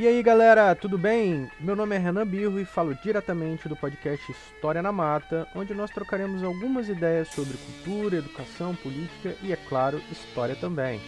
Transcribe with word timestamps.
E 0.00 0.08
aí 0.08 0.22
galera, 0.22 0.74
tudo 0.74 0.96
bem? 0.96 1.50
Meu 1.60 1.76
nome 1.76 1.94
é 1.94 1.98
Renan 1.98 2.26
Birro 2.26 2.58
e 2.58 2.64
falo 2.64 2.94
diretamente 2.94 3.68
do 3.68 3.76
podcast 3.76 4.32
História 4.32 4.80
na 4.80 4.90
Mata, 4.90 5.46
onde 5.54 5.74
nós 5.74 5.90
trocaremos 5.90 6.42
algumas 6.42 6.88
ideias 6.88 7.28
sobre 7.28 7.52
cultura, 7.58 8.16
educação, 8.16 8.74
política 8.74 9.36
e, 9.42 9.52
é 9.52 9.56
claro, 9.56 10.00
história 10.10 10.56
também. 10.56 11.02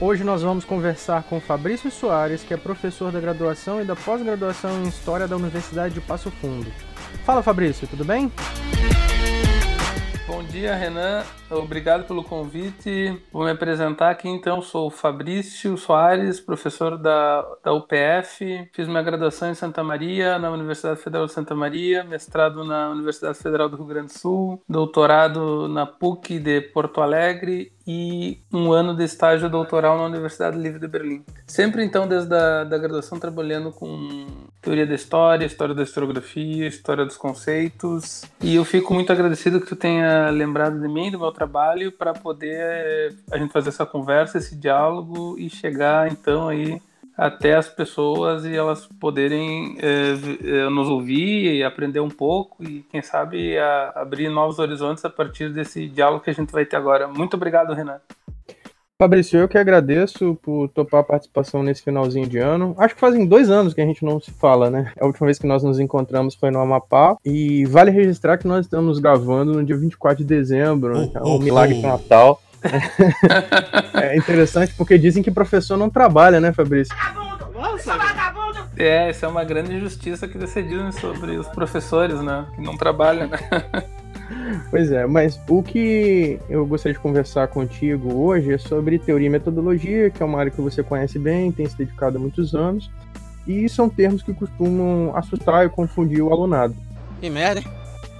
Hoje 0.00 0.24
nós 0.24 0.42
vamos 0.42 0.64
conversar 0.64 1.24
com 1.24 1.38
Fabrício 1.42 1.90
Soares, 1.90 2.42
que 2.42 2.54
é 2.54 2.56
professor 2.56 3.12
da 3.12 3.20
graduação 3.20 3.82
e 3.82 3.84
da 3.84 3.94
pós-graduação 3.94 4.82
em 4.82 4.88
História 4.88 5.28
da 5.28 5.36
Universidade 5.36 5.92
de 5.92 6.00
Passo 6.00 6.30
Fundo. 6.30 6.72
Fala 7.26 7.42
Fabrício, 7.42 7.86
tudo 7.86 8.02
bem? 8.02 8.32
Dia, 10.54 10.76
Renan. 10.76 11.24
Obrigado 11.50 12.06
pelo 12.06 12.22
convite. 12.22 13.20
Vou 13.32 13.44
me 13.44 13.50
apresentar 13.50 14.10
aqui 14.10 14.28
então. 14.28 14.62
Sou 14.62 14.88
Fabrício 14.88 15.76
Soares, 15.76 16.38
professor 16.38 16.96
da, 16.96 17.44
da 17.64 17.72
UPF. 17.72 18.68
Fiz 18.72 18.86
minha 18.86 19.02
graduação 19.02 19.50
em 19.50 19.54
Santa 19.54 19.82
Maria, 19.82 20.38
na 20.38 20.52
Universidade 20.52 21.00
Federal 21.00 21.26
de 21.26 21.32
Santa 21.32 21.56
Maria, 21.56 22.04
mestrado 22.04 22.64
na 22.64 22.88
Universidade 22.90 23.36
Federal 23.36 23.68
do 23.68 23.76
Rio 23.76 23.86
Grande 23.86 24.12
do 24.12 24.16
Sul, 24.16 24.62
doutorado 24.68 25.66
na 25.66 25.86
PUC 25.86 26.38
de 26.38 26.60
Porto 26.60 27.00
Alegre 27.00 27.72
e 27.86 28.38
um 28.52 28.72
ano 28.72 28.96
de 28.96 29.04
estágio 29.04 29.48
doutoral 29.48 29.98
na 29.98 30.04
Universidade 30.04 30.58
Livre 30.58 30.80
de 30.80 30.88
Berlim. 30.88 31.24
Sempre 31.46 31.84
então, 31.84 32.08
desde 32.08 32.34
a 32.34 32.64
da 32.64 32.78
graduação, 32.78 33.18
trabalhando 33.18 33.70
com 33.70 34.26
teoria 34.62 34.86
da 34.86 34.94
história, 34.94 35.44
história 35.44 35.74
da 35.74 35.82
historiografia, 35.82 36.66
história 36.66 37.04
dos 37.04 37.16
conceitos. 37.16 38.24
E 38.40 38.54
eu 38.54 38.64
fico 38.64 38.94
muito 38.94 39.12
agradecido 39.12 39.60
que 39.60 39.66
tu 39.66 39.76
tenha 39.76 40.30
lembrado 40.30 40.80
de 40.80 40.88
mim, 40.88 41.10
do 41.10 41.18
meu 41.18 41.32
trabalho, 41.32 41.92
para 41.92 42.14
poder 42.14 42.56
eh, 42.58 43.12
a 43.30 43.38
gente 43.38 43.52
fazer 43.52 43.68
essa 43.68 43.84
conversa, 43.84 44.38
esse 44.38 44.56
diálogo 44.56 45.36
e 45.38 45.50
chegar 45.50 46.10
então 46.10 46.48
aí 46.48 46.80
até 47.16 47.54
as 47.54 47.68
pessoas 47.68 48.44
e 48.44 48.54
elas 48.54 48.86
poderem 49.00 49.76
é, 49.80 50.68
nos 50.68 50.88
ouvir 50.88 51.54
e 51.54 51.62
aprender 51.62 52.00
um 52.00 52.10
pouco 52.10 52.62
e 52.64 52.82
quem 52.90 53.02
sabe 53.02 53.56
a, 53.56 53.92
abrir 53.96 54.28
novos 54.28 54.58
horizontes 54.58 55.04
a 55.04 55.10
partir 55.10 55.52
desse 55.52 55.88
diálogo 55.88 56.24
que 56.24 56.30
a 56.30 56.34
gente 56.34 56.52
vai 56.52 56.64
ter 56.64 56.76
agora. 56.76 57.06
Muito 57.06 57.34
obrigado, 57.34 57.72
Renan. 57.72 58.00
Fabrício, 58.96 59.40
eu 59.40 59.48
que 59.48 59.58
agradeço 59.58 60.38
por 60.40 60.68
topar 60.68 61.00
a 61.00 61.04
participação 61.04 61.64
nesse 61.64 61.82
finalzinho 61.82 62.28
de 62.28 62.38
ano. 62.38 62.76
Acho 62.78 62.94
que 62.94 63.00
fazem 63.00 63.26
dois 63.26 63.50
anos 63.50 63.74
que 63.74 63.80
a 63.80 63.84
gente 63.84 64.04
não 64.04 64.20
se 64.20 64.30
fala, 64.30 64.70
né? 64.70 64.92
A 65.00 65.04
última 65.04 65.26
vez 65.26 65.36
que 65.36 65.48
nós 65.48 65.64
nos 65.64 65.80
encontramos 65.80 66.36
foi 66.36 66.52
no 66.52 66.60
Amapá. 66.60 67.16
E 67.24 67.64
vale 67.66 67.90
registrar 67.90 68.38
que 68.38 68.46
nós 68.46 68.66
estamos 68.66 69.00
gravando 69.00 69.54
no 69.54 69.64
dia 69.64 69.76
24 69.76 70.18
de 70.18 70.24
dezembro, 70.24 70.96
né? 70.96 71.10
É 71.12 71.22
um 71.24 71.40
milagre 71.40 71.74
de 71.74 71.82
Natal. 71.82 72.40
é 73.94 74.16
interessante 74.16 74.72
porque 74.74 74.98
dizem 74.98 75.22
que 75.22 75.30
professor 75.30 75.76
não 75.76 75.90
trabalha, 75.90 76.40
né, 76.40 76.52
Fabrício? 76.52 76.94
Nossa, 77.54 77.92
é, 78.76 79.10
isso 79.10 79.24
é 79.24 79.28
uma 79.28 79.44
grande 79.44 79.74
injustiça 79.74 80.26
que 80.26 80.36
decidiram 80.36 80.90
sobre 80.90 81.36
os 81.36 81.46
professores, 81.48 82.20
né? 82.20 82.46
Que 82.54 82.62
não 82.62 82.76
trabalham, 82.76 83.28
né? 83.28 83.38
Pois 84.70 84.90
é, 84.90 85.06
mas 85.06 85.38
o 85.48 85.62
que 85.62 86.40
eu 86.48 86.66
gostaria 86.66 86.94
de 86.94 87.00
conversar 87.00 87.46
contigo 87.48 88.14
hoje 88.14 88.54
é 88.54 88.58
sobre 88.58 88.98
teoria 88.98 89.26
e 89.26 89.30
metodologia, 89.30 90.10
que 90.10 90.22
é 90.22 90.26
uma 90.26 90.38
área 90.38 90.50
que 90.50 90.60
você 90.60 90.82
conhece 90.82 91.18
bem, 91.18 91.52
tem 91.52 91.68
se 91.68 91.76
dedicado 91.76 92.16
há 92.16 92.20
muitos 92.20 92.54
anos, 92.54 92.90
e 93.46 93.68
são 93.68 93.88
termos 93.88 94.22
que 94.22 94.32
costumam 94.32 95.14
assustar 95.14 95.66
e 95.66 95.68
confundir 95.68 96.22
o 96.22 96.32
alunado. 96.32 96.74
Que 97.20 97.28
merda, 97.28 97.60
hein? 97.60 97.66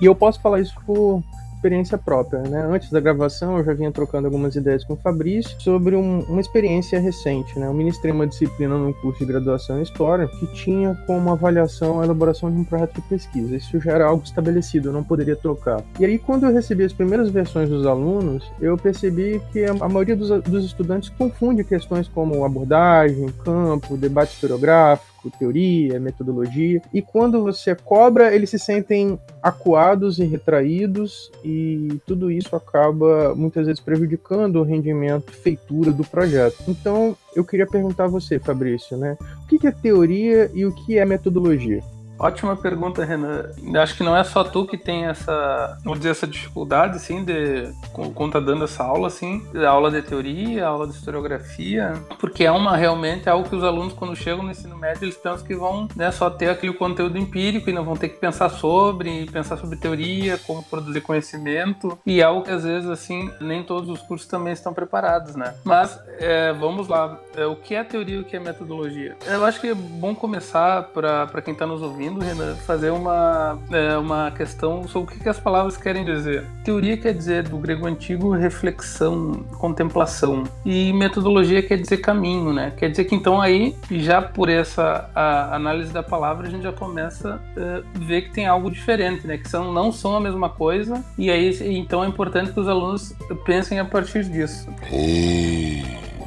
E 0.01 0.05
eu 0.05 0.15
posso 0.15 0.41
falar 0.41 0.61
isso 0.61 0.75
por 0.85 1.23
experiência 1.65 1.97
própria, 1.97 2.43
né? 2.43 2.63
Antes 2.71 2.91
da 2.91 3.01
gravação, 3.01 3.57
eu 3.57 3.65
já 3.65 3.73
vinha 3.73 3.91
trocando 3.91 4.27
algumas 4.27 4.55
ideias 4.55 4.85
com 4.85 4.93
o 4.93 4.97
Fabrício 4.97 5.59
sobre 5.61 5.97
um, 5.97 6.21
uma 6.29 6.41
experiência 6.41 7.01
recente, 7.01 7.59
né? 7.59 7.67
Eu 7.67 7.73
ministrei 7.73 8.13
uma 8.13 8.27
disciplina 8.27 8.77
num 8.77 8.93
curso 8.93 9.21
de 9.21 9.25
graduação 9.25 9.79
em 9.79 9.83
História 9.83 10.29
que 10.29 10.47
tinha 10.49 10.95
como 11.07 11.31
avaliação 11.31 12.01
a 12.01 12.05
elaboração 12.05 12.51
de 12.51 12.59
um 12.59 12.65
projeto 12.65 12.97
de 12.97 13.03
pesquisa. 13.03 13.57
Isso 13.57 13.81
já 13.81 13.93
era 13.93 14.07
algo 14.07 14.23
estabelecido, 14.23 14.91
eu 14.91 14.93
não 14.93 15.03
poderia 15.03 15.37
trocar. 15.37 15.83
E 15.99 16.05
aí, 16.05 16.19
quando 16.19 16.45
eu 16.45 16.53
recebi 16.53 16.85
as 16.85 16.93
primeiras 16.93 17.31
versões 17.31 17.71
dos 17.71 17.87
alunos, 17.87 18.45
eu 18.61 18.77
percebi 18.77 19.41
que 19.51 19.65
a 19.65 19.89
maioria 19.89 20.17
dos, 20.17 20.29
dos 20.43 20.65
estudantes 20.67 21.09
confunde 21.09 21.65
questões 21.65 22.07
como 22.09 22.45
abordagem, 22.45 23.29
campo, 23.43 23.97
debate 23.97 24.35
historiográfico, 24.35 25.14
teoria, 25.31 26.01
metodologia. 26.01 26.83
E 26.93 27.03
quando 27.03 27.43
você 27.43 27.75
cobra, 27.75 28.35
eles 28.35 28.51
se 28.51 28.59
sentem 28.59 29.19
acuados 29.43 30.19
e 30.19 30.25
retraídos, 30.25 31.31
e 31.45 32.01
tudo 32.07 32.31
isso 32.31 32.55
acaba 32.57 33.35
muitas 33.35 33.67
vezes 33.67 33.81
prejudicando 33.81 34.57
o 34.57 34.63
rendimento, 34.63 35.33
feitura 35.33 35.91
do 35.93 36.05
projeto. 36.05 36.57
Então, 36.69 37.17
eu 37.35 37.45
queria 37.45 37.67
perguntar 37.67 38.05
a 38.05 38.09
você, 38.09 38.39
Fabrício, 38.39 38.97
né? 38.97 39.17
O 39.45 39.47
que 39.59 39.67
é 39.67 39.71
teoria 39.73 40.51
e 40.55 40.65
o 40.65 40.73
que 40.73 40.99
é 40.99 41.05
metodologia? 41.05 41.83
Ótima 42.19 42.57
pergunta, 42.57 43.05
Renan. 43.05 43.51
Acho 43.81 43.97
que 43.97 44.03
não 44.03 44.17
é 44.17 44.23
só 44.23 44.45
tu 44.45 44.67
que 44.67 44.79
tem 44.79 45.07
essa, 45.07 45.79
vamos 45.83 45.99
dizer, 45.99 46.11
essa 46.11 46.27
dificuldade, 46.27 46.97
assim, 46.97 47.25
de 47.25 47.73
quando 47.93 48.33
tá 48.33 48.41
dando 48.41 48.65
essa 48.65 48.85
aula, 48.85 49.09
assim, 49.09 49.45
aula 49.67 49.91
de 49.91 50.01
teoria, 50.03 50.67
aula 50.67 50.87
de 50.87 50.95
historiografia, 50.95 51.93
porque 52.19 52.45
é 52.45 52.53
uma 52.53 52.77
realmente 52.77 53.29
algo 53.29 53.49
que 53.49 53.57
os 53.57 53.65
alunos 53.65 53.93
quando 53.93 54.15
chegam 54.15 54.45
no 54.45 54.51
ensino 54.51 54.77
médio 54.77 55.05
eles 55.05 55.17
pensam 55.17 55.47
que 55.47 55.55
vão, 55.55 55.89
né, 55.97 56.11
só 56.11 56.31
ter 56.31 56.51
aquele 56.51 56.73
conteúdo 56.73 57.19
empírico 57.19 57.69
e 57.69 57.73
não 57.73 57.85
vão 57.85 57.97
ter 57.97 58.09
que 58.09 58.17
pensar 58.17 58.49
sobre, 58.49 59.27
pensar 59.27 59.57
sobre 59.57 59.77
teoria, 59.77 60.39
como 60.39 60.63
produzir 60.63 61.01
conhecimento 61.01 61.99
e 62.07 62.21
é 62.21 62.25
algo 62.25 62.43
que 62.43 62.51
às 62.51 62.65
vezes 62.65 62.89
assim 62.89 63.31
nem 63.41 63.63
todos 63.63 63.89
os 63.89 64.01
cursos 64.01 64.29
também 64.29 64.53
estão 64.53 64.73
preparados, 64.73 65.35
né? 65.35 65.55
Mas 65.65 65.99
é, 66.19 66.53
vamos 66.53 66.89
lá, 66.89 67.19
é, 67.37 67.45
o 67.45 67.57
que 67.57 67.75
é 67.75 67.83
teoria 67.83 68.17
e 68.17 68.21
o 68.21 68.25
que 68.25 68.37
é 68.37 68.41
metodologia? 68.41 69.17
Eu 69.27 69.45
acho 69.45 69.61
que 69.61 69.69
é 69.69 69.75
bom 69.75 70.15
começar 70.15 70.85
para 70.85 71.43
quem 71.43 71.53
está 71.53 71.67
nos 71.67 71.83
ouvindo 71.83 72.04
ouvindo, 72.05 72.21
Renan, 72.21 72.55
fazer 72.57 72.91
uma, 72.91 73.59
é, 73.71 73.97
uma 73.97 74.31
questão 74.31 74.87
sobre 74.87 75.15
o 75.15 75.19
que, 75.19 75.29
as 75.29 75.41
palavras 75.41 75.77
querem 75.77 76.05
dizer. 76.05 76.45
Teoria 76.65 76.97
quer 76.97 77.15
dizer, 77.15 77.49
do 77.49 77.57
grego 77.57 77.87
antigo, 77.87 78.31
reflexão, 78.31 79.45
contemplação. 79.59 80.45
E 80.65 80.93
metodologia 80.93 81.63
quer 81.63 81.79
dizer 81.79 81.99
caminho, 81.99 82.53
né? 82.53 82.73
Quer 82.77 82.91
dizer 82.91 83.05
que 83.05 83.15
então 83.15 83.41
aí, 83.41 83.75
já 83.91 84.21
por 84.21 84.49
essa 84.49 85.11
análise 85.53 85.93
da 85.93 86.03
palavra, 86.03 86.47
a 86.47 86.51
gente 86.51 86.63
já 86.63 86.73
começa 86.73 87.41
a 87.57 87.61
é, 87.61 87.83
ver 87.95 88.23
que 88.23 88.33
tem 88.33 88.47
algo 88.47 88.71
diferente, 88.71 89.27
né? 89.27 89.39
Que 89.39 89.49
são, 89.49 89.73
não 89.73 89.91
são 89.91 90.17
a 90.17 90.21
mesma 90.21 90.49
coisa. 90.49 91.03
E 91.17 91.31
aí, 91.31 91.57
então 91.77 92.05
é 92.05 92.09
importante 92.09 92.53
que 92.53 92.61
os 92.61 92.69
alunos 92.69 93.15
pensem 93.45 93.79
a 93.79 93.85
partir 93.85 94.25
disso. 94.25 94.69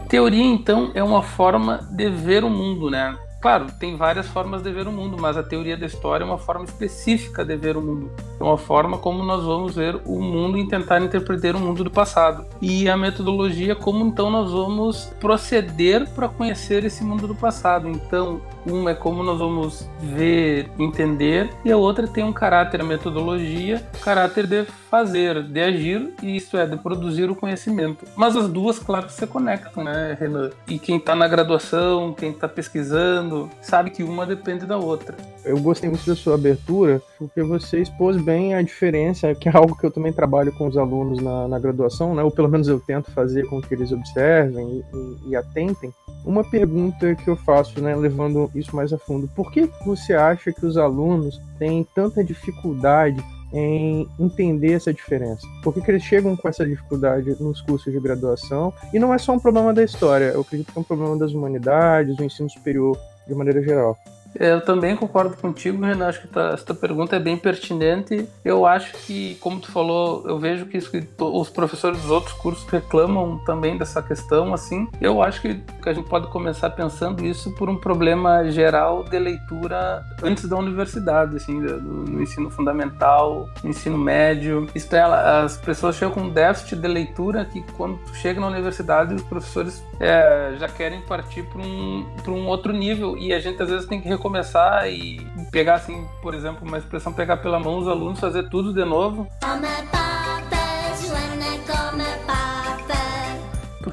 Teoria, 0.10 0.44
então, 0.44 0.92
é 0.94 1.04
uma 1.04 1.22
forma 1.22 1.88
de 1.92 2.10
ver 2.10 2.44
o 2.44 2.50
mundo, 2.50 2.90
né? 2.90 3.18
Claro, 3.48 3.68
tem 3.80 3.96
várias 3.96 4.28
formas 4.28 4.62
de 4.62 4.70
ver 4.74 4.90
o 4.90 4.92
mundo, 4.92 5.16
mas 5.18 5.38
a 5.38 5.42
teoria 5.42 5.78
da 5.78 5.86
história 5.86 6.22
é 6.26 6.28
uma 6.28 6.38
forma 6.38 6.66
específica 6.66 7.46
de 7.46 7.56
ver 7.56 7.78
o 7.78 7.82
mundo. 7.82 8.12
É 8.38 8.44
uma 8.44 8.58
forma 8.58 8.98
como 8.98 9.24
nós 9.24 9.42
vamos 9.42 9.74
ver 9.74 10.02
o 10.06 10.22
mundo 10.22 10.58
e 10.58 10.68
tentar 10.68 11.02
interpretar 11.02 11.56
o 11.56 11.60
mundo 11.60 11.82
do 11.82 11.90
passado. 11.90 12.46
E 12.62 12.90
a 12.90 12.98
metodologia, 12.98 13.74
como 13.74 14.06
então 14.06 14.30
nós 14.30 14.52
vamos 14.52 15.06
proceder 15.18 16.10
para 16.10 16.28
conhecer 16.28 16.84
esse 16.84 17.06
mundo 17.06 17.26
do 17.26 17.34
passado. 17.34 17.88
Então, 17.88 18.42
uma 18.66 18.92
é 18.92 18.94
como 18.94 19.24
nós 19.24 19.40
vamos 19.40 19.90
ver, 20.02 20.70
entender, 20.78 21.50
e 21.64 21.72
a 21.72 21.78
outra 21.78 22.06
tem 22.06 22.26
um 22.26 22.34
caráter, 22.34 22.82
a 22.82 22.84
metodologia, 22.84 23.82
caráter 24.02 24.46
de 24.46 24.66
fazer, 24.92 25.42
de 25.44 25.62
agir, 25.62 26.14
e 26.22 26.36
isso 26.36 26.58
é, 26.58 26.66
de 26.66 26.76
produzir 26.76 27.30
o 27.30 27.36
conhecimento. 27.36 28.06
Mas 28.16 28.36
as 28.36 28.50
duas, 28.50 28.78
claro, 28.78 29.10
se 29.10 29.26
conectam, 29.26 29.84
né, 29.84 30.18
Renan? 30.20 30.50
E 30.68 30.78
quem 30.78 30.98
está 30.98 31.16
na 31.16 31.28
graduação, 31.28 32.14
quem 32.14 32.32
está 32.32 32.48
pesquisando, 32.48 33.37
sabe 33.62 33.90
que 33.90 34.04
uma 34.04 34.26
depende 34.26 34.66
da 34.66 34.78
outra. 34.78 35.16
Eu 35.44 35.60
gostei 35.60 35.90
muito 35.90 36.06
da 36.06 36.16
sua 36.16 36.36
abertura, 36.36 37.02
porque 37.18 37.42
você 37.44 37.80
expôs 37.82 38.18
bem 38.18 38.54
a 38.54 38.62
diferença, 38.62 39.34
que 39.36 39.48
é 39.48 39.52
algo 39.56 39.76
que 39.76 39.86
eu 39.86 39.92
também 39.92 40.12
trabalho 40.12 40.52
com 40.54 40.68
os 40.68 40.78
alunos 40.78 41.22
na, 41.22 41.48
na 41.48 41.60
graduação, 41.60 42.16
né? 42.16 42.24
ou 42.24 42.32
pelo 42.32 42.50
menos 42.50 42.68
eu 42.68 42.80
tento 42.80 43.12
fazer 43.12 43.46
com 43.48 43.62
que 43.62 43.74
eles 43.74 43.92
observem 43.92 44.84
e, 44.94 44.98
e, 44.98 45.30
e 45.30 45.36
atentem. 45.36 45.94
Uma 46.26 46.44
pergunta 46.44 47.16
que 47.16 47.30
eu 47.30 47.36
faço, 47.38 47.82
né, 47.82 47.96
levando 47.96 48.52
isso 48.54 48.76
mais 48.76 48.92
a 48.92 48.98
fundo, 48.98 49.30
por 49.30 49.52
que 49.52 49.70
você 49.86 50.14
acha 50.14 50.52
que 50.52 50.66
os 50.66 50.78
alunos 50.78 51.40
têm 51.58 51.88
tanta 51.96 52.22
dificuldade 52.22 53.24
em 53.54 54.08
entender 54.20 54.74
essa 54.74 54.94
diferença? 54.94 55.48
Por 55.64 55.74
que, 55.74 55.82
que, 55.82 55.92
eles 55.92 56.04
chegam 56.04 56.36
com 56.36 56.48
essa 56.48 56.66
dificuldade 56.66 57.36
nos 57.42 57.62
cursos 57.62 57.92
de 57.92 58.00
graduação? 58.00 58.74
E 58.94 59.00
não 59.00 59.14
é 59.14 59.18
só 59.18 59.34
um 59.34 59.40
problema 59.40 59.74
da 59.74 59.84
história, 59.84 60.26
eu 60.26 60.42
acredito 60.42 60.72
que 60.72 60.78
é 60.78 60.82
um 60.82 60.84
problema 60.84 61.18
das 61.18 61.32
humanidades, 61.32 62.16
do 62.16 62.24
ensino 62.24 62.50
superior 62.50 62.98
de 63.28 63.36
maneira 63.36 63.62
geral. 63.62 63.98
Eu 64.36 64.62
também 64.62 64.96
concordo 64.96 65.36
contigo, 65.38 65.84
Renan. 65.84 66.08
Acho 66.08 66.22
que 66.22 66.28
tua, 66.28 66.54
essa 66.54 66.74
pergunta 66.74 67.16
é 67.16 67.20
bem 67.20 67.38
pertinente. 67.38 68.28
Eu 68.44 68.66
acho 68.66 68.94
que, 69.06 69.36
como 69.36 69.60
tu 69.60 69.72
falou, 69.72 70.24
eu 70.28 70.38
vejo 70.40 70.66
que 70.66 70.78
os 71.20 71.50
professores 71.50 72.02
dos 72.02 72.12
outros 72.12 72.34
cursos 72.34 72.68
reclamam 72.70 73.40
também 73.46 73.78
dessa 73.78 74.02
questão, 74.02 74.54
assim. 74.54 74.88
Eu 75.02 75.22
acho 75.22 75.42
que, 75.42 75.60
a 75.86 75.94
gente 75.94 76.10
pode 76.10 76.28
começar 76.28 76.70
pensando 76.72 77.26
isso 77.26 77.52
por 77.56 77.70
um 77.70 77.78
problema 77.78 78.50
geral 78.52 79.04
de 79.04 79.18
leitura 79.18 80.04
antes 80.22 80.48
da 80.48 80.58
universidade, 80.58 81.38
assim, 81.38 81.62
do, 81.62 81.82
no 81.82 82.22
ensino 82.22 82.50
fundamental, 82.50 83.50
no 83.64 83.70
ensino 83.70 83.98
médio. 83.98 84.68
É, 84.76 85.00
as 85.44 85.58
pessoas 85.58 85.96
chegam 85.96 86.14
com 86.14 86.22
um 86.22 86.30
déficit 86.30 86.76
de 86.76 86.88
leitura 86.88 87.46
que, 87.46 87.62
quando 87.74 88.00
chega 88.16 88.42
na 88.42 88.48
universidade, 88.48 89.14
os 89.14 89.24
professores 89.24 89.84
é, 90.00 90.56
já 90.60 90.68
querem 90.68 91.02
partir 91.02 91.44
para 91.44 91.62
um, 91.62 92.06
um 92.28 92.48
outro 92.48 92.74
nível 92.74 93.18
e 93.18 93.34
a 93.34 93.40
gente 93.40 93.62
às 93.62 93.70
vezes 93.70 93.88
tem 93.88 94.02
que 94.02 94.08
recomeçar 94.18 94.90
e 94.90 95.26
pegar 95.52 95.76
assim, 95.76 96.06
por 96.22 96.34
exemplo, 96.34 96.68
uma 96.68 96.78
expressão 96.78 97.14
pegar 97.14 97.38
pela 97.38 97.60
mão 97.60 97.78
os 97.78 97.88
alunos, 97.88 98.20
fazer 98.20 98.50
tudo 98.50 98.74
de 98.74 98.84
novo. 98.84 99.28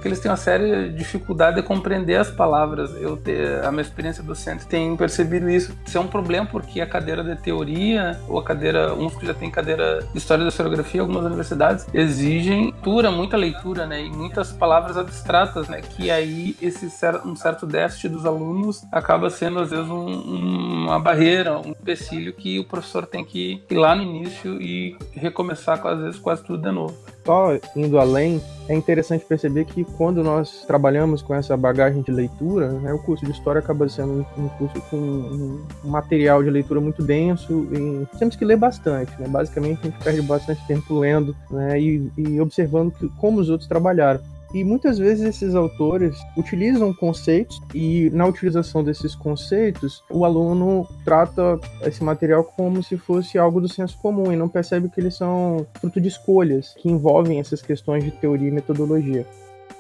Porque 0.04 0.08
eles 0.10 0.20
têm 0.20 0.30
uma 0.30 0.36
séria 0.36 0.90
dificuldade 0.90 1.56
de 1.56 1.62
compreender 1.62 2.16
as 2.16 2.30
palavras. 2.30 2.94
Eu 3.00 3.18
a 3.66 3.70
minha 3.70 3.80
experiência 3.80 4.22
docente 4.22 4.66
tem 4.66 4.94
percebido 4.96 5.48
isso 5.48 5.74
ser 5.86 5.98
um 5.98 6.06
problema 6.06 6.46
porque 6.46 6.82
a 6.82 6.86
cadeira 6.86 7.24
de 7.24 7.34
teoria 7.36 8.20
ou 8.28 8.38
a 8.38 8.44
cadeira, 8.44 8.92
uns 8.92 9.16
que 9.16 9.24
já 9.24 9.32
tem 9.32 9.50
cadeira 9.50 10.06
de 10.12 10.18
história 10.18 10.44
da 10.44 10.50
historiografia, 10.50 11.00
algumas 11.00 11.24
universidades 11.24 11.86
exigem 11.94 12.64
leitura, 12.64 13.10
muita 13.10 13.36
leitura, 13.38 13.86
né, 13.86 14.04
e 14.04 14.10
muitas 14.10 14.52
palavras 14.52 14.98
abstratas, 14.98 15.68
né, 15.68 15.80
que 15.80 16.10
aí 16.10 16.54
esse 16.60 16.86
um 17.24 17.34
certo 17.34 17.66
déficit 17.66 18.10
dos 18.10 18.26
alunos 18.26 18.84
acaba 18.92 19.30
sendo 19.30 19.60
às 19.60 19.70
vezes 19.70 19.88
um, 19.88 20.84
uma 20.84 21.00
barreira, 21.00 21.58
um 21.58 21.70
empecilho 21.70 22.34
que 22.34 22.58
o 22.58 22.64
professor 22.64 23.06
tem 23.06 23.24
que 23.24 23.62
ir 23.70 23.74
lá 23.74 23.94
no 23.94 24.02
início 24.02 24.60
e 24.60 24.98
recomeçar 25.14 25.80
às 25.86 25.98
vezes 25.98 26.20
quase 26.20 26.44
tudo 26.44 26.62
de 26.62 26.70
novo 26.70 27.13
só 27.24 27.58
indo 27.74 27.98
além, 27.98 28.40
é 28.68 28.74
interessante 28.74 29.24
perceber 29.24 29.64
que 29.64 29.84
quando 29.84 30.22
nós 30.22 30.64
trabalhamos 30.66 31.22
com 31.22 31.34
essa 31.34 31.56
bagagem 31.56 32.02
de 32.02 32.10
leitura, 32.10 32.68
né, 32.72 32.92
o 32.92 32.98
curso 32.98 33.24
de 33.24 33.32
História 33.32 33.58
acaba 33.58 33.88
sendo 33.88 34.26
um, 34.38 34.48
curso 34.50 34.80
com 34.90 34.96
um, 34.96 35.64
material 35.84 36.42
de 36.42 36.50
leitura 36.50 36.80
muito 36.80 37.02
denso 37.02 37.66
e 37.72 38.18
temos 38.18 38.36
que 38.36 38.44
ler 38.44 38.56
bastante. 38.56 39.12
Né? 39.20 39.28
Basicamente, 39.28 39.80
a 39.82 39.84
gente 39.90 40.02
perde 40.02 40.22
bastante 40.22 40.66
tempo 40.66 40.98
lendo 40.98 41.36
né, 41.50 41.78
e, 41.80 42.10
e 42.16 42.40
observando 42.40 42.92
que, 42.92 43.08
como 43.20 43.40
os 43.40 43.50
outros 43.50 43.68
trabalharam. 43.68 44.20
E 44.54 44.62
muitas 44.62 44.98
vezes 44.98 45.26
esses 45.26 45.56
autores 45.56 46.16
utilizam 46.36 46.94
conceitos 46.94 47.60
e 47.74 48.08
na 48.10 48.24
utilização 48.24 48.84
desses 48.84 49.12
conceitos, 49.16 50.04
o 50.08 50.24
aluno 50.24 50.86
trata 51.04 51.58
esse 51.82 52.04
material 52.04 52.44
como 52.44 52.80
se 52.80 52.96
fosse 52.96 53.36
algo 53.36 53.60
do 53.60 53.68
senso 53.68 53.98
comum 53.98 54.32
e 54.32 54.36
não 54.36 54.48
percebe 54.48 54.88
que 54.88 55.00
eles 55.00 55.16
são 55.16 55.66
fruto 55.80 56.00
de 56.00 56.06
escolhas 56.06 56.72
que 56.74 56.88
envolvem 56.88 57.40
essas 57.40 57.60
questões 57.60 58.04
de 58.04 58.12
teoria 58.12 58.48
e 58.48 58.52
metodologia 58.52 59.26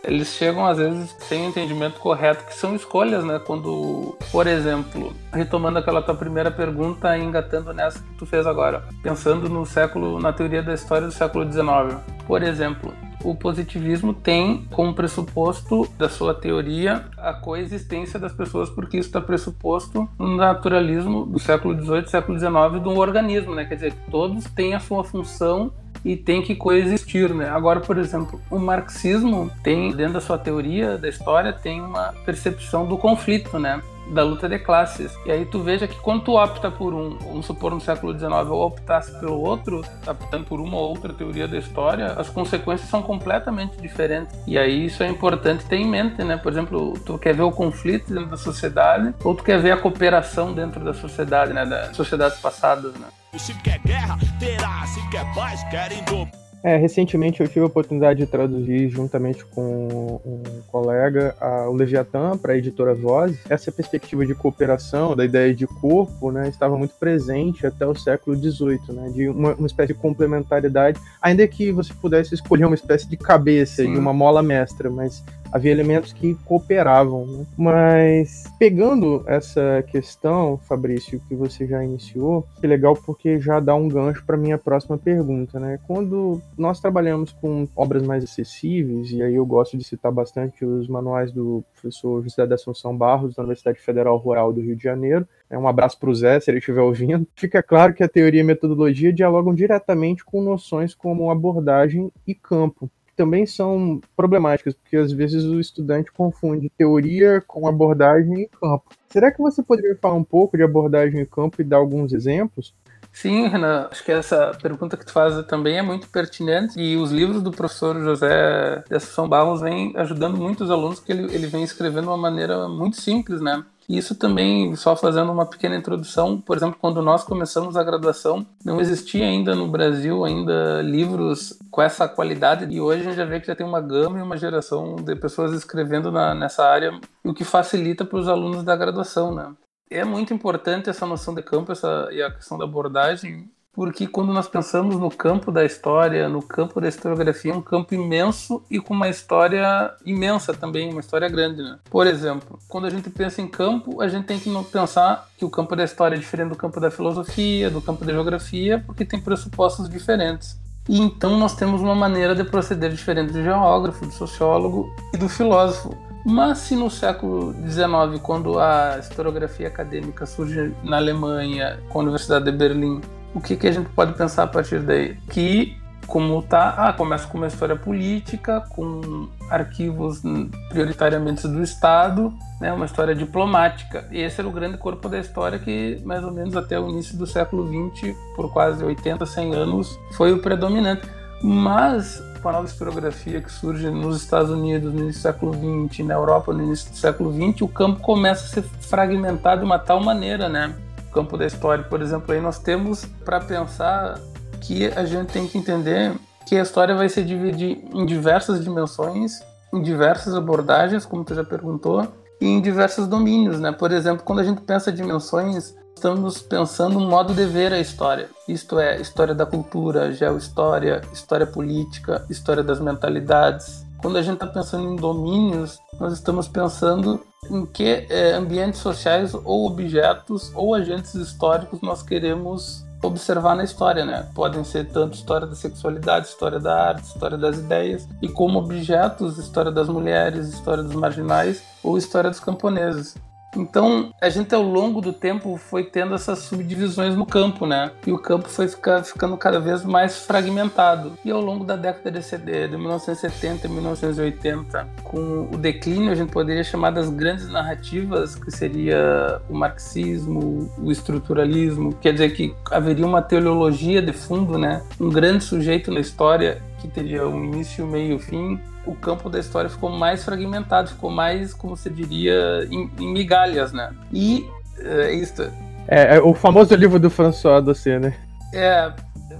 eles 0.06 0.28
chegam 0.28 0.66
às 0.66 0.78
vezes 0.78 1.16
sem 1.20 1.46
o 1.46 1.48
entendimento 1.48 1.98
correto, 1.98 2.44
que 2.44 2.54
são 2.54 2.74
escolhas, 2.76 3.24
né? 3.24 3.40
Quando, 3.44 4.16
por 4.30 4.46
exemplo, 4.46 5.14
retomando 5.32 5.78
aquela 5.78 6.02
tua 6.02 6.14
primeira 6.14 6.50
pergunta 6.50 7.16
e 7.16 7.22
engatando 7.22 7.72
nessa 7.72 7.98
que 7.98 8.14
tu 8.18 8.26
fez 8.26 8.46
agora, 8.46 8.84
pensando 9.02 9.48
no 9.48 9.64
século, 9.64 10.20
na 10.20 10.32
teoria 10.32 10.62
da 10.62 10.74
história 10.74 11.06
do 11.06 11.12
século 11.12 11.50
XIX. 11.50 11.98
Por 12.26 12.42
exemplo, 12.42 12.92
o 13.24 13.34
positivismo 13.34 14.12
tem 14.12 14.66
como 14.70 14.94
pressuposto 14.94 15.88
da 15.98 16.08
sua 16.08 16.34
teoria 16.34 17.06
a 17.16 17.32
coexistência 17.32 18.20
das 18.20 18.32
pessoas, 18.32 18.68
porque 18.68 18.98
isso 18.98 19.08
está 19.08 19.20
pressuposto 19.20 20.08
no 20.18 20.36
naturalismo 20.36 21.24
do 21.24 21.38
século 21.38 21.74
XVIII, 21.74 22.08
século 22.08 22.38
XIX 22.38 22.82
do 22.82 22.90
organismo, 22.98 23.54
né? 23.54 23.64
Quer 23.64 23.74
dizer, 23.76 23.94
todos 24.10 24.44
têm 24.44 24.74
a 24.74 24.80
sua 24.80 25.02
função 25.02 25.72
e 26.04 26.16
tem 26.16 26.42
que 26.42 26.54
coexistir, 26.54 27.32
né? 27.32 27.48
Agora, 27.48 27.80
por 27.80 27.96
exemplo, 27.96 28.38
o 28.50 28.58
marxismo 28.58 29.50
tem 29.62 29.90
dentro 29.90 30.14
da 30.14 30.20
sua 30.20 30.36
teoria 30.36 30.98
da 30.98 31.08
história 31.08 31.52
tem 31.52 31.80
uma 31.80 32.12
percepção 32.26 32.86
do 32.86 32.98
conflito, 32.98 33.58
né? 33.58 33.80
Da 34.08 34.22
luta 34.22 34.48
de 34.48 34.58
classes. 34.58 35.12
E 35.24 35.30
aí 35.30 35.44
tu 35.44 35.62
veja 35.62 35.86
que 35.86 35.96
quando 35.96 36.24
tu 36.24 36.32
opta 36.32 36.70
por 36.70 36.94
um, 36.94 37.16
vamos 37.18 37.46
supor 37.46 37.72
no 37.72 37.80
século 37.80 38.12
XIX, 38.12 38.32
ou 38.48 38.66
optasse 38.66 39.18
pelo 39.18 39.40
outro, 39.40 39.82
optando 40.06 40.44
por 40.44 40.60
uma 40.60 40.76
ou 40.76 40.90
outra 40.90 41.12
teoria 41.12 41.48
da 41.48 41.58
história, 41.58 42.12
as 42.12 42.28
consequências 42.28 42.88
são 42.88 43.02
completamente 43.02 43.76
diferentes. 43.80 44.36
E 44.46 44.58
aí 44.58 44.86
isso 44.86 45.02
é 45.02 45.08
importante 45.08 45.64
ter 45.64 45.76
em 45.76 45.86
mente, 45.86 46.22
né? 46.22 46.36
Por 46.36 46.52
exemplo, 46.52 46.94
tu 47.00 47.18
quer 47.18 47.34
ver 47.34 47.42
o 47.42 47.52
conflito 47.52 48.12
dentro 48.12 48.30
da 48.30 48.36
sociedade, 48.36 49.14
ou 49.22 49.34
tu 49.34 49.42
quer 49.42 49.60
ver 49.60 49.72
a 49.72 49.76
cooperação 49.76 50.52
dentro 50.52 50.84
da 50.84 50.92
sociedade, 50.92 51.52
né? 51.52 51.64
Das 51.64 51.96
sociedades 51.96 52.38
passadas, 52.38 52.94
né? 52.94 53.06
Se 53.36 53.52
quer 53.54 53.80
guerra, 53.80 54.16
terá. 54.38 54.86
Se 54.86 55.10
quer 55.10 55.24
paz, 55.34 55.62
querem 55.70 56.02
dobro. 56.04 56.43
É, 56.64 56.78
recentemente 56.78 57.42
eu 57.42 57.46
tive 57.46 57.60
a 57.60 57.66
oportunidade 57.66 58.20
de 58.20 58.26
traduzir 58.26 58.88
juntamente 58.88 59.44
com 59.44 60.18
um 60.24 60.42
colega 60.68 61.36
a, 61.38 61.68
o 61.68 61.74
Leviatã 61.74 62.38
para 62.38 62.54
a 62.54 62.56
editora 62.56 62.94
Voz. 62.94 63.38
Essa 63.50 63.70
perspectiva 63.70 64.24
de 64.24 64.34
cooperação, 64.34 65.14
da 65.14 65.26
ideia 65.26 65.54
de 65.54 65.66
corpo, 65.66 66.32
né, 66.32 66.48
estava 66.48 66.78
muito 66.78 66.94
presente 66.94 67.66
até 67.66 67.86
o 67.86 67.94
século 67.94 68.34
XVIII, 68.34 68.80
né, 68.94 69.10
de 69.10 69.28
uma, 69.28 69.52
uma 69.52 69.66
espécie 69.66 69.92
de 69.92 69.98
complementaridade, 69.98 70.98
ainda 71.20 71.46
que 71.46 71.70
você 71.70 71.92
pudesse 71.92 72.34
escolher 72.34 72.64
uma 72.64 72.74
espécie 72.74 73.06
de 73.06 73.18
cabeça 73.18 73.82
Sim. 73.82 73.92
e 73.92 73.98
uma 73.98 74.14
mola 74.14 74.42
mestra, 74.42 74.88
mas 74.88 75.22
havia 75.54 75.70
elementos 75.70 76.12
que 76.12 76.34
cooperavam. 76.44 77.26
Né? 77.26 77.46
Mas 77.56 78.42
pegando 78.58 79.22
essa 79.24 79.84
questão, 79.86 80.58
Fabrício, 80.58 81.22
que 81.28 81.34
você 81.36 81.64
já 81.64 81.82
iniciou, 81.84 82.44
que 82.60 82.66
legal 82.66 82.96
porque 82.96 83.40
já 83.40 83.60
dá 83.60 83.72
um 83.72 83.88
gancho 83.88 84.24
para 84.26 84.36
minha 84.36 84.58
próxima 84.58 84.98
pergunta, 84.98 85.60
né? 85.60 85.78
Quando 85.86 86.42
nós 86.58 86.80
trabalhamos 86.80 87.30
com 87.30 87.68
obras 87.76 88.02
mais 88.02 88.24
acessíveis, 88.24 89.12
e 89.12 89.22
aí 89.22 89.36
eu 89.36 89.46
gosto 89.46 89.78
de 89.78 89.84
citar 89.84 90.10
bastante 90.10 90.64
os 90.64 90.88
manuais 90.88 91.30
do 91.30 91.64
professor 91.72 92.20
José 92.24 92.44
da 92.44 92.56
Assunção 92.56 92.96
Barros, 92.96 93.36
da 93.36 93.42
Universidade 93.42 93.78
Federal 93.78 94.16
Rural 94.16 94.52
do 94.52 94.60
Rio 94.60 94.74
de 94.74 94.82
Janeiro, 94.82 95.28
é 95.48 95.56
um 95.56 95.68
abraço 95.68 96.00
para 96.00 96.10
o 96.10 96.14
Zé, 96.14 96.40
se 96.40 96.50
ele 96.50 96.58
estiver 96.58 96.80
ouvindo. 96.80 97.26
Fica 97.36 97.62
claro 97.62 97.94
que 97.94 98.02
a 98.02 98.08
teoria 98.08 98.40
e 98.40 98.42
a 98.42 98.46
metodologia 98.46 99.12
dialogam 99.12 99.54
diretamente 99.54 100.24
com 100.24 100.42
noções 100.42 100.94
como 100.96 101.30
abordagem 101.30 102.10
e 102.26 102.34
campo 102.34 102.90
também 103.14 103.46
são 103.46 104.00
problemáticas, 104.16 104.74
porque 104.74 104.96
às 104.96 105.12
vezes 105.12 105.44
o 105.44 105.60
estudante 105.60 106.12
confunde 106.12 106.70
teoria 106.76 107.40
com 107.40 107.66
abordagem 107.66 108.42
e 108.42 108.48
campo. 108.48 108.84
Será 109.08 109.30
que 109.30 109.40
você 109.40 109.62
poderia 109.62 109.96
falar 109.96 110.14
um 110.14 110.24
pouco 110.24 110.56
de 110.56 110.62
abordagem 110.62 111.20
e 111.20 111.26
campo 111.26 111.60
e 111.60 111.64
dar 111.64 111.76
alguns 111.76 112.12
exemplos? 112.12 112.74
Sim, 113.14 113.46
Renan, 113.46 113.88
acho 113.92 114.04
que 114.04 114.10
essa 114.10 114.52
pergunta 114.60 114.96
que 114.96 115.06
tu 115.06 115.12
faz 115.12 115.46
também 115.46 115.78
é 115.78 115.82
muito 115.82 116.08
pertinente 116.08 116.78
e 116.78 116.96
os 116.96 117.12
livros 117.12 117.40
do 117.42 117.52
professor 117.52 117.98
José 118.02 118.82
de 118.88 118.96
Assunção 118.96 119.28
Barros 119.28 119.60
vêm 119.60 119.92
ajudando 119.96 120.36
muitos 120.36 120.68
alunos 120.68 120.98
que 120.98 121.12
ele, 121.12 121.32
ele 121.32 121.46
vem 121.46 121.62
escrevendo 121.62 122.02
de 122.02 122.08
uma 122.08 122.16
maneira 122.16 122.68
muito 122.68 123.00
simples, 123.00 123.40
né? 123.40 123.64
Isso 123.88 124.16
também, 124.16 124.74
só 124.74 124.96
fazendo 124.96 125.30
uma 125.30 125.46
pequena 125.46 125.76
introdução, 125.76 126.40
por 126.40 126.56
exemplo, 126.56 126.76
quando 126.80 127.00
nós 127.00 127.22
começamos 127.22 127.76
a 127.76 127.84
graduação, 127.84 128.44
não 128.64 128.80
existia 128.80 129.24
ainda 129.24 129.54
no 129.54 129.68
Brasil 129.68 130.24
ainda 130.24 130.82
livros 130.82 131.56
com 131.70 131.80
essa 131.80 132.08
qualidade 132.08 132.66
e 132.68 132.80
hoje 132.80 133.02
a 133.02 133.04
gente 133.04 133.16
já 133.16 133.24
vê 133.24 133.38
que 133.38 133.46
já 133.46 133.54
tem 133.54 133.64
uma 133.64 133.80
gama 133.80 134.18
e 134.18 134.22
uma 134.22 134.36
geração 134.36 134.96
de 134.96 135.14
pessoas 135.14 135.52
escrevendo 135.52 136.10
na, 136.10 136.34
nessa 136.34 136.64
área, 136.64 136.98
o 137.22 137.32
que 137.32 137.44
facilita 137.44 138.04
para 138.04 138.18
os 138.18 138.26
alunos 138.26 138.64
da 138.64 138.74
graduação, 138.74 139.32
né? 139.32 139.52
É 139.90 140.04
muito 140.04 140.32
importante 140.32 140.88
essa 140.88 141.06
noção 141.06 141.34
de 141.34 141.42
campo 141.42 141.72
essa, 141.72 142.08
e 142.10 142.22
a 142.22 142.30
questão 142.30 142.58
da 142.58 142.64
abordagem, 142.64 143.50
porque 143.74 144.06
quando 144.06 144.32
nós 144.32 144.48
pensamos 144.48 144.96
no 144.96 145.10
campo 145.10 145.50
da 145.50 145.64
história, 145.64 146.28
no 146.28 146.40
campo 146.40 146.80
da 146.80 146.88
historiografia, 146.88 147.52
é 147.52 147.56
um 147.56 147.60
campo 147.60 147.92
imenso 147.92 148.64
e 148.70 148.78
com 148.78 148.94
uma 148.94 149.08
história 149.08 149.92
imensa 150.06 150.54
também, 150.54 150.90
uma 150.90 151.00
história 151.00 151.28
grande. 151.28 151.60
Né? 151.60 151.78
Por 151.90 152.06
exemplo, 152.06 152.58
quando 152.68 152.86
a 152.86 152.90
gente 152.90 153.10
pensa 153.10 153.42
em 153.42 153.48
campo, 153.48 154.00
a 154.00 154.08
gente 154.08 154.26
tem 154.26 154.38
que 154.38 154.50
pensar 154.70 155.28
que 155.36 155.44
o 155.44 155.50
campo 155.50 155.74
da 155.74 155.84
história 155.84 156.14
é 156.14 156.18
diferente 156.18 156.50
do 156.50 156.56
campo 156.56 156.80
da 156.80 156.90
filosofia, 156.90 157.68
do 157.68 157.82
campo 157.82 158.04
da 158.04 158.12
geografia, 158.12 158.82
porque 158.86 159.04
tem 159.04 159.20
pressupostos 159.20 159.88
diferentes. 159.88 160.56
E 160.88 161.00
então 161.00 161.38
nós 161.38 161.54
temos 161.54 161.80
uma 161.80 161.94
maneira 161.94 162.34
de 162.34 162.44
proceder 162.44 162.90
diferente 162.90 163.32
do 163.32 163.42
geógrafo, 163.42 164.06
do 164.06 164.12
sociólogo 164.12 164.94
e 165.12 165.16
do 165.16 165.28
filósofo. 165.28 165.96
Mas 166.24 166.58
se 166.58 166.74
no 166.74 166.90
século 166.90 167.52
XIX, 167.52 168.20
quando 168.22 168.58
a 168.58 168.98
historiografia 168.98 169.68
acadêmica 169.68 170.24
surge 170.24 170.72
na 170.82 170.96
Alemanha, 170.96 171.78
com 171.90 171.98
a 171.98 172.02
Universidade 172.02 172.46
de 172.46 172.52
Berlim, 172.52 173.00
o 173.34 173.40
que, 173.40 173.56
que 173.56 173.66
a 173.66 173.72
gente 173.72 173.90
pode 173.90 174.14
pensar 174.14 174.44
a 174.44 174.46
partir 174.46 174.80
daí? 174.80 175.16
Que 175.28 175.76
como 176.06 176.42
tá, 176.42 176.74
ah, 176.76 176.92
começa 176.92 177.26
com 177.26 177.38
uma 177.38 177.46
história 177.46 177.76
política, 177.76 178.60
com 178.70 179.28
arquivos 179.50 180.22
prioritariamente 180.68 181.46
do 181.48 181.62
Estado, 181.62 182.32
né, 182.60 182.72
uma 182.72 182.84
história 182.84 183.14
diplomática. 183.14 184.06
E 184.10 184.20
esse 184.20 184.40
era 184.40 184.48
o 184.48 184.52
grande 184.52 184.78
corpo 184.78 185.08
da 185.08 185.18
história 185.18 185.58
que, 185.58 186.00
mais 186.04 186.22
ou 186.22 186.30
menos 186.30 186.56
até 186.56 186.78
o 186.78 186.88
início 186.88 187.16
do 187.16 187.26
século 187.26 187.66
XX, 187.66 188.14
por 188.36 188.52
quase 188.52 188.84
80, 188.84 189.24
100 189.24 189.54
anos, 189.54 189.98
foi 190.12 190.32
o 190.32 190.40
predominante. 190.40 191.08
Mas 191.42 192.22
espanhol 192.44 192.64
de 192.64 192.70
historiografia 192.70 193.40
que 193.40 193.50
surge 193.50 193.90
nos 193.90 194.22
Estados 194.22 194.50
Unidos 194.50 194.92
no 194.92 195.00
início 195.00 195.20
do 195.20 195.22
século 195.22 195.52
XX, 195.88 196.06
na 196.06 196.14
Europa 196.14 196.52
no 196.52 196.62
início 196.62 196.90
do 196.90 196.96
século 196.96 197.32
XX, 197.32 197.62
o 197.62 197.68
campo 197.68 198.00
começa 198.00 198.44
a 198.44 198.48
ser 198.48 198.62
fragmentado 198.62 199.60
de 199.60 199.64
uma 199.64 199.78
tal 199.78 200.02
maneira, 200.02 200.48
né? 200.48 200.74
O 201.08 201.12
campo 201.12 201.38
da 201.38 201.46
história, 201.46 201.82
por 201.84 202.02
exemplo, 202.02 202.34
aí 202.34 202.40
nós 202.40 202.58
temos 202.58 203.06
para 203.24 203.40
pensar 203.40 204.20
que 204.60 204.86
a 204.88 205.04
gente 205.06 205.32
tem 205.32 205.46
que 205.46 205.56
entender 205.56 206.12
que 206.46 206.56
a 206.56 206.62
história 206.62 206.94
vai 206.94 207.08
se 207.08 207.22
dividir 207.22 207.82
em 207.94 208.04
diversas 208.04 208.62
dimensões, 208.62 209.40
em 209.72 209.80
diversas 209.80 210.34
abordagens, 210.34 211.06
como 211.06 211.24
tu 211.24 211.34
já 211.34 211.44
perguntou, 211.44 212.06
e 212.40 212.46
em 212.46 212.60
diversos 212.60 213.06
domínios, 213.06 213.58
né? 213.58 213.72
Por 213.72 213.90
exemplo, 213.90 214.22
quando 214.22 214.40
a 214.40 214.44
gente 214.44 214.60
pensa 214.60 214.92
dimensões 214.92 215.74
estamos 215.94 216.42
pensando 216.42 216.98
um 216.98 217.08
modo 217.08 217.32
de 217.32 217.46
ver 217.46 217.72
a 217.72 217.78
história. 217.78 218.28
Isto 218.48 218.78
é, 218.78 219.00
história 219.00 219.34
da 219.34 219.46
cultura, 219.46 220.12
geohistória, 220.12 221.00
história 221.12 221.46
política, 221.46 222.24
história 222.28 222.62
das 222.62 222.80
mentalidades. 222.80 223.84
Quando 223.98 224.18
a 224.18 224.22
gente 224.22 224.34
está 224.34 224.46
pensando 224.46 224.92
em 224.92 224.96
domínios, 224.96 225.78
nós 225.98 226.12
estamos 226.12 226.46
pensando 226.46 227.24
em 227.50 227.64
que 227.64 228.06
é, 228.10 228.32
ambientes 228.32 228.80
sociais 228.80 229.34
ou 229.34 229.66
objetos 229.66 230.52
ou 230.54 230.74
agentes 230.74 231.14
históricos 231.14 231.80
nós 231.80 232.02
queremos 232.02 232.84
observar 233.02 233.54
na 233.54 233.64
história, 233.64 234.04
né? 234.04 234.28
Podem 234.34 234.64
ser 234.64 234.88
tanto 234.88 235.14
história 235.14 235.46
da 235.46 235.54
sexualidade, 235.54 236.26
história 236.26 236.58
da 236.58 236.88
arte, 236.88 237.04
história 237.04 237.36
das 237.36 237.58
ideias, 237.58 238.08
e 238.20 238.28
como 238.28 238.58
objetos, 238.58 239.38
história 239.38 239.70
das 239.70 239.88
mulheres, 239.88 240.48
história 240.48 240.82
dos 240.82 240.94
marginais 240.94 241.62
ou 241.82 241.98
história 241.98 242.30
dos 242.30 242.40
camponeses. 242.40 243.14
Então, 243.56 244.10
a 244.20 244.28
gente 244.28 244.54
ao 244.54 244.62
longo 244.62 245.00
do 245.00 245.12
tempo 245.12 245.56
foi 245.56 245.84
tendo 245.84 246.14
essas 246.14 246.40
subdivisões 246.40 247.14
no 247.14 247.26
campo, 247.26 247.66
né? 247.66 247.90
E 248.06 248.12
o 248.12 248.18
campo 248.18 248.48
foi 248.48 248.68
ficar, 248.68 249.02
ficando 249.04 249.36
cada 249.36 249.60
vez 249.60 249.84
mais 249.84 250.24
fragmentado. 250.24 251.12
E 251.24 251.30
ao 251.30 251.40
longo 251.40 251.64
da 251.64 251.76
década 251.76 252.10
de, 252.10 252.24
CD, 252.24 252.68
de 252.68 252.76
1970 252.76 253.66
e 253.66 253.70
1980, 253.70 254.88
com 255.02 255.48
o 255.52 255.56
declínio, 255.56 256.10
a 256.10 256.14
gente 256.14 256.30
poderia 256.30 256.64
chamar 256.64 256.90
das 256.90 257.08
grandes 257.08 257.48
narrativas, 257.48 258.34
que 258.34 258.50
seria 258.50 259.40
o 259.48 259.54
marxismo, 259.54 260.70
o 260.78 260.90
estruturalismo, 260.90 261.94
quer 261.94 262.12
dizer 262.12 262.30
que 262.30 262.54
haveria 262.70 263.06
uma 263.06 263.22
teleologia 263.22 264.02
de 264.02 264.12
fundo, 264.12 264.58
né? 264.58 264.82
Um 265.00 265.08
grande 265.08 265.44
sujeito 265.44 265.90
na 265.90 266.00
história 266.00 266.62
que 266.78 266.88
teria 266.88 267.26
um 267.26 267.44
início, 267.44 267.86
meio 267.86 268.16
e 268.16 268.18
fim, 268.18 268.60
o 268.86 268.94
campo 268.94 269.28
da 269.30 269.38
história 269.38 269.70
ficou 269.70 269.90
mais 269.90 270.24
fragmentado, 270.24 270.90
ficou 270.90 271.10
mais, 271.10 271.54
como 271.54 271.76
você 271.76 271.88
diria, 271.88 272.66
em, 272.70 272.90
em 272.98 273.12
migalhas, 273.12 273.72
né? 273.72 273.92
E 274.12 274.48
é 274.78 275.12
isso. 275.12 275.42
É, 275.86 276.16
é, 276.16 276.20
o 276.20 276.34
famoso 276.34 276.74
livro 276.74 276.98
do 276.98 277.10
François 277.10 277.62
Dossier, 277.62 278.00
né? 278.00 278.14
É, 278.52 278.92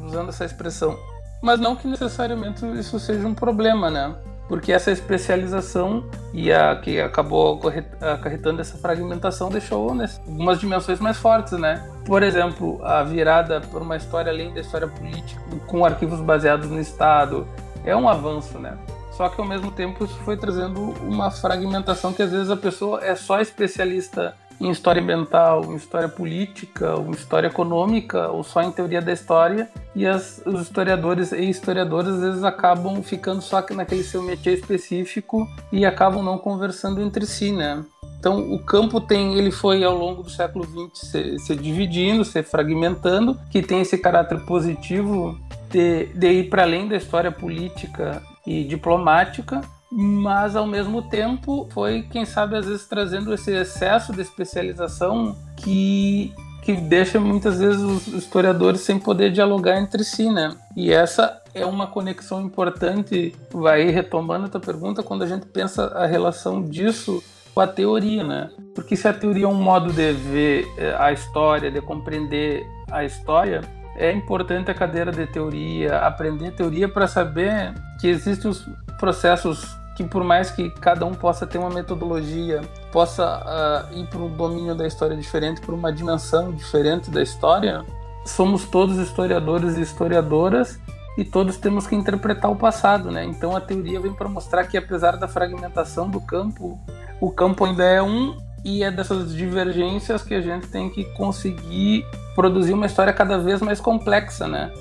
usando 0.03 0.29
essa 0.29 0.45
expressão. 0.45 0.99
Mas 1.43 1.61
não 1.61 1.77
que 1.77 1.87
necessariamente 1.87 2.65
isso 2.79 2.99
seja 2.99 3.27
um 3.27 3.35
problema, 3.35 3.91
né? 3.91 4.15
Porque 4.49 4.73
essa 4.73 4.91
especialização 4.91 6.05
e 6.33 6.53
a 6.53 6.77
que 6.77 7.01
acabou 7.01 7.61
acarretando 8.01 8.61
essa 8.61 8.77
fragmentação 8.77 9.49
deixou 9.49 9.95
né, 9.95 10.07
algumas 10.27 10.61
dimensões 10.61 11.01
mais 11.01 11.17
fortes, 11.17 11.59
né? 11.59 11.89
Por 12.05 12.23
exemplo, 12.23 12.79
a 12.85 13.03
virada 13.03 13.63
por 13.63 13.81
uma 13.81 13.97
história 13.97 14.31
além 14.31 14.53
da 14.53 14.61
história 14.61 14.87
política, 14.87 15.41
com 15.67 15.85
arquivos 15.85 16.21
baseados 16.21 16.69
no 16.69 16.79
Estado, 16.79 17.49
é 17.85 17.97
um 17.97 18.07
avanço, 18.07 18.59
né? 18.59 18.77
Só 19.17 19.29
que 19.29 19.41
ao 19.41 19.47
mesmo 19.47 19.71
tempo 19.71 20.05
isso 20.05 20.19
foi 20.25 20.37
trazendo 20.37 20.81
uma 21.03 21.31
fragmentação 21.31 22.13
que 22.13 22.23
às 22.23 22.33
vezes 22.33 22.51
a 22.51 22.57
pessoa 22.57 23.05
é 23.05 23.15
só 23.15 23.41
especialista 23.41 24.35
em 24.61 24.71
história 24.71 25.03
ambiental, 25.03 25.65
em 25.67 25.77
história 25.77 26.09
política, 26.09 26.95
em 27.07 27.11
história 27.11 27.49
econômica, 27.49 28.29
ou 28.29 28.43
só 28.43 28.63
em 28.63 28.71
teoria 28.71 29.03
da 29.03 29.13
história, 29.13 29.69
e 29.95 30.07
as, 30.07 30.43
os 30.47 30.63
historiadores 30.63 31.33
e 31.33 31.43
historiadoras 31.49 32.15
às 32.15 32.21
vezes 32.21 32.45
acabam 32.45 33.03
ficando 33.03 33.43
só 33.43 33.65
naquele 33.71 34.03
seu 34.03 34.23
métier 34.23 34.55
específico 34.55 35.47
e 35.73 35.85
acabam 35.85 36.23
não 36.23 36.39
conversando 36.39 37.01
entre 37.01 37.27
si, 37.27 37.53
né? 37.53 37.85
Então 38.19 38.53
o 38.53 38.59
campo 38.59 39.01
tem, 39.01 39.37
ele 39.37 39.51
foi 39.51 39.85
ao 39.85 39.97
longo 39.97 40.23
do 40.23 40.31
século 40.31 40.65
XX 40.65 41.11
se, 41.11 41.39
se 41.41 41.55
dividindo, 41.55 42.25
se 42.25 42.43
fragmentando, 42.43 43.39
que 43.51 43.61
tem 43.61 43.81
esse 43.81 43.99
caráter 43.99 44.41
positivo 44.47 45.39
de, 45.69 46.07
de 46.07 46.31
ir 46.31 46.49
para 46.49 46.63
além 46.63 46.89
da 46.89 46.97
história 46.97 47.31
política 47.31 48.23
e 48.47 48.65
diplomática, 48.65 49.61
mas 49.91 50.57
ao 50.57 50.67
mesmo 50.67 51.03
tempo 51.03 51.69
foi, 51.73 52.03
quem 52.03 52.25
sabe, 52.25 52.57
às 52.57 52.67
vezes 52.67 52.87
trazendo 52.87 53.33
esse 53.33 53.53
excesso 53.53 54.13
de 54.13 54.23
especialização 54.23 55.37
que 55.57 56.33
que 56.65 56.73
deixa 56.73 57.21
muitas 57.21 57.59
vezes 57.61 57.83
os 57.83 58.07
historiadores 58.07 58.81
sem 58.81 58.99
poder 58.99 59.31
dialogar 59.31 59.79
entre 59.79 60.03
si, 60.03 60.31
né? 60.31 60.57
E 60.75 60.91
essa 60.91 61.43
é 61.53 61.65
uma 61.65 61.87
conexão 61.87 62.41
importante, 62.41 63.37
vai 63.53 63.91
retomando 63.91 64.47
a 64.47 64.49
tua 64.49 64.61
pergunta, 64.61 65.03
quando 65.03 65.23
a 65.23 65.27
gente 65.27 65.45
pensa 65.45 65.89
a 65.89 66.07
relação 66.07 66.63
disso 66.63 67.23
com 67.55 67.61
a 67.61 67.67
teoria, 67.67 68.25
né? 68.25 68.51
Porque 68.75 68.97
se 68.97 69.07
a 69.07 69.13
teoria 69.13 69.45
é 69.45 69.49
um 69.49 69.63
modo 69.63 69.93
de 69.93 70.13
ver 70.13 70.67
eh, 70.79 70.97
a 70.99 71.13
história, 71.13 71.71
de 71.71 71.83
compreender 71.83 72.65
a 72.91 73.05
história, 73.05 73.61
é 73.97 74.13
importante 74.13 74.71
a 74.71 74.75
cadeira 74.75 75.13
de 75.13 75.27
teoria, 75.27 75.99
aprender 75.99 76.53
teoria 76.53 76.89
para 76.89 77.07
saber 77.07 77.75
que 78.01 78.09
existem 78.09 78.51
os 78.51 78.69
processos 78.99 79.77
que 79.95 80.03
por 80.03 80.25
mais 80.25 80.51
que 80.51 80.71
cada 80.71 81.07
um 81.07 81.15
possa 81.15 81.47
ter 81.47 81.59
uma 81.59 81.71
metodologia, 81.71 82.61
possa 82.91 83.87
uh, 83.93 83.97
ir 83.97 84.07
para 84.09 84.19
um 84.19 84.29
domínio 84.29 84.75
da 84.75 84.87
história 84.87 85.17
diferente, 85.17 85.61
para 85.61 85.75
uma 85.75 85.93
dimensão 85.93 86.53
diferente 86.53 87.11
da 87.11 87.23
história, 87.23 87.85
somos 88.27 88.65
todos 88.65 88.99
historiadores 88.99 89.77
e 89.77 89.83
historiadoras 89.83 90.81
e 91.17 91.25
todos 91.25 91.57
temos 91.59 91.87
que 91.87 91.95
interpretar 91.95 92.51
o 92.51 92.57
passado, 92.57 93.11
né? 93.11 93.25
Então 93.25 93.55
a 93.55 93.61
teoria 93.61 94.01
vem 94.01 94.13
para 94.13 94.29
mostrar 94.29 94.65
que 94.65 94.77
apesar 94.77 95.17
da 95.17 95.29
fragmentação 95.29 96.11
do 96.11 96.21
campo, 96.21 96.79
o 97.21 97.31
campo 97.31 97.65
ainda 97.65 97.85
é 97.85 98.03
um 98.03 98.37
e 98.65 98.83
é 98.83 98.91
dessas 98.91 99.35
divergências 99.35 100.23
que 100.23 100.35
a 100.35 100.41
gente 100.41 100.67
tem 100.69 100.89
que 100.89 101.05
conseguir 101.05 102.07
produzir 102.35 102.73
uma 102.73 102.87
história 102.87 103.13
cada 103.13 103.39
vez 103.39 103.61
mais 103.61 103.81
complexa, 103.81 104.49
né? 104.49 104.73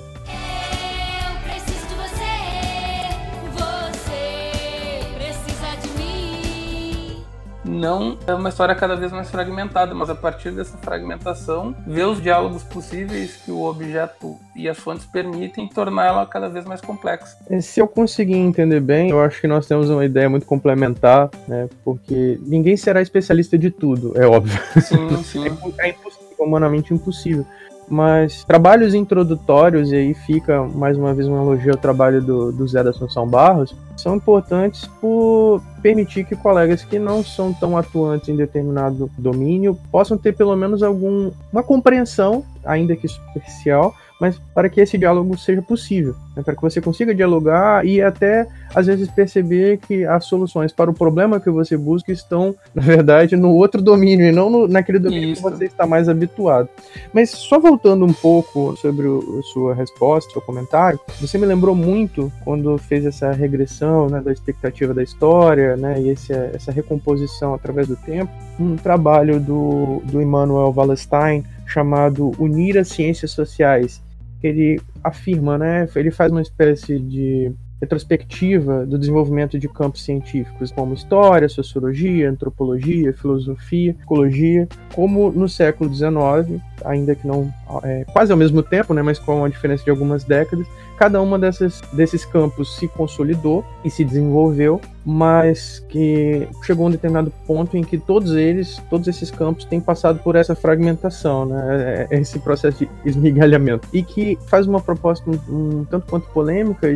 Não 7.74 8.16
é 8.26 8.34
uma 8.34 8.48
história 8.48 8.74
cada 8.74 8.96
vez 8.96 9.12
mais 9.12 9.30
fragmentada, 9.30 9.94
mas 9.94 10.08
a 10.08 10.14
partir 10.14 10.52
dessa 10.52 10.76
fragmentação, 10.78 11.74
ver 11.86 12.06
os 12.06 12.22
diálogos 12.22 12.62
possíveis 12.62 13.36
que 13.36 13.50
o 13.50 13.62
objeto 13.62 14.38
e 14.56 14.68
as 14.68 14.78
fontes 14.78 15.04
permitem 15.04 15.68
tornar 15.68 16.06
ela 16.06 16.26
cada 16.26 16.48
vez 16.48 16.64
mais 16.64 16.80
complexa. 16.80 17.36
Se 17.60 17.80
eu 17.80 17.88
conseguir 17.88 18.36
entender 18.36 18.80
bem, 18.80 19.10
eu 19.10 19.20
acho 19.20 19.40
que 19.40 19.46
nós 19.46 19.66
temos 19.66 19.90
uma 19.90 20.04
ideia 20.04 20.30
muito 20.30 20.46
complementar, 20.46 21.30
né? 21.48 21.68
Porque 21.84 22.38
ninguém 22.46 22.76
será 22.76 23.02
especialista 23.02 23.58
de 23.58 23.70
tudo, 23.70 24.12
é 24.16 24.26
óbvio. 24.26 24.58
Sim, 24.80 25.16
sim. 25.24 25.44
é, 25.46 25.86
é 25.86 25.90
impossível, 25.90 26.36
humanamente 26.38 26.94
impossível 26.94 27.46
mas 27.88 28.44
trabalhos 28.44 28.94
introdutórios, 28.94 29.92
e 29.92 29.96
aí 29.96 30.14
fica 30.14 30.62
mais 30.62 30.96
uma 30.96 31.14
vez 31.14 31.28
um 31.28 31.36
elogio 31.36 31.72
ao 31.72 31.78
trabalho 31.78 32.22
do, 32.22 32.52
do 32.52 32.66
Zé 32.66 32.82
da 32.82 32.90
Assunção 32.90 33.26
Barros, 33.26 33.74
são 33.96 34.16
importantes 34.16 34.86
por 35.00 35.62
permitir 35.82 36.24
que 36.24 36.34
colegas 36.34 36.84
que 36.84 36.98
não 36.98 37.22
são 37.22 37.52
tão 37.52 37.76
atuantes 37.76 38.28
em 38.28 38.36
determinado 38.36 39.10
domínio 39.18 39.78
possam 39.90 40.16
ter 40.16 40.32
pelo 40.32 40.56
menos 40.56 40.82
alguma 40.82 41.62
compreensão, 41.64 42.44
ainda 42.64 42.96
que 42.96 43.06
superficial, 43.06 43.94
mas 44.24 44.40
para 44.54 44.70
que 44.70 44.80
esse 44.80 44.96
diálogo 44.96 45.36
seja 45.36 45.60
possível, 45.60 46.16
né? 46.34 46.42
para 46.42 46.56
que 46.56 46.62
você 46.62 46.80
consiga 46.80 47.14
dialogar 47.14 47.84
e 47.84 48.00
até 48.00 48.46
às 48.74 48.86
vezes 48.86 49.06
perceber 49.10 49.76
que 49.76 50.06
as 50.06 50.24
soluções 50.24 50.72
para 50.72 50.90
o 50.90 50.94
problema 50.94 51.38
que 51.38 51.50
você 51.50 51.76
busca 51.76 52.10
estão, 52.10 52.54
na 52.74 52.80
verdade, 52.80 53.36
no 53.36 53.52
outro 53.52 53.82
domínio 53.82 54.26
e 54.26 54.32
não 54.32 54.48
no, 54.48 54.66
naquele 54.66 54.98
domínio 54.98 55.32
Isso. 55.32 55.42
que 55.42 55.50
você 55.50 55.66
está 55.66 55.86
mais 55.86 56.08
habituado. 56.08 56.70
Mas 57.12 57.28
só 57.28 57.58
voltando 57.58 58.06
um 58.06 58.14
pouco 58.14 58.74
sobre 58.78 59.06
sua 59.52 59.74
resposta, 59.74 60.32
seu 60.32 60.40
comentário, 60.40 60.98
você 61.20 61.36
me 61.36 61.44
lembrou 61.44 61.74
muito 61.74 62.32
quando 62.44 62.78
fez 62.78 63.04
essa 63.04 63.30
regressão 63.30 64.08
né, 64.08 64.22
da 64.22 64.32
expectativa 64.32 64.94
da 64.94 65.02
história 65.02 65.76
né, 65.76 66.00
e 66.00 66.08
esse, 66.08 66.32
essa 66.32 66.72
recomposição 66.72 67.52
através 67.52 67.88
do 67.88 67.96
tempo, 67.96 68.32
um 68.58 68.74
trabalho 68.74 69.38
do, 69.38 70.00
do 70.06 70.22
Emmanuel 70.22 70.72
Wallerstein 70.74 71.44
chamado 71.66 72.32
Unir 72.38 72.78
as 72.78 72.88
Ciências 72.88 73.32
Sociais 73.32 74.02
ele 74.46 74.80
afirma, 75.02 75.56
né? 75.56 75.88
Ele 75.96 76.10
faz 76.10 76.30
uma 76.30 76.42
espécie 76.42 76.98
de 77.00 77.52
retrospectiva 77.84 78.84
do 78.86 78.98
desenvolvimento 78.98 79.58
de 79.58 79.68
campos 79.68 80.02
científicos 80.02 80.72
como 80.72 80.94
história, 80.94 81.48
sociologia, 81.48 82.30
antropologia, 82.30 83.12
filosofia, 83.12 83.94
ecologia, 84.02 84.68
como 84.94 85.30
no 85.30 85.48
século 85.48 85.92
XIX, 85.94 86.60
ainda 86.84 87.14
que 87.14 87.26
não 87.26 87.52
é, 87.82 88.04
quase 88.12 88.32
ao 88.32 88.38
mesmo 88.38 88.62
tempo, 88.62 88.92
né, 88.92 89.02
mas 89.02 89.18
com 89.18 89.38
uma 89.38 89.50
diferença 89.50 89.84
de 89.84 89.90
algumas 89.90 90.24
décadas, 90.24 90.66
cada 90.96 91.20
uma 91.20 91.38
dessas, 91.38 91.80
desses 91.92 92.24
campos 92.24 92.76
se 92.76 92.88
consolidou 92.88 93.64
e 93.84 93.90
se 93.90 94.04
desenvolveu, 94.04 94.80
mas 95.04 95.84
que 95.88 96.48
chegou 96.62 96.86
a 96.86 96.88
um 96.88 96.92
determinado 96.92 97.32
ponto 97.46 97.76
em 97.76 97.82
que 97.82 97.98
todos 97.98 98.32
eles, 98.32 98.80
todos 98.88 99.06
esses 99.08 99.30
campos 99.30 99.64
têm 99.64 99.80
passado 99.80 100.20
por 100.20 100.36
essa 100.36 100.54
fragmentação, 100.54 101.46
né, 101.46 102.06
é, 102.10 102.16
é 102.16 102.20
esse 102.20 102.38
processo 102.38 102.78
de 102.78 102.88
esmigalhamento, 103.04 103.88
e 103.92 104.02
que 104.02 104.38
faz 104.46 104.66
uma 104.66 104.80
proposta 104.80 105.28
um, 105.28 105.34
um 105.48 105.84
tanto 105.84 106.06
quanto 106.06 106.28
polêmica 106.28 106.88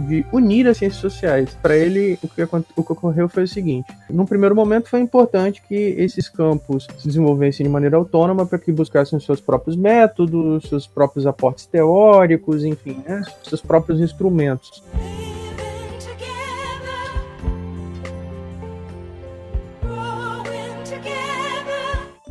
de 0.00 0.24
unir 0.32 0.66
as 0.66 0.78
ciências 0.78 1.00
sociais. 1.00 1.56
Para 1.62 1.76
ele, 1.76 2.18
o 2.22 2.28
que, 2.28 2.42
o 2.42 2.84
que 2.84 2.92
ocorreu 2.92 3.28
foi 3.28 3.44
o 3.44 3.48
seguinte: 3.48 3.92
num 4.08 4.26
primeiro 4.26 4.54
momento, 4.54 4.88
foi 4.88 5.00
importante 5.00 5.62
que 5.66 5.74
esses 5.74 6.28
campos 6.28 6.86
se 6.98 7.06
desenvolvessem 7.06 7.64
de 7.64 7.70
maneira 7.70 7.96
autônoma 7.96 8.46
para 8.46 8.58
que 8.58 8.72
buscassem 8.72 9.18
seus 9.20 9.40
próprios 9.40 9.76
métodos, 9.76 10.68
seus 10.68 10.86
próprios 10.86 11.26
aportes 11.26 11.66
teóricos, 11.66 12.64
enfim, 12.64 13.02
né, 13.06 13.22
seus 13.42 13.60
próprios 13.60 14.00
instrumentos. 14.00 14.82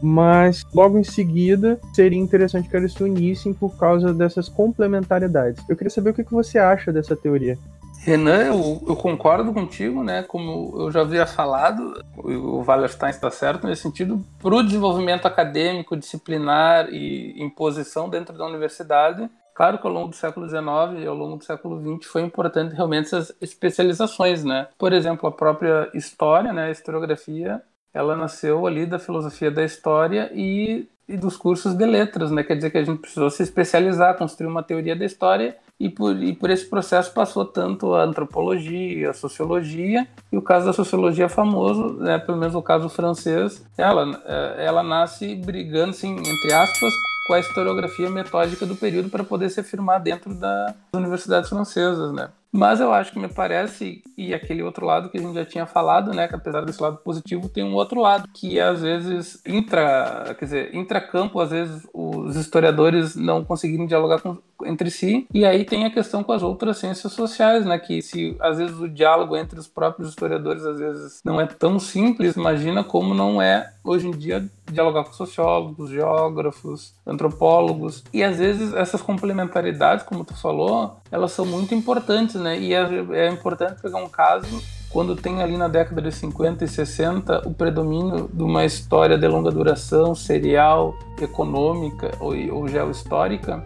Mas 0.01 0.65
logo 0.74 0.98
em 0.98 1.03
seguida 1.03 1.79
seria 1.94 2.20
interessante 2.20 2.70
que 2.70 2.75
eles 2.75 2.94
se 2.94 3.03
unissem 3.03 3.53
por 3.53 3.77
causa 3.77 4.13
dessas 4.13 4.50
complementariedades. 4.50 5.63
Eu 5.70 5.75
queria 5.75 5.91
saber 5.91 6.12
o 6.12 6.13
que 6.13 6.24
você 6.24 6.58
acha 6.58 6.91
dessa 6.91 7.15
teoria. 7.15 7.58
Renan, 8.01 8.44
eu, 8.44 8.82
eu, 8.88 8.96
concordo 8.96 9.53
contigo, 9.53 10.03
né? 10.03 10.24
Como 10.24 10.74
eu 10.82 10.91
já 10.91 11.01
havia 11.01 11.25
falado, 11.25 12.01
o 12.18 12.63
Wallerstein 12.65 13.10
está 13.10 13.29
certo 13.29 13.68
nesse 13.68 13.82
sentido. 13.82 14.24
Para 14.41 14.56
o 14.56 14.63
desenvolvimento 14.63 15.25
acadêmico, 15.25 15.98
disciplinar 15.98 16.88
e 16.91 17.36
imposição 17.41 18.10
dentro 18.10 18.38
da 18.38 18.46
universidade, 18.46 19.29
claro 19.53 19.77
que 19.77 19.86
ao 19.86 19.91
longo 19.91 20.08
do 20.08 20.15
século 20.15 20.48
XIX 20.48 21.03
e 21.03 21.08
ao 21.08 21.13
longo 21.13 21.36
do 21.36 21.44
século 21.44 21.98
XX 21.98 22.10
foi 22.10 22.22
importante 22.22 22.74
realmente 22.74 23.08
essas 23.08 23.36
especializações, 23.41 24.46
né? 24.46 24.68
Por 24.77 24.94
exemplo, 24.94 25.27
a 25.27 25.32
própria 25.32 25.89
história, 25.94 26.53
né? 26.53 26.68
A 26.68 26.72
historiografia 26.72 27.62
ela 27.93 28.15
nasceu 28.15 28.65
ali 28.65 28.86
da 28.86 29.00
filosofia 29.00 29.50
da 29.50 29.63
história 29.63 30.31
e, 30.34 30.88
e, 31.08 31.17
dos 31.17 31.36
cursos 31.36 31.74
de 31.74 31.86
letras, 31.86 32.31
né? 32.31 32.43
Quer 32.43 32.55
dizer 32.55 32.69
que 32.69 32.77
a 32.77 32.84
gente 32.84 33.00
precisou 33.00 33.29
se 33.29 33.43
especializar, 33.43 34.17
construir 34.17 34.48
uma 34.48 34.63
teoria 34.63 34.96
da 34.96 35.05
história 35.05 35.58
e 35.79 35.89
por, 35.89 36.15
e 36.22 36.34
por 36.34 36.50
esse 36.50 36.65
processo 36.65 37.13
passou 37.13 37.46
tanto 37.46 37.93
a 37.93 38.03
antropologia, 38.03 39.10
a 39.10 39.13
sociologia 39.13 40.08
e 40.31 40.38
o 40.38 40.41
caso 40.41 40.65
da 40.65 40.74
sociologia 40.74 41.29
famoso, 41.29 41.93
né? 41.93 42.19
Pelo 42.19 42.38
menos 42.38 42.55
o 42.55 42.62
caso 42.62 42.89
francês, 42.89 43.65
ela, 43.77 44.22
é, 44.25 44.65
ela 44.65 44.84
nasce 44.84 45.36
brigando, 45.36 45.91
assim, 45.91 46.15
entre 46.17 46.53
aspas, 46.53 46.93
com 47.27 47.34
a 47.34 47.39
historiografia 47.39 48.10
metódica 48.10 48.65
do 48.65 48.75
período 48.75 49.10
para 49.10 49.24
poder 49.24 49.50
se 49.50 49.60
afirmar 49.60 50.00
dentro 50.00 50.34
das 50.34 50.74
universidades 50.93 51.50
francesas, 51.50 52.12
né? 52.12 52.29
Mas 52.51 52.79
eu 52.79 52.91
acho 52.91 53.12
que 53.12 53.20
me 53.20 53.27
parece, 53.27 54.01
e 54.18 54.34
aquele 54.34 54.63
outro 54.63 54.84
lado 54.86 55.10
que 55.10 55.18
a 55.20 55.22
gente 55.22 55.36
já 55.36 55.46
tinha 55.46 55.65
falado, 55.68 56.12
né, 56.13 56.27
que 56.27 56.36
apesar 56.36 56.62
desse 56.65 56.82
lado 56.82 56.98
positivo, 56.98 57.48
tem 57.48 57.63
um 57.63 57.75
outro 57.75 58.01
lado, 58.01 58.27
que 58.34 58.60
às 58.60 58.82
vezes 58.82 59.39
intra, 59.46 60.36
quer 60.38 60.46
dizer, 60.46 60.75
intracampo, 60.75 61.39
às 61.39 61.51
vezes 61.51 61.88
os 61.94 62.36
historiadores 62.36 63.15
não 63.15 63.46
conseguirem 63.46 63.86
dialogar 63.86 64.20
com, 64.22 64.39
entre 64.66 64.89
si, 64.92 65.28
e 65.34 65.46
aí 65.46 65.66
tem 65.66 65.86
a 65.86 65.92
questão 65.92 66.24
com 66.24 66.32
as 66.32 66.44
outras 66.44 66.78
ciências 66.78 67.13
sociais, 67.13 67.66
né, 67.66 67.78
que 67.78 68.01
se 68.01 68.36
às 68.39 68.58
vezes 68.58 68.80
o 68.80 68.88
diálogo 68.88 69.36
entre 69.36 69.60
os 69.60 69.68
próprios 69.68 70.10
historiadores 70.10 70.66
às 70.66 70.80
vezes 70.80 71.22
não 71.24 71.39
é 71.39 71.46
tão 71.46 71.80
simples, 71.80 72.36
imagina 72.36 72.84
como 72.84 73.13
não 73.13 73.42
é 73.42 73.72
hoje 73.84 74.08
em 74.08 74.12
dia 74.12 74.46
dialogar 74.72 75.04
com 75.04 75.13
sociólogos, 75.13 75.89
geógrafos, 75.89 76.94
antropólogos, 77.06 78.04
e 78.13 78.24
às 78.24 78.38
vezes 78.38 78.74
essas 78.74 79.01
complementaridades, 79.01 80.06
como 80.06 80.24
tu 80.24 80.36
falou, 80.36 80.98
elas 81.12 81.32
são 81.32 81.46
muito 81.46 81.74
importantes, 81.74 82.36
né? 82.36 82.60
E 82.60 82.74
é, 82.74 82.84
é 83.13 83.30
importante 83.30 83.82
pegar 83.82 83.98
um 83.98 84.10
caso 84.10 84.62
quando 84.89 85.16
tem 85.16 85.42
ali 85.42 85.56
na 85.56 85.68
década 85.68 86.01
de 86.01 86.12
50 86.12 86.66
e 86.66 86.68
60 86.68 87.48
o 87.48 87.54
predomínio 87.54 88.30
de 88.34 88.44
uma 88.44 88.66
história 88.66 89.18
de 89.18 89.28
longa 89.28 89.51
duração, 89.51 90.16
serial, 90.16 90.98
econômica 91.22 92.12
ou, 92.20 92.34
ou 92.56 92.68
geohistórica, 92.68 93.63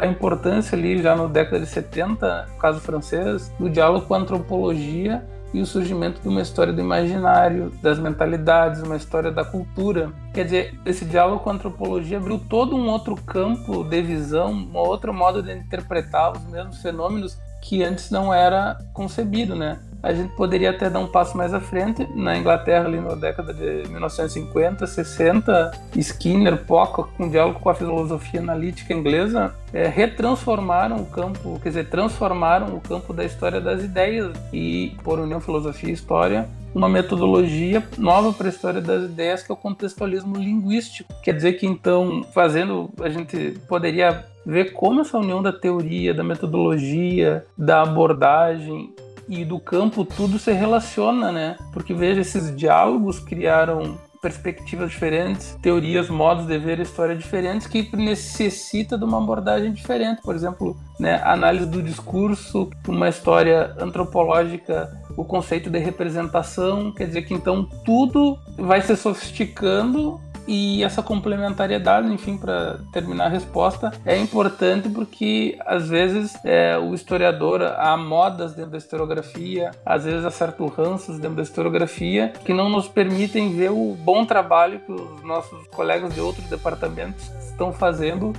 a 0.00 0.06
importância 0.06 0.76
ali 0.76 1.02
já 1.02 1.14
na 1.16 1.26
década 1.26 1.60
de 1.60 1.66
70, 1.66 2.46
no 2.52 2.58
caso 2.58 2.80
francês, 2.80 3.52
do 3.58 3.70
diálogo 3.70 4.06
com 4.06 4.14
a 4.14 4.18
antropologia 4.18 5.24
e 5.54 5.60
o 5.60 5.66
surgimento 5.66 6.20
de 6.20 6.28
uma 6.28 6.42
história 6.42 6.72
do 6.72 6.80
imaginário, 6.80 7.72
das 7.82 7.98
mentalidades, 7.98 8.82
uma 8.82 8.96
história 8.96 9.30
da 9.30 9.44
cultura. 9.44 10.12
Quer 10.34 10.44
dizer, 10.44 10.74
esse 10.84 11.04
diálogo 11.04 11.42
com 11.42 11.50
a 11.50 11.54
antropologia 11.54 12.18
abriu 12.18 12.38
todo 12.38 12.76
um 12.76 12.88
outro 12.88 13.16
campo 13.16 13.82
de 13.84 14.02
visão, 14.02 14.52
um 14.52 14.76
outro 14.76 15.14
modo 15.14 15.42
de 15.42 15.52
interpretar 15.52 16.32
os 16.32 16.44
mesmos 16.44 16.82
fenômenos 16.82 17.38
que 17.62 17.82
antes 17.82 18.10
não 18.10 18.32
era 18.32 18.78
concebido, 18.92 19.56
né? 19.56 19.78
A 20.06 20.12
gente 20.12 20.32
poderia 20.36 20.70
até 20.70 20.88
dar 20.88 21.00
um 21.00 21.08
passo 21.08 21.36
mais 21.36 21.52
à 21.52 21.58
frente. 21.58 22.06
Na 22.14 22.38
Inglaterra, 22.38 22.84
ali 22.86 23.00
na 23.00 23.16
década 23.16 23.52
de 23.52 23.88
1950, 23.88 24.86
60, 24.86 25.72
Skinner, 25.96 26.64
Pocock, 26.64 27.10
com 27.16 27.28
diálogo 27.28 27.58
com 27.58 27.68
a 27.68 27.74
filosofia 27.74 28.38
analítica 28.38 28.94
inglesa, 28.94 29.52
é, 29.72 29.88
retransformaram 29.88 30.98
o 30.98 31.06
campo, 31.06 31.58
quer 31.60 31.70
dizer, 31.70 31.90
transformaram 31.90 32.76
o 32.76 32.80
campo 32.80 33.12
da 33.12 33.24
história 33.24 33.60
das 33.60 33.82
ideias 33.82 34.30
e, 34.52 34.96
por 35.02 35.18
união 35.18 35.40
filosofia 35.40 35.90
e 35.90 35.94
história, 35.94 36.48
uma 36.72 36.88
metodologia 36.88 37.82
nova 37.98 38.32
para 38.32 38.46
a 38.46 38.50
história 38.50 38.80
das 38.80 39.06
ideias, 39.06 39.42
que 39.42 39.50
é 39.50 39.54
o 39.54 39.56
contextualismo 39.56 40.36
linguístico. 40.36 41.12
Quer 41.20 41.32
dizer 41.32 41.54
que, 41.54 41.66
então, 41.66 42.22
fazendo, 42.32 42.90
a 43.00 43.08
gente 43.08 43.58
poderia 43.68 44.24
ver 44.44 44.72
como 44.72 45.00
essa 45.00 45.18
união 45.18 45.42
da 45.42 45.52
teoria, 45.52 46.14
da 46.14 46.22
metodologia, 46.22 47.44
da 47.58 47.82
abordagem 47.82 48.94
e 49.28 49.44
do 49.44 49.58
campo 49.58 50.04
tudo 50.04 50.38
se 50.38 50.52
relaciona, 50.52 51.32
né? 51.32 51.56
Porque 51.72 51.92
veja, 51.92 52.20
esses 52.20 52.54
diálogos 52.54 53.18
criaram 53.18 53.98
perspectivas 54.26 54.90
diferentes, 54.90 55.56
teorias, 55.62 56.08
modos 56.08 56.46
de 56.46 56.58
ver 56.58 56.80
a 56.80 56.82
história 56.82 57.14
diferentes 57.14 57.66
que 57.66 57.94
necessita 57.96 58.98
de 58.98 59.04
uma 59.04 59.18
abordagem 59.18 59.72
diferente. 59.72 60.20
Por 60.22 60.34
exemplo, 60.34 60.76
né, 60.98 61.20
análise 61.22 61.66
do 61.66 61.82
discurso, 61.82 62.68
uma 62.88 63.08
história 63.08 63.74
antropológica, 63.78 64.90
o 65.16 65.24
conceito 65.24 65.70
de 65.70 65.78
representação, 65.78 66.92
quer 66.92 67.06
dizer 67.06 67.22
que 67.22 67.34
então 67.34 67.68
tudo 67.84 68.38
vai 68.56 68.82
se 68.82 68.96
sofisticando 68.96 70.20
e 70.46 70.84
essa 70.84 71.02
complementariedade, 71.02 72.12
enfim, 72.12 72.36
para 72.36 72.78
terminar 72.92 73.26
a 73.26 73.28
resposta, 73.28 73.92
é 74.04 74.16
importante 74.16 74.88
porque 74.88 75.58
às 75.66 75.88
vezes 75.88 76.36
é, 76.44 76.78
o 76.78 76.94
historiador 76.94 77.62
há 77.62 77.96
modas 77.96 78.54
dentro 78.54 78.72
da 78.72 78.78
historiografia, 78.78 79.72
às 79.84 80.04
vezes 80.04 80.24
há 80.24 80.30
certos 80.30 80.70
ranços 80.72 81.18
dentro 81.18 81.36
da 81.36 81.42
historiografia 81.42 82.32
que 82.44 82.52
não 82.52 82.68
nos 82.68 82.86
permitem 82.86 83.56
ver 83.56 83.70
o 83.70 83.96
bom 83.98 84.24
trabalho 84.24 84.80
que 84.80 84.92
os 84.92 85.22
nossos 85.22 85.66
colegas 85.68 86.14
de 86.14 86.20
outros 86.20 86.46
departamentos 86.48 87.28
estão 87.40 87.72
fazendo 87.72 88.32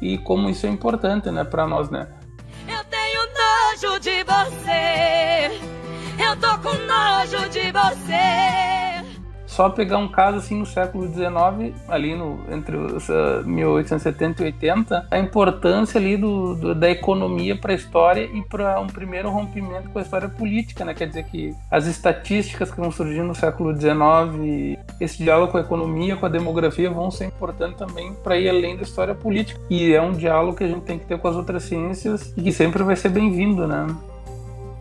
e 0.00 0.18
como 0.18 0.48
isso 0.48 0.66
é 0.66 0.70
importante, 0.70 1.30
né, 1.30 1.44
para 1.44 1.66
nós, 1.66 1.90
né? 1.90 2.08
Eu 2.66 2.84
tenho 2.84 3.20
nojo 3.22 4.00
de 4.00 4.24
você. 4.24 5.60
Eu 6.18 6.36
tô 6.36 6.58
com 6.58 6.74
nojo 6.86 7.48
de 7.50 7.72
você 7.72 8.89
só 9.60 9.68
pegar 9.68 9.98
um 9.98 10.08
caso 10.08 10.38
assim 10.38 10.56
no 10.56 10.64
século 10.64 11.06
XIX, 11.06 11.76
ali 11.86 12.16
no, 12.16 12.40
entre 12.50 12.74
os, 12.78 13.10
uh, 13.10 13.44
1870 13.44 14.42
e 14.42 14.46
80, 14.46 15.06
a 15.10 15.18
importância 15.18 16.00
ali 16.00 16.16
do, 16.16 16.54
do 16.54 16.74
da 16.74 16.88
economia 16.88 17.54
para 17.54 17.72
a 17.72 17.74
história 17.74 18.22
e 18.32 18.40
para 18.40 18.80
um 18.80 18.86
primeiro 18.86 19.28
rompimento 19.28 19.90
com 19.90 19.98
a 19.98 20.02
história 20.02 20.30
política, 20.30 20.82
né? 20.82 20.94
Quer 20.94 21.08
dizer 21.08 21.24
que 21.24 21.54
as 21.70 21.86
estatísticas 21.86 22.70
que 22.70 22.80
vão 22.80 22.90
surgir 22.90 23.22
no 23.22 23.34
século 23.34 23.78
XIX, 23.78 24.78
esse 24.98 25.22
diálogo 25.22 25.52
com 25.52 25.58
a 25.58 25.60
economia, 25.60 26.16
com 26.16 26.24
a 26.24 26.30
demografia, 26.30 26.88
vão 26.88 27.10
ser 27.10 27.26
importantes 27.26 27.76
também 27.76 28.14
para 28.14 28.38
ir 28.38 28.48
além 28.48 28.76
da 28.76 28.82
história 28.82 29.14
política. 29.14 29.60
E 29.68 29.92
é 29.92 30.00
um 30.00 30.12
diálogo 30.12 30.56
que 30.56 30.64
a 30.64 30.68
gente 30.68 30.84
tem 30.84 30.98
que 30.98 31.04
ter 31.04 31.18
com 31.18 31.28
as 31.28 31.36
outras 31.36 31.64
ciências 31.64 32.32
e 32.34 32.40
que 32.40 32.50
sempre 32.50 32.82
vai 32.82 32.96
ser 32.96 33.10
bem-vindo, 33.10 33.66
né? 33.66 33.86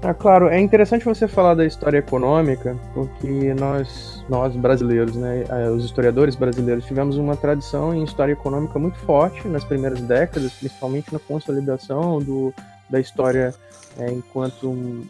Ah, 0.01 0.13
claro, 0.13 0.47
é 0.47 0.57
interessante 0.57 1.03
você 1.03 1.27
falar 1.27 1.55
da 1.55 1.65
história 1.65 1.97
econômica, 1.97 2.77
porque 2.93 3.53
nós, 3.53 4.23
nós 4.29 4.55
brasileiros, 4.55 5.13
né, 5.17 5.43
eh, 5.49 5.69
os 5.69 5.83
historiadores 5.83 6.35
brasileiros, 6.35 6.85
tivemos 6.85 7.17
uma 7.17 7.35
tradição 7.35 7.93
em 7.93 8.05
história 8.05 8.31
econômica 8.31 8.79
muito 8.79 8.97
forte 8.99 9.45
nas 9.49 9.65
primeiras 9.65 9.99
décadas, 9.99 10.53
principalmente 10.53 11.11
na 11.11 11.19
consolidação 11.19 12.19
do, 12.19 12.53
da 12.89 12.97
história 12.97 13.53
é, 13.97 14.09
enquanto 14.09 14.69
um, 14.69 15.05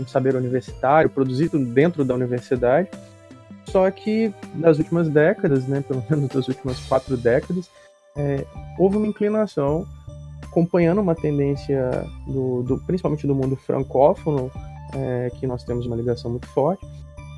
um, 0.00 0.06
saber 0.06 0.34
universitário, 0.34 1.08
produzido 1.08 1.56
dentro 1.58 2.04
da 2.04 2.14
universidade. 2.14 2.88
Só 3.66 3.88
que 3.88 4.34
nas 4.52 4.78
últimas 4.78 5.08
décadas, 5.08 5.68
né, 5.68 5.82
pelo 5.86 6.04
menos 6.10 6.34
nas 6.34 6.48
últimas 6.48 6.80
quatro 6.80 7.16
décadas, 7.16 7.70
é, 8.16 8.44
houve 8.78 8.96
uma 8.96 9.06
inclinação 9.06 9.86
acompanhando 10.54 11.00
uma 11.00 11.16
tendência 11.16 12.06
do, 12.28 12.62
do 12.62 12.78
principalmente 12.78 13.26
do 13.26 13.34
mundo 13.34 13.56
francófono, 13.56 14.50
é, 14.94 15.30
que 15.34 15.48
nós 15.48 15.64
temos 15.64 15.84
uma 15.84 15.96
ligação 15.96 16.30
muito 16.30 16.46
forte, 16.46 16.86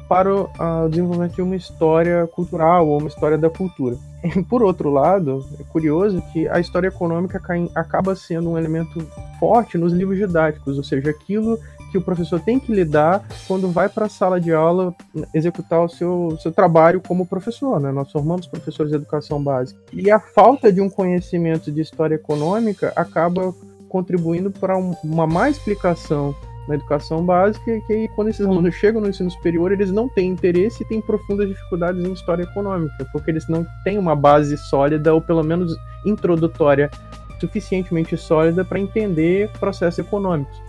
para 0.07 0.33
o, 0.33 0.49
o, 0.85 0.89
desenvolvimento 0.89 1.35
de 1.35 1.43
uma 1.43 1.57
história 1.57 2.27
cultural 2.27 2.87
ou 2.87 2.99
uma 2.99 3.09
história 3.09 3.39
da 3.39 3.49
cultura. 3.49 3.97
Por 4.49 4.63
outro 4.63 4.91
lado, 4.91 5.45
é 5.59 5.65
curioso 5.65 6.23
que 6.33 6.47
a 6.49 6.61
história 6.61 6.89
econômica 6.89 7.41
acaba 7.75 8.15
sendo 8.15 8.51
um 8.51 8.59
elemento 8.59 9.01
forte 9.41 9.79
nos 9.79 9.93
livros 9.93 10.19
didáticos, 10.19 10.77
ou 10.77 10.85
seja, 10.85 11.11
aquilo 11.11 11.59
que 11.97 11.99
o 11.99 12.03
professor 12.03 12.39
tem 12.39 12.61
que 12.61 12.73
lidar 12.73 13.27
quando 13.49 13.69
vai 13.69 13.89
para 13.89 14.05
a 14.05 14.09
sala 14.09 14.39
de 14.39 14.53
aula 14.53 14.95
executar 15.33 15.83
o 15.83 15.89
seu, 15.89 16.37
seu 16.41 16.53
trabalho 16.53 17.01
como 17.01 17.27
professor. 17.27 17.81
Né? 17.81 17.91
Nós 17.91 18.13
formamos 18.13 18.47
professores 18.47 18.91
de 18.91 18.97
educação 18.97 19.43
básica. 19.43 19.81
E 19.93 20.11
a 20.11 20.21
falta 20.21 20.71
de 20.71 20.81
um 20.81 20.91
conhecimento 20.91 21.73
de 21.73 21.81
história 21.81 22.17
econômica 22.17 22.93
acaba 22.95 23.55
contribuindo 23.89 24.51
para 24.51 24.77
um, 24.77 24.95
uma 25.03 25.27
má 25.27 25.49
explicação 25.49 26.35
na 26.69 26.75
educação 26.75 27.25
básica, 27.25 27.81
que 27.87 28.09
quando 28.09 28.29
esses 28.29 28.45
alunos 28.45 28.75
chegam 28.75 29.01
no 29.01 29.09
ensino 29.09 29.31
superior, 29.31 29.71
eles 29.71 29.91
não 29.93 30.09
têm 30.09 30.29
interesse 30.29 30.83
e 30.83 30.87
têm 30.87 31.01
profundas 31.01 31.49
dificuldades 31.49 32.05
em 32.05 32.13
história 32.13 32.43
econômica, 32.43 33.07
porque 33.13 33.31
eles 33.31 33.49
não 33.49 33.65
têm 33.85 33.97
uma 33.99 34.17
base 34.17 34.59
sólida, 34.59 35.15
ou 35.15 35.23
pelo 35.23 35.45
menos 35.45 35.73
introdutória, 36.05 36.91
suficientemente 37.39 38.17
sólida 38.17 38.65
para 38.65 38.81
entender 38.81 39.49
processos 39.61 40.01
econômicos. 40.01 40.66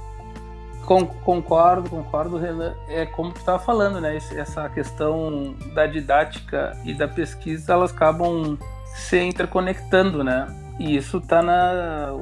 Concordo, 0.88 1.89
concordo, 1.89 2.38
Renan. 2.38 2.73
É 2.88 3.06
como 3.06 3.34
tu 3.34 3.39
estava 3.39 3.60
falando, 3.60 4.00
né? 4.00 4.15
Essa 4.15 4.69
questão 4.69 5.54
da 5.73 5.86
didática 5.86 6.80
e 6.86 6.93
da 6.93 7.10
pesquisa, 7.10 7.73
elas 7.73 7.91
acabam 7.91 8.58
se 8.95 9.19
interconectando, 9.21 10.23
né? 10.23 10.47
E 10.80 10.95
isso 10.95 11.19
tá 11.19 11.41
na 11.41 12.13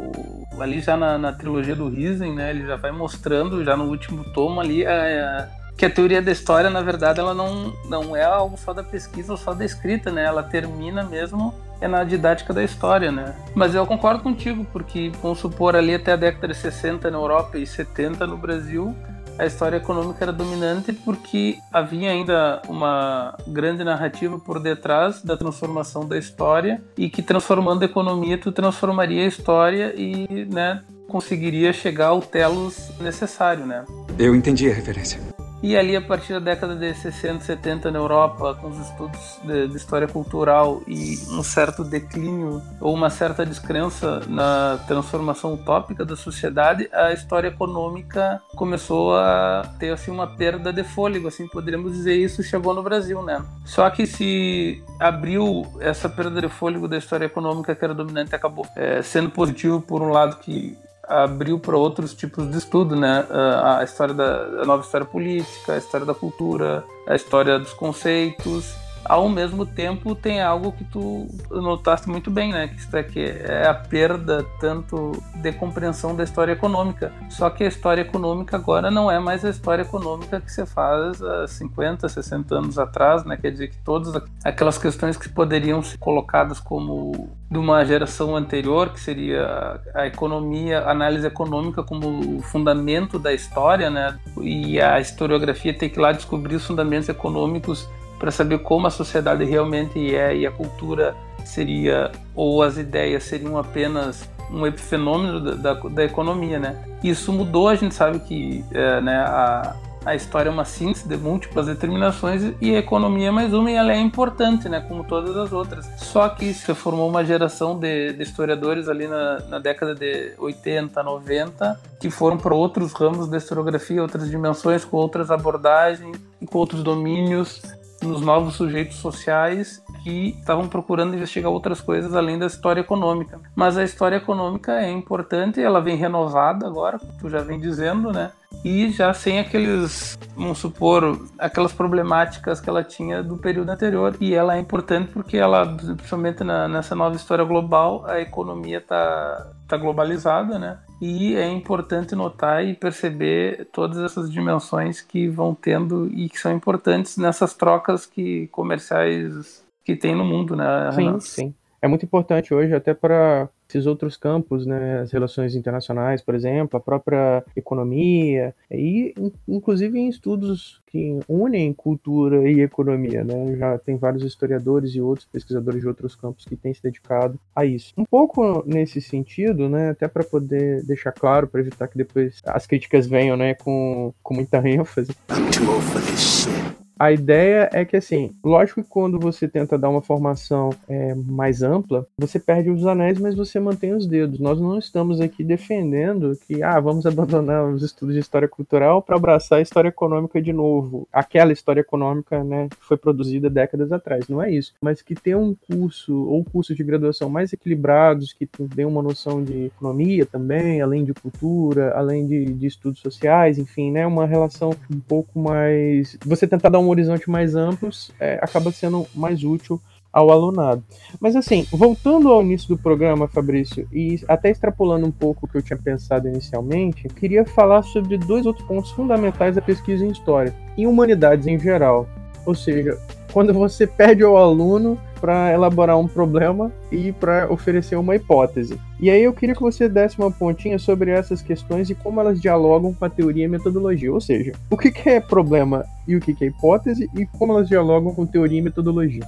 ali 0.59 0.81
já 0.81 0.97
na, 0.97 1.15
na 1.15 1.31
trilogia 1.31 1.75
do 1.75 1.87
Risen, 1.87 2.33
né? 2.33 2.49
Ele 2.49 2.65
já 2.65 2.75
vai 2.75 2.91
mostrando 2.91 3.63
já 3.63 3.77
no 3.77 3.85
último 3.85 4.23
tomo 4.33 4.59
ali 4.59 4.83
a, 4.83 4.93
a, 4.93 5.47
que 5.77 5.85
a 5.85 5.89
teoria 5.89 6.21
da 6.21 6.31
história, 6.31 6.69
na 6.69 6.81
verdade, 6.81 7.19
ela 7.19 7.33
não, 7.33 7.73
não 7.89 8.15
é 8.15 8.23
algo 8.23 8.57
só 8.57 8.73
da 8.73 8.83
pesquisa 8.83 9.33
ou 9.33 9.37
só 9.37 9.53
da 9.53 9.65
escrita, 9.65 10.11
né? 10.11 10.23
Ela 10.23 10.43
termina 10.43 11.03
mesmo 11.03 11.53
é 11.81 11.87
na 11.87 12.03
didática 12.03 12.53
da 12.53 12.63
história, 12.63 13.11
né? 13.11 13.35
Mas 13.53 13.75
eu 13.75 13.85
concordo 13.85 14.23
contigo, 14.23 14.65
porque 14.71 15.11
vamos 15.21 15.39
supor 15.39 15.75
ali 15.75 15.93
até 15.93 16.13
a 16.13 16.15
década 16.15 16.47
de 16.47 16.55
60 16.55 17.11
na 17.11 17.17
Europa 17.17 17.57
e 17.57 17.67
70 17.67 18.25
no 18.25 18.37
Brasil, 18.37 18.95
a 19.37 19.45
história 19.45 19.77
econômica 19.77 20.23
era 20.23 20.31
dominante 20.31 20.93
porque 20.93 21.57
havia 21.71 22.09
ainda 22.09 22.61
uma 22.69 23.35
grande 23.47 23.83
narrativa 23.83 24.39
por 24.39 24.61
detrás 24.61 25.21
da 25.21 25.35
transformação 25.35 26.07
da 26.07 26.17
história 26.17 26.81
e 26.97 27.09
que 27.09 27.21
transformando 27.21 27.83
a 27.83 27.85
economia 27.85 28.37
tu 28.37 28.51
transformaria 28.51 29.23
a 29.23 29.27
história 29.27 29.93
e, 29.97 30.45
né, 30.45 30.81
conseguiria 31.09 31.73
chegar 31.73 32.07
ao 32.07 32.21
telos 32.21 32.91
necessário, 32.99 33.65
né? 33.65 33.83
Eu 34.17 34.33
entendi 34.33 34.69
a 34.71 34.73
referência. 34.73 35.34
E 35.65 35.75
ali, 35.75 35.95
a 35.95 36.01
partir 36.01 36.33
da 36.33 36.39
década 36.39 36.75
de 36.75 36.93
60, 36.93 37.43
70 37.43 37.89
na 37.89 37.97
Europa, 37.97 38.53
com 38.53 38.67
os 38.67 38.77
estudos 38.87 39.39
de, 39.43 39.67
de, 39.67 39.75
história 39.75 40.07
cultural 40.07 40.83
e 40.87 41.17
um 41.31 41.41
certo 41.41 41.83
declínio 41.83 42.61
ou 42.79 42.93
uma 42.93 43.09
certa 43.09 43.43
descrença 43.43 44.21
na 44.27 44.77
transformação 44.85 45.55
utópica 45.55 46.05
da 46.05 46.15
sociedade, 46.15 46.87
a 46.93 47.11
história 47.13 47.47
econômica 47.47 48.39
começou 48.55 49.15
a 49.15 49.63
ter 49.79 49.89
assim 49.89 50.11
uma 50.11 50.27
perda 50.27 50.71
de 50.71 50.83
fôlego, 50.83 51.29
assim 51.29 51.47
poderíamos 51.47 51.93
dizer 51.93 52.13
isso 52.13 52.43
chegou 52.43 52.71
no 52.75 52.83
Brasil, 52.83 53.23
né? 53.23 53.43
Só 53.65 53.89
que 53.89 54.05
se 54.05 54.83
abriu 54.99 55.65
essa 55.79 56.07
perda 56.07 56.39
de 56.41 56.47
fôlego 56.47 56.87
da 56.87 56.99
história 56.99 57.25
econômica 57.25 57.73
que 57.73 57.83
era 57.83 57.95
dominante 57.95 58.35
acabou 58.35 58.67
é, 58.75 59.01
sendo 59.01 59.31
positivo 59.31 59.81
por 59.81 60.03
um 60.03 60.09
lado 60.09 60.37
que 60.37 60.77
abriu 61.07 61.59
para 61.59 61.77
outros 61.77 62.13
tipos 62.13 62.49
de 62.49 62.57
estudo, 62.57 62.95
né? 62.95 63.25
A 63.63 63.83
história 63.83 64.13
da 64.13 64.61
a 64.61 64.65
nova 64.65 64.83
história 64.83 65.05
política, 65.05 65.73
a 65.73 65.77
história 65.77 66.05
da 66.05 66.13
cultura, 66.13 66.83
a 67.07 67.15
história 67.15 67.59
dos 67.59 67.73
conceitos 67.73 68.84
ao 69.05 69.29
mesmo 69.29 69.65
tempo 69.65 70.15
tem 70.15 70.41
algo 70.41 70.71
que 70.71 70.83
tu 70.83 71.27
notaste 71.49 72.09
muito 72.09 72.29
bem, 72.31 72.51
né? 72.51 72.67
Que 72.67 72.79
isso 72.79 72.97
aqui 72.97 73.23
é 73.23 73.67
a 73.67 73.73
perda 73.73 74.45
tanto 74.59 75.11
de 75.35 75.51
compreensão 75.53 76.15
da 76.15 76.23
história 76.23 76.51
econômica. 76.51 77.13
Só 77.29 77.49
que 77.49 77.63
a 77.63 77.67
história 77.67 78.01
econômica 78.01 78.57
agora 78.57 78.89
não 78.89 79.09
é 79.09 79.19
mais 79.19 79.45
a 79.45 79.49
história 79.49 79.83
econômica 79.83 80.41
que 80.41 80.51
se 80.51 80.65
faz 80.65 81.21
há 81.21 81.47
50, 81.47 82.09
60 82.09 82.55
anos 82.55 82.79
atrás, 82.79 83.23
né? 83.23 83.37
Quer 83.37 83.51
dizer 83.51 83.67
que 83.69 83.77
todas 83.77 84.21
aquelas 84.43 84.77
questões 84.77 85.17
que 85.17 85.29
poderiam 85.29 85.81
ser 85.83 85.97
colocadas 85.97 86.59
como 86.59 87.29
de 87.49 87.59
uma 87.59 87.85
geração 87.85 88.35
anterior, 88.35 88.89
que 88.89 88.99
seria 88.99 89.79
a 89.93 90.07
economia, 90.07 90.79
a 90.79 90.91
análise 90.91 91.27
econômica 91.27 91.83
como 91.83 92.37
o 92.37 92.41
fundamento 92.41 93.19
da 93.19 93.33
história, 93.33 93.89
né? 93.89 94.17
E 94.41 94.81
a 94.81 94.99
historiografia 94.99 95.73
tem 95.73 95.89
que 95.89 95.99
ir 95.99 96.01
lá 96.01 96.11
descobrir 96.11 96.55
os 96.55 96.65
fundamentos 96.65 97.07
econômicos 97.07 97.87
para 98.19 98.31
saber 98.31 98.59
como 98.59 98.87
a 98.87 98.89
sociedade 98.89 99.43
realmente 99.43 100.15
é 100.15 100.35
e 100.35 100.45
a 100.45 100.51
cultura 100.51 101.15
seria 101.43 102.11
ou 102.33 102.63
as 102.63 102.77
ideias 102.77 103.23
seriam 103.23 103.57
apenas 103.57 104.27
um 104.51 104.65
epifenômeno 104.65 105.39
da, 105.39 105.73
da, 105.73 105.89
da 105.89 106.03
economia, 106.03 106.59
né? 106.59 106.77
Isso 107.03 107.31
mudou, 107.31 107.67
a 107.67 107.75
gente 107.75 107.95
sabe 107.95 108.19
que 108.19 108.63
é, 108.71 109.01
né, 109.01 109.17
a, 109.17 109.75
a 110.05 110.15
história 110.15 110.49
é 110.49 110.51
uma 110.51 110.65
síntese 110.65 111.07
de 111.07 111.17
múltiplas 111.17 111.65
determinações 111.65 112.53
e 112.61 112.75
a 112.75 112.79
economia 112.79 113.29
é 113.29 113.31
mais 113.31 113.53
uma 113.53 113.71
e 113.71 113.73
ela 113.73 113.91
é 113.91 113.99
importante, 113.99 114.69
né, 114.69 114.79
como 114.87 115.03
todas 115.03 115.35
as 115.35 115.51
outras. 115.51 115.89
Só 115.97 116.29
que 116.29 116.53
se 116.53 116.73
formou 116.75 117.09
uma 117.09 117.25
geração 117.25 117.77
de, 117.77 118.13
de 118.13 118.21
historiadores 118.21 118.87
ali 118.87 119.07
na, 119.07 119.39
na, 119.49 119.59
década 119.59 119.95
de 119.95 120.33
80, 120.37 121.01
90 121.01 121.79
que 121.99 122.09
foram 122.11 122.37
para 122.37 122.53
outros 122.53 122.93
ramos 122.93 123.27
da 123.27 123.37
historiografia, 123.37 124.01
outras 124.01 124.29
dimensões, 124.29 124.85
com 124.85 124.97
outras 124.97 125.31
abordagens 125.31 126.15
e 126.39 126.45
com 126.45 126.59
outros 126.59 126.83
domínios 126.83 127.63
nos 128.05 128.21
novos 128.21 128.55
sujeitos 128.55 128.97
sociais 128.97 129.81
que 130.05 130.35
estavam 130.39 130.67
procurando 130.67 131.15
investigar 131.15 131.51
outras 131.51 131.81
coisas 131.81 132.13
além 132.13 132.37
da 132.37 132.45
história 132.45 132.81
econômica. 132.81 133.41
Mas 133.55 133.75
a 133.75 133.83
história 133.83 134.17
econômica 134.17 134.79
é 134.79 134.91
importante, 134.91 135.59
ela 135.59 135.81
vem 135.81 135.97
renovada 135.97 136.67
agora, 136.67 136.99
tu 137.19 137.27
já 137.27 137.41
vem 137.41 137.59
dizendo, 137.59 138.13
né? 138.13 138.31
E 138.63 138.91
já 138.91 139.11
sem 139.15 139.39
aqueles, 139.39 140.15
vamos 140.35 140.59
supor, 140.59 141.19
aquelas 141.39 141.73
problemáticas 141.73 142.61
que 142.61 142.69
ela 142.69 142.83
tinha 142.83 143.23
do 143.23 143.35
período 143.37 143.69
anterior. 143.71 144.15
E 144.21 144.35
ela 144.35 144.55
é 144.55 144.59
importante 144.59 145.11
porque 145.11 145.37
ela, 145.37 145.65
principalmente 145.65 146.43
na, 146.43 146.67
nessa 146.67 146.95
nova 146.95 147.15
história 147.15 147.43
global, 147.43 148.05
a 148.05 148.21
economia 148.21 148.77
está 148.77 149.51
tá 149.67 149.75
globalizada, 149.75 150.59
né? 150.59 150.77
E 151.01 151.35
é 151.35 151.47
importante 151.47 152.15
notar 152.15 152.63
e 152.63 152.75
perceber 152.75 153.67
todas 153.73 153.97
essas 153.97 154.31
dimensões 154.31 155.01
que 155.01 155.27
vão 155.27 155.53
tendo 155.53 156.07
e 156.13 156.29
que 156.29 156.39
são 156.39 156.53
importantes 156.53 157.17
nessas 157.17 157.53
trocas 157.53 158.05
que 158.05 158.47
comerciais 158.47 159.64
que 159.85 159.95
tem 159.95 160.15
no 160.15 160.25
mundo, 160.25 160.55
né? 160.55 160.91
Sim, 160.91 161.19
sim. 161.19 161.53
É 161.81 161.87
muito 161.87 162.03
importante 162.03 162.51
hoje 162.51 162.73
até 162.73 162.95
para 162.95 163.47
esses 163.69 163.85
outros 163.85 164.17
campos, 164.17 164.65
né, 164.65 165.01
as 165.01 165.11
relações 165.11 165.53
internacionais, 165.53 166.19
por 166.19 166.33
exemplo, 166.33 166.77
a 166.77 166.79
própria 166.79 167.43
economia, 167.55 168.55
e 168.71 169.13
inclusive 169.47 169.99
em 169.99 170.07
estudos 170.07 170.81
que 170.87 171.19
unem 171.27 171.73
cultura 171.73 172.49
e 172.49 172.61
economia, 172.61 173.23
né, 173.23 173.55
já 173.57 173.77
tem 173.77 173.97
vários 173.97 174.23
historiadores 174.23 174.95
e 174.95 175.01
outros 175.01 175.27
pesquisadores 175.31 175.81
de 175.81 175.87
outros 175.87 176.15
campos 176.15 176.45
que 176.45 176.55
têm 176.55 176.73
se 176.73 176.81
dedicado 176.81 177.39
a 177.55 177.65
isso. 177.65 177.93
Um 177.95 178.05
pouco 178.05 178.63
nesse 178.65 178.99
sentido, 178.99 179.69
né, 179.69 179.89
até 179.89 180.07
para 180.07 180.23
poder 180.23 180.83
deixar 180.85 181.11
claro, 181.11 181.47
para 181.47 181.61
evitar 181.61 181.87
que 181.87 181.97
depois 181.97 182.41
as 182.47 182.65
críticas 182.65 183.05
venham, 183.05 183.37
né, 183.37 183.53
com, 183.53 184.11
com 184.23 184.33
muita 184.33 184.57
ênfase. 184.67 185.11
I'm 185.29 185.51
too 185.51 185.69
old 185.69 185.83
for 185.83 186.01
this 186.01 186.19
shit. 186.19 186.84
A 186.97 187.11
ideia 187.11 187.69
é 187.73 187.83
que, 187.83 187.97
assim, 187.97 188.33
lógico 188.43 188.81
que 188.81 188.89
quando 188.89 189.19
você 189.19 189.47
tenta 189.47 189.77
dar 189.77 189.89
uma 189.89 190.01
formação 190.01 190.69
é, 190.87 191.13
mais 191.13 191.61
ampla, 191.61 192.07
você 192.17 192.39
perde 192.39 192.69
os 192.69 192.85
anéis, 192.85 193.19
mas 193.19 193.35
você 193.35 193.59
mantém 193.59 193.93
os 193.93 194.07
dedos. 194.07 194.39
Nós 194.39 194.59
não 194.59 194.77
estamos 194.77 195.19
aqui 195.19 195.43
defendendo 195.43 196.37
que, 196.47 196.63
ah, 196.63 196.79
vamos 196.79 197.05
abandonar 197.05 197.65
os 197.65 197.83
estudos 197.83 198.15
de 198.15 198.21
história 198.21 198.47
cultural 198.47 199.01
para 199.01 199.17
abraçar 199.17 199.59
a 199.59 199.61
história 199.61 199.89
econômica 199.89 200.41
de 200.41 200.53
novo. 200.53 201.07
Aquela 201.11 201.51
história 201.51 201.81
econômica, 201.81 202.43
né, 202.43 202.69
que 202.69 202.85
foi 202.85 202.97
produzida 202.97 203.49
décadas 203.49 203.91
atrás. 203.91 204.29
Não 204.29 204.41
é 204.41 204.51
isso. 204.51 204.73
Mas 204.81 205.01
que 205.01 205.15
ter 205.15 205.35
um 205.35 205.53
curso 205.69 206.15
ou 206.15 206.45
cursos 206.45 206.75
de 206.75 206.83
graduação 206.83 207.29
mais 207.29 207.51
equilibrados, 207.51 208.31
que 208.31 208.47
dê 208.73 208.85
uma 208.85 209.01
noção 209.01 209.43
de 209.43 209.65
economia 209.65 210.25
também, 210.25 210.81
além 210.81 211.03
de 211.03 211.13
cultura, 211.13 211.93
além 211.95 212.25
de, 212.25 212.45
de 212.53 212.67
estudos 212.67 213.01
sociais, 213.01 213.57
enfim, 213.57 213.91
né, 213.91 214.07
uma 214.07 214.25
relação 214.25 214.71
um 214.89 214.99
pouco 214.99 215.37
mais. 215.37 216.17
Você 216.25 216.47
tentar 216.47 216.69
dar 216.69 216.79
um 216.79 216.84
um 216.85 216.89
horizonte 216.89 217.29
mais 217.29 217.55
amplo, 217.55 217.89
é, 218.19 218.39
acaba 218.41 218.71
sendo 218.71 219.05
mais 219.13 219.43
útil 219.43 219.79
ao 220.15 220.31
alunado. 220.31 220.81
Mas 221.19 221.35
assim, 221.35 221.67
voltando 221.69 222.29
ao 222.29 222.41
início 222.41 222.69
do 222.69 222.77
programa, 222.77 223.27
Fabrício, 223.27 223.85
e 223.91 224.21
até 224.29 224.49
extrapolando 224.49 225.05
um 225.05 225.11
pouco 225.11 225.45
o 225.45 225.49
que 225.49 225.57
eu 225.57 225.61
tinha 225.61 225.77
pensado 225.77 226.29
inicialmente, 226.29 227.09
queria 227.09 227.43
falar 227.43 227.83
sobre 227.83 228.17
dois 228.17 228.45
outros 228.45 228.65
pontos 228.65 228.91
fundamentais 228.91 229.55
da 229.55 229.61
pesquisa 229.61 230.05
em 230.05 230.11
história 230.11 230.55
e 230.77 230.87
humanidades 230.87 231.47
em 231.47 231.59
geral. 231.59 232.07
Ou 232.45 232.55
seja, 232.55 232.97
quando 233.33 233.53
você 233.53 233.85
pede 233.85 234.23
ao 234.23 234.37
aluno 234.37 234.97
para 235.25 235.51
elaborar 235.51 235.97
um 235.97 236.07
problema 236.07 236.71
e 236.91 237.11
para 237.11 237.51
oferecer 237.51 237.95
uma 237.95 238.15
hipótese. 238.15 238.79
E 238.99 239.09
aí 239.09 239.23
eu 239.23 239.33
queria 239.33 239.55
que 239.55 239.61
você 239.61 239.89
desse 239.89 240.19
uma 240.19 240.29
pontinha 240.29 240.77
sobre 240.77 241.09
essas 241.09 241.41
questões 241.41 241.89
e 241.89 241.95
como 241.95 242.21
elas 242.21 242.39
dialogam 242.39 242.93
com 242.93 243.03
a 243.03 243.09
teoria 243.09 243.45
e 243.45 243.47
metodologia, 243.47 244.13
ou 244.13 244.21
seja, 244.21 244.51
o 244.69 244.77
que, 244.77 244.93
é 245.09 245.19
problema 245.19 245.83
e 246.07 246.15
o 246.15 246.21
que, 246.21 246.35
que 246.35 246.45
é 246.45 246.47
hipótese 246.49 247.09
e 247.17 247.25
como 247.25 247.53
elas 247.53 247.67
dialogam 247.67 248.13
com 248.13 248.23
teoria 248.23 248.59
e 248.59 248.61
metodologia 248.61 249.25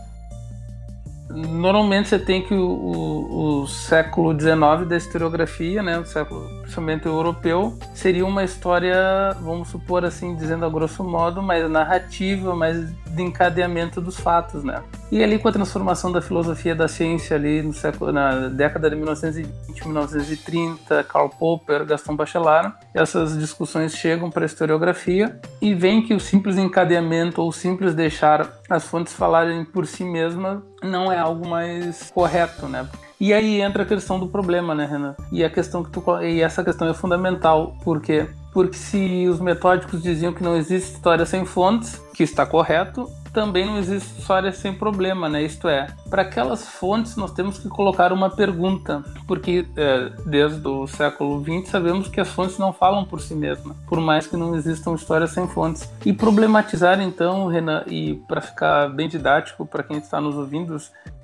normalmente 1.30 2.10
você 2.10 2.18
tem 2.18 2.42
que 2.42 2.54
o, 2.54 2.68
o, 2.68 3.62
o 3.62 3.68
século 3.68 4.32
XIX 4.32 4.88
da 4.88 4.98
historiografia, 4.98 5.84
né, 5.84 6.00
o 6.00 6.06
século 6.06 6.48
principalmente 6.62 7.06
europeu, 7.06 7.78
seria 7.94 8.26
uma 8.26 8.44
história, 8.44 8.96
vamos 9.42 9.68
supor 9.68 10.06
assim, 10.06 10.36
dizendo 10.36 10.66
a 10.66 10.70
grosso 10.70 11.04
modo, 11.04 11.42
mais 11.42 11.70
narrativa, 11.70 12.56
mais 12.56 12.90
de 13.18 13.24
encadeamento 13.24 14.00
dos 14.00 14.18
fatos, 14.18 14.64
né? 14.64 14.82
E 15.12 15.24
ali 15.24 15.40
com 15.40 15.48
a 15.48 15.52
transformação 15.52 16.12
da 16.12 16.22
filosofia 16.22 16.76
da 16.76 16.88
ciência 16.88 17.36
ali 17.36 17.62
no 17.62 17.74
século, 17.74 18.12
na 18.12 18.48
década 18.48 18.90
de 18.90 18.96
1920, 18.96 19.86
1930, 19.86 21.04
Karl 21.04 21.30
Popper, 21.30 21.86
Gaston 21.86 22.16
Bachelard, 22.16 22.74
essas 22.94 23.38
discussões 23.38 23.96
chegam 23.96 24.30
para 24.30 24.44
a 24.44 24.46
historiografia 24.46 25.40
e 25.62 25.74
vem 25.74 26.02
que 26.02 26.14
o 26.14 26.20
simples 26.20 26.58
encadeamento 26.58 27.42
ou 27.42 27.52
simples 27.52 27.94
deixar 27.94 28.50
as 28.70 28.86
fontes 28.86 29.14
falarem 29.14 29.66
por 29.66 29.86
si 29.88 30.04
mesmas 30.04 30.62
não 30.84 31.12
é 31.12 31.18
algo 31.18 31.48
mais 31.48 32.12
correto, 32.14 32.68
né? 32.68 32.88
E 33.20 33.34
aí 33.34 33.62
entra 33.62 33.82
a 33.82 33.86
questão 33.86 34.20
do 34.20 34.28
problema, 34.28 34.76
né, 34.76 34.86
Renan? 34.86 35.16
E 35.32 35.44
a 35.44 35.50
questão 35.50 35.84
que 35.84 35.90
tu 35.90 36.04
e 36.22 36.42
essa 36.42 36.64
questão 36.64 36.88
é 36.88 36.94
fundamental, 36.94 37.76
porque 37.84 38.28
porque 38.58 38.76
se 38.76 39.28
os 39.28 39.40
metódicos 39.40 40.02
diziam 40.02 40.34
que 40.34 40.42
não 40.42 40.58
existe 40.58 40.94
história 40.94 41.28
sem 41.28 41.46
fontes, 41.46 42.02
que 42.12 42.24
está 42.24 42.44
correto, 42.44 43.08
também 43.32 43.68
não 43.68 43.78
existe 43.78 44.18
história 44.20 44.52
sem 44.52 44.74
problema, 44.74 45.30
né? 45.30 45.44
Isto 45.44 45.70
é, 45.70 45.86
para 46.10 46.24
aquelas 46.24 46.68
fontes 46.68 47.16
nós 47.16 47.32
temos 47.34 47.60
que 47.60 47.70
colocar 47.70 48.12
uma 48.12 48.32
pergunta, 48.32 49.04
porque 49.28 49.64
é, 49.76 50.12
desde 50.26 50.68
o 50.68 50.88
século 50.88 51.40
XX 51.44 51.70
sabemos 51.70 52.08
que 52.08 52.20
as 52.20 52.30
fontes 52.30 52.58
não 52.58 52.74
falam 52.74 53.06
por 53.06 53.22
si 53.22 53.36
mesmas, 53.36 53.78
por 53.88 54.02
mais 54.02 54.26
que 54.26 54.36
não 54.36 54.56
existam 54.56 54.96
histórias 54.96 55.30
sem 55.30 55.48
fontes. 55.48 55.88
E 56.04 56.12
problematizar 56.12 57.00
então, 57.00 57.46
Renan, 57.46 57.84
e 57.86 58.16
para 58.28 58.42
ficar 58.42 58.90
bem 58.90 59.08
didático 59.08 59.68
para 59.68 59.84
quem 59.84 60.00
está 60.00 60.20
nos 60.20 60.36
ouvindo, 60.36 60.76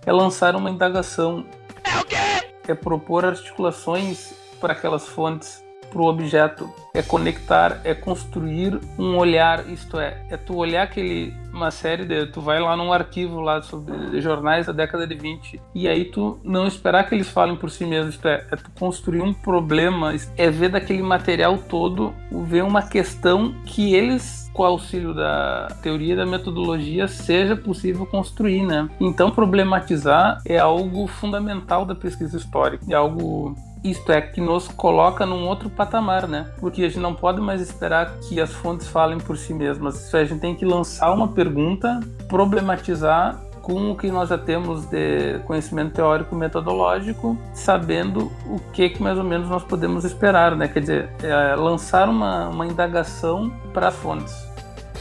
é 0.06 0.12
lançar 0.12 0.56
uma 0.56 0.69
indagação. 0.69 1.43
É 1.84 2.00
o 2.00 2.06
quê? 2.06 2.15
É 2.67 2.76
propor 2.76 3.26
articulações 3.26 4.36
para 4.62 4.74
aquelas 4.74 5.08
fontes 5.08 5.62
para 5.94 6.02
o 6.02 6.08
objeto, 6.08 6.68
é 6.94 7.04
conectar, 7.04 7.80
é 7.84 7.94
construir 7.94 8.80
um 8.98 9.16
olhar, 9.16 9.70
isto 9.70 10.00
é, 10.00 10.18
é 10.30 10.36
tu 10.36 10.56
olhar 10.56 10.84
aquele 10.84 11.32
uma 11.54 11.70
série 11.70 12.04
de 12.04 12.26
tu 12.26 12.42
vai 12.42 12.60
lá 12.60 12.76
num 12.76 12.92
arquivo 12.92 13.40
lá 13.40 13.62
sobre 13.62 14.20
jornais 14.20 14.66
da 14.66 14.74
década 14.74 15.06
de 15.06 15.14
20 15.14 15.62
e 15.76 15.88
aí 15.88 16.06
tu 16.06 16.40
não 16.44 16.66
esperar 16.66 17.08
que 17.08 17.14
eles 17.14 17.30
falem 17.30 17.56
por 17.56 17.70
si 17.70 17.86
mesmos, 17.86 18.16
isto 18.16 18.28
é, 18.28 18.44
é 18.52 18.56
tu 18.56 18.72
construir 18.78 19.22
um 19.22 19.32
problema, 19.34 20.14
é 20.36 20.50
ver 20.50 20.70
daquele 20.70 21.04
material 21.04 21.58
todo, 21.58 22.12
ver 22.32 22.64
uma 22.64 22.82
questão 22.82 23.54
que 23.66 23.94
eles 23.94 24.50
com 24.52 24.64
o 24.64 24.66
auxílio 24.66 25.14
da 25.14 25.68
teoria 25.82 26.16
da 26.16 26.26
metodologia 26.26 27.08
seja 27.08 27.56
possível 27.56 28.06
construir, 28.06 28.64
né? 28.64 28.88
Então 29.00 29.32
problematizar 29.32 30.42
é 30.46 30.60
algo 30.60 31.08
fundamental 31.08 31.86
da 31.86 31.96
pesquisa 31.96 32.38
histórica, 32.38 32.86
é 32.90 32.94
algo 32.94 33.56
isto 33.84 34.12
é, 34.12 34.22
que 34.22 34.39
nos 34.39 34.67
coloca 34.67 35.26
num 35.26 35.46
outro 35.48 35.69
patamar, 35.69 36.28
né? 36.28 36.52
Porque 36.60 36.84
a 36.84 36.88
gente 36.88 37.00
não 37.00 37.13
pode 37.13 37.41
mais 37.41 37.62
esperar 37.62 38.17
que 38.19 38.39
as 38.39 38.52
fontes 38.52 38.88
falem 38.88 39.17
por 39.17 39.38
si 39.38 39.54
mesmas. 39.54 40.06
Isso 40.06 40.15
é, 40.15 40.22
a 40.22 40.26
gente 40.26 40.39
tem 40.39 40.56
que 40.56 40.65
lançar 40.65 41.12
uma 41.12 41.28
pergunta, 41.28 42.00
problematizar 42.28 43.41
com 43.62 43.91
o 43.91 43.96
que 43.96 44.12
nós 44.12 44.30
já 44.30 44.38
temos 44.38 44.86
de 44.86 45.39
conhecimento 45.46 45.93
teórico 45.93 46.36
metodológico, 46.36 47.38
sabendo 47.54 48.32
o 48.46 48.60
que, 48.74 48.89
que 48.89 49.02
mais 49.02 49.17
ou 49.17 49.24
menos 49.24 49.50
nós 49.50 49.63
podemos 49.63 50.04
esperar, 50.04 50.56
né? 50.56 50.67
Quer 50.67 50.80
dizer, 50.82 51.10
é 51.24 51.56
lançar 51.56 52.10
uma, 52.10 52.50
uma 52.50 52.67
indagação 52.67 53.50
para 53.74 53.88
as 53.88 53.96
fontes. 53.96 54.36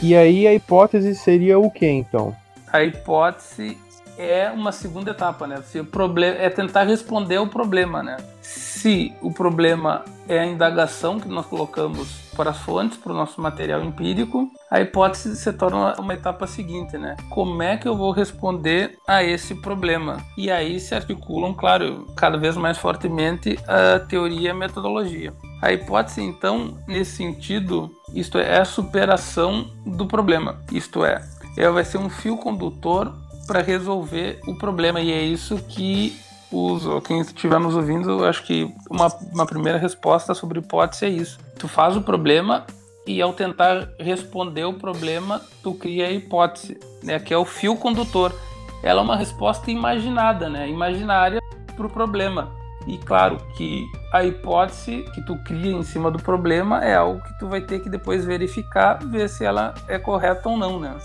E 0.00 0.16
aí 0.16 0.46
a 0.46 0.54
hipótese 0.54 1.14
seria 1.14 1.58
o 1.58 1.70
que 1.70 1.86
então? 1.86 2.34
A 2.72 2.82
hipótese 2.82 3.76
é 4.22 4.50
uma 4.50 4.72
segunda 4.72 5.10
etapa, 5.10 5.46
né? 5.46 5.62
Se 5.62 5.80
o 5.80 5.84
problema 5.84 6.36
é 6.36 6.48
tentar 6.48 6.84
responder 6.84 7.36
ao 7.36 7.46
problema, 7.46 8.02
né? 8.02 8.16
Se 8.40 9.14
o 9.20 9.32
problema 9.32 10.04
é 10.28 10.38
a 10.38 10.46
indagação 10.46 11.18
que 11.20 11.28
nós 11.28 11.46
colocamos 11.46 12.22
para 12.36 12.50
as 12.50 12.58
fontes, 12.58 12.96
para 12.96 13.12
o 13.12 13.16
nosso 13.16 13.40
material 13.40 13.82
empírico, 13.82 14.50
a 14.70 14.80
hipótese 14.80 15.36
se 15.36 15.52
torna 15.52 15.94
uma 15.98 16.14
etapa 16.14 16.46
seguinte, 16.46 16.96
né? 16.96 17.16
Como 17.30 17.62
é 17.62 17.76
que 17.76 17.86
eu 17.86 17.96
vou 17.96 18.10
responder 18.10 18.98
a 19.06 19.22
esse 19.22 19.54
problema? 19.54 20.18
E 20.36 20.50
aí 20.50 20.80
se 20.80 20.94
articulam, 20.94 21.54
claro, 21.54 22.06
cada 22.16 22.38
vez 22.38 22.56
mais 22.56 22.78
fortemente 22.78 23.58
a 23.68 24.00
teoria 24.00 24.48
e 24.48 24.50
a 24.50 24.54
metodologia. 24.54 25.32
A 25.60 25.72
hipótese, 25.72 26.22
então, 26.22 26.76
nesse 26.88 27.16
sentido, 27.16 27.90
isto 28.14 28.38
é, 28.38 28.56
é 28.56 28.60
a 28.60 28.64
superação 28.64 29.70
do 29.86 30.06
problema. 30.06 30.60
Isto 30.72 31.04
é, 31.04 31.22
ela 31.56 31.74
vai 31.74 31.84
ser 31.84 31.98
um 31.98 32.08
fio 32.08 32.36
condutor 32.36 33.14
para 33.52 33.60
resolver 33.60 34.40
o 34.46 34.54
problema. 34.54 34.98
E 34.98 35.12
é 35.12 35.20
isso 35.20 35.58
que 35.68 36.18
os, 36.50 36.84
quem 37.04 37.20
estiver 37.20 37.60
nos 37.60 37.76
ouvindo, 37.76 38.24
acho 38.24 38.42
que 38.44 38.74
uma, 38.90 39.08
uma 39.30 39.44
primeira 39.44 39.78
resposta 39.78 40.32
sobre 40.32 40.58
hipótese 40.58 41.04
é 41.04 41.08
isso. 41.10 41.38
Tu 41.58 41.68
faz 41.68 41.94
o 41.94 42.00
problema 42.00 42.64
e 43.06 43.20
ao 43.20 43.34
tentar 43.34 43.90
responder 43.98 44.64
o 44.64 44.72
problema, 44.72 45.42
tu 45.62 45.74
cria 45.74 46.06
a 46.06 46.10
hipótese, 46.10 46.80
né, 47.02 47.18
que 47.18 47.34
é 47.34 47.36
o 47.36 47.44
fio 47.44 47.76
condutor. 47.76 48.34
Ela 48.82 49.02
é 49.02 49.04
uma 49.04 49.16
resposta 49.16 49.70
imaginada, 49.70 50.48
né, 50.48 50.66
imaginária 50.66 51.38
para 51.76 51.86
o 51.86 51.90
problema. 51.90 52.50
E 52.86 52.96
claro 52.96 53.36
que 53.54 53.84
a 54.14 54.24
hipótese 54.24 55.04
que 55.14 55.20
tu 55.26 55.36
cria 55.44 55.72
em 55.72 55.82
cima 55.82 56.10
do 56.10 56.18
problema 56.18 56.82
é 56.82 56.94
algo 56.94 57.22
que 57.22 57.38
tu 57.38 57.48
vai 57.48 57.60
ter 57.60 57.80
que 57.80 57.90
depois 57.90 58.24
verificar, 58.24 58.98
ver 59.04 59.28
se 59.28 59.44
ela 59.44 59.74
é 59.86 59.98
correta 59.98 60.48
ou 60.48 60.56
não, 60.56 60.80
né? 60.80 60.96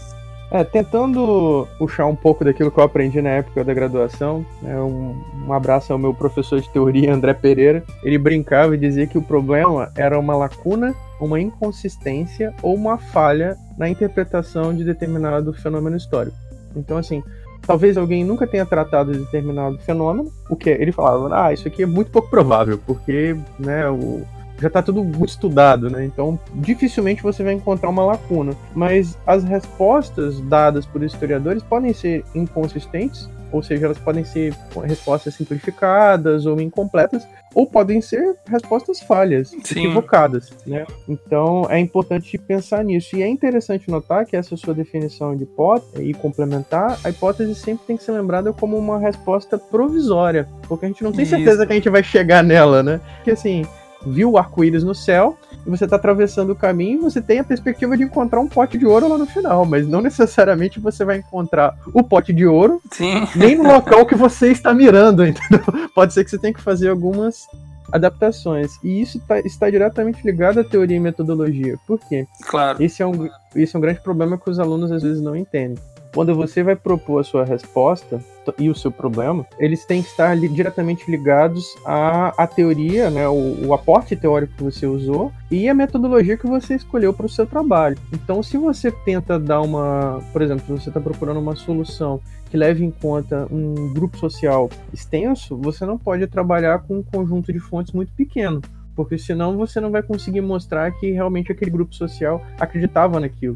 É, 0.50 0.64
tentando 0.64 1.68
puxar 1.78 2.06
um 2.06 2.16
pouco 2.16 2.46
daquilo 2.46 2.72
que 2.72 2.80
eu 2.80 2.84
aprendi 2.84 3.22
na 3.22 3.32
época 3.32 3.66
da 3.66 3.74
graduação, 3.74 4.46
né, 4.62 4.80
um, 4.80 5.14
um, 5.46 5.52
abraço 5.52 5.92
ao 5.92 6.00
meu 6.00 6.14
professor 6.14 6.62
de 6.62 6.70
teoria, 6.70 7.14
André 7.14 7.34
Pereira. 7.34 7.84
Ele 8.02 8.18
brincava 8.18 8.74
e 8.74 8.78
dizia 8.78 9.06
que 9.06 9.18
o 9.18 9.22
problema 9.22 9.92
era 9.96 10.18
uma 10.18 10.38
lacuna, 10.38 10.96
uma 11.20 11.40
inconsistência 11.40 12.54
ou 12.62 12.76
uma 12.76 12.98
falha 12.98 13.58
na 13.78 13.90
interpretação 13.90 14.74
de 14.74 14.86
determinado 14.86 15.52
fenômeno 15.52 15.98
histórico. 15.98 16.38
Então, 16.76 16.98
assim, 16.98 17.22
talvez 17.66 17.98
alguém 17.98 18.24
nunca 18.24 18.48
tenha 18.48 18.66
tratado 18.66 19.12
de 19.12 19.20
determinado 19.20 19.78
fenômeno, 19.80 20.32
o 20.50 20.56
que 20.56 20.70
ele 20.70 20.94
falava, 20.94 21.30
ah, 21.36 21.52
isso 21.52 21.68
aqui 21.68 21.84
é 21.84 21.86
muito 21.86 22.10
pouco 22.10 22.30
provável, 22.30 22.80
porque 22.86 23.36
né, 23.60 23.90
o, 23.90 24.26
já 24.60 24.68
está 24.68 24.82
tudo 24.82 25.04
muito 25.04 25.30
estudado, 25.30 25.90
né? 25.90 26.06
Então, 26.06 26.40
dificilmente 26.56 27.24
você 27.24 27.44
vai 27.44 27.54
encontrar 27.54 27.90
uma 27.90 28.06
lacuna. 28.06 28.54
Mas 28.74 29.18
as 29.26 29.44
respostas 29.44 30.40
dadas 30.42 30.86
por 30.86 31.04
historiadores 31.04 31.64
podem 31.64 31.94
ser 31.94 32.24
inconsistentes, 32.34 33.30
ou 33.52 33.64
seja, 33.64 33.86
elas 33.86 33.98
podem 33.98 34.24
ser 34.24 34.54
respostas 34.84 35.36
simplificadas 35.36 36.46
ou 36.46 36.60
incompletas, 36.60 37.26
ou 37.56 37.66
podem 37.66 38.02
ser 38.02 38.36
respostas 38.48 39.00
falhas, 39.00 39.50
Sim. 39.64 39.86
equivocadas, 39.86 40.52
né? 40.66 40.86
Então 41.08 41.66
é 41.70 41.80
importante 41.80 42.38
pensar 42.38 42.84
nisso. 42.84 43.16
E 43.16 43.24
é 43.24 43.28
interessante 43.28 43.90
notar 43.90 44.26
que 44.26 44.36
essa 44.36 44.56
sua 44.58 44.74
definição 44.74 45.36
de 45.36 45.44
hipótese 45.44 46.04
e 46.04 46.14
complementar, 46.14 47.00
a 47.04 47.10
hipótese 47.10 47.56
sempre 47.56 47.86
tem 47.88 47.98
que 47.98 48.04
ser 48.04 48.12
lembrada 48.12 48.52
como 48.52 48.78
uma 48.78 49.00
resposta 49.00 49.58
provisória, 49.58 50.48
porque 50.68 50.86
a 50.86 50.90
gente 50.90 51.04
não 51.04 51.12
tem 51.12 51.26
certeza 51.26 51.60
Isso. 51.60 51.68
que 51.68 51.74
a 51.74 51.76
gente 51.76 51.90
vai 51.90 52.04
chegar 52.04 52.44
nela, 52.44 52.84
né? 52.84 53.00
Porque 53.16 53.32
assim, 53.32 53.66
viu 54.12 54.32
o 54.32 54.38
arco-íris 54.38 54.84
no 54.84 54.96
céu, 54.96 55.38
e 55.66 55.70
você 55.70 55.84
está 55.84 55.96
atravessando 55.96 56.52
o 56.52 56.56
caminho, 56.56 57.02
você 57.02 57.22
tem 57.22 57.40
a 57.40 57.44
perspectiva 57.44 57.98
de 57.98 58.04
encontrar 58.04 58.40
um 58.40 58.48
pote 58.48 58.78
de 58.78 58.86
ouro 58.86 59.08
lá 59.08 59.18
no 59.18 59.26
final, 59.26 59.66
mas 59.66 59.88
não 59.88 60.02
necessariamente 60.02 60.80
você 60.80 61.04
vai 61.04 61.18
encontrar 61.18 61.76
o 61.94 62.04
pote 62.04 62.32
de 62.32 62.46
ouro, 62.46 62.82
Sim. 62.92 63.28
nem 63.36 63.56
no 63.56 63.64
local 63.64 64.06
que 64.06 64.16
você 64.16 64.52
está 64.52 64.74
mirando, 64.74 65.26
entendeu? 65.28 65.90
Pode 65.94 66.14
ser 66.14 66.24
que 66.24 66.30
você 66.30 66.38
tenha 66.38 66.54
que 66.54 66.62
fazer 66.62 66.90
algumas 66.90 67.48
adaptações. 67.92 68.78
E 68.84 69.02
isso 69.02 69.20
tá, 69.28 69.40
está 69.40 69.70
diretamente 69.70 70.22
ligado 70.24 70.60
à 70.60 70.64
teoria 70.64 70.98
e 70.98 71.00
metodologia. 71.00 71.78
Por 71.88 72.00
quê? 72.08 72.28
Claro. 72.44 72.82
Esse 72.84 73.02
é, 73.02 73.06
um, 73.06 73.30
esse 73.56 73.76
é 73.76 73.78
um 73.78 73.82
grande 73.82 74.02
problema 74.02 74.38
que 74.38 74.50
os 74.50 74.60
alunos 74.60 74.92
às 74.92 75.04
vezes 75.04 75.22
não 75.22 75.36
entendem. 75.36 75.78
Quando 76.14 76.36
você 76.36 76.64
vai 76.64 76.76
propor 76.76 77.20
a 77.20 77.24
sua 77.24 77.46
resposta 77.46 78.20
e 78.58 78.70
o 78.70 78.76
seu 78.76 78.92
problema, 78.92 79.46
eles 79.60 79.86
têm 79.86 80.02
que 80.02 80.10
estar 80.10 80.34
li 80.34 80.48
diretamente 80.48 81.10
ligados 81.10 81.76
à, 81.86 82.34
à 82.42 82.48
teoria, 82.48 83.10
né, 83.10 83.28
o, 83.28 83.68
o, 83.68 83.74
aporte 83.74 84.16
teórico 84.16 84.54
que 84.56 84.64
você 84.64 84.86
usou 84.86 85.32
e 85.52 85.68
a 85.68 85.74
metodologia 85.74 86.38
que 86.38 86.48
você 86.48 86.76
escolheu 86.76 87.14
para 87.14 87.26
o 87.26 87.30
seu 87.30 87.46
trabalho. 87.46 87.98
Então, 88.14 88.42
se 88.42 88.58
você 88.58 88.90
tenta 88.92 89.38
dar 89.38 89.62
uma, 89.62 90.22
por 90.32 90.42
exemplo, 90.42 90.66
se 90.66 90.84
você 90.84 90.90
está 90.90 91.02
procurando 91.02 91.40
uma 91.40 91.56
solução 91.56 92.22
que 92.50 92.56
leve 92.56 92.84
em 92.84 92.92
conta 92.92 93.48
um 93.52 93.94
grupo 93.94 94.18
social 94.18 94.70
extenso, 94.94 95.58
você 95.58 95.86
não 95.86 95.98
pode 95.98 96.26
trabalhar 96.28 96.80
com 96.80 97.00
um 97.00 97.04
conjunto 97.04 97.52
de 97.52 97.60
fontes 97.60 97.94
muito 97.94 98.14
pequeno 98.14 98.62
porque 98.96 99.16
senão 99.16 99.56
você 99.56 99.80
não 99.80 99.92
vai 99.92 100.02
conseguir 100.02 100.42
mostrar 100.42 100.92
que 100.92 101.12
realmente 101.12 101.52
aquele 101.52 101.70
grupo 101.70 101.94
social 101.94 102.44
acreditava 102.60 103.20
naquilo. 103.20 103.56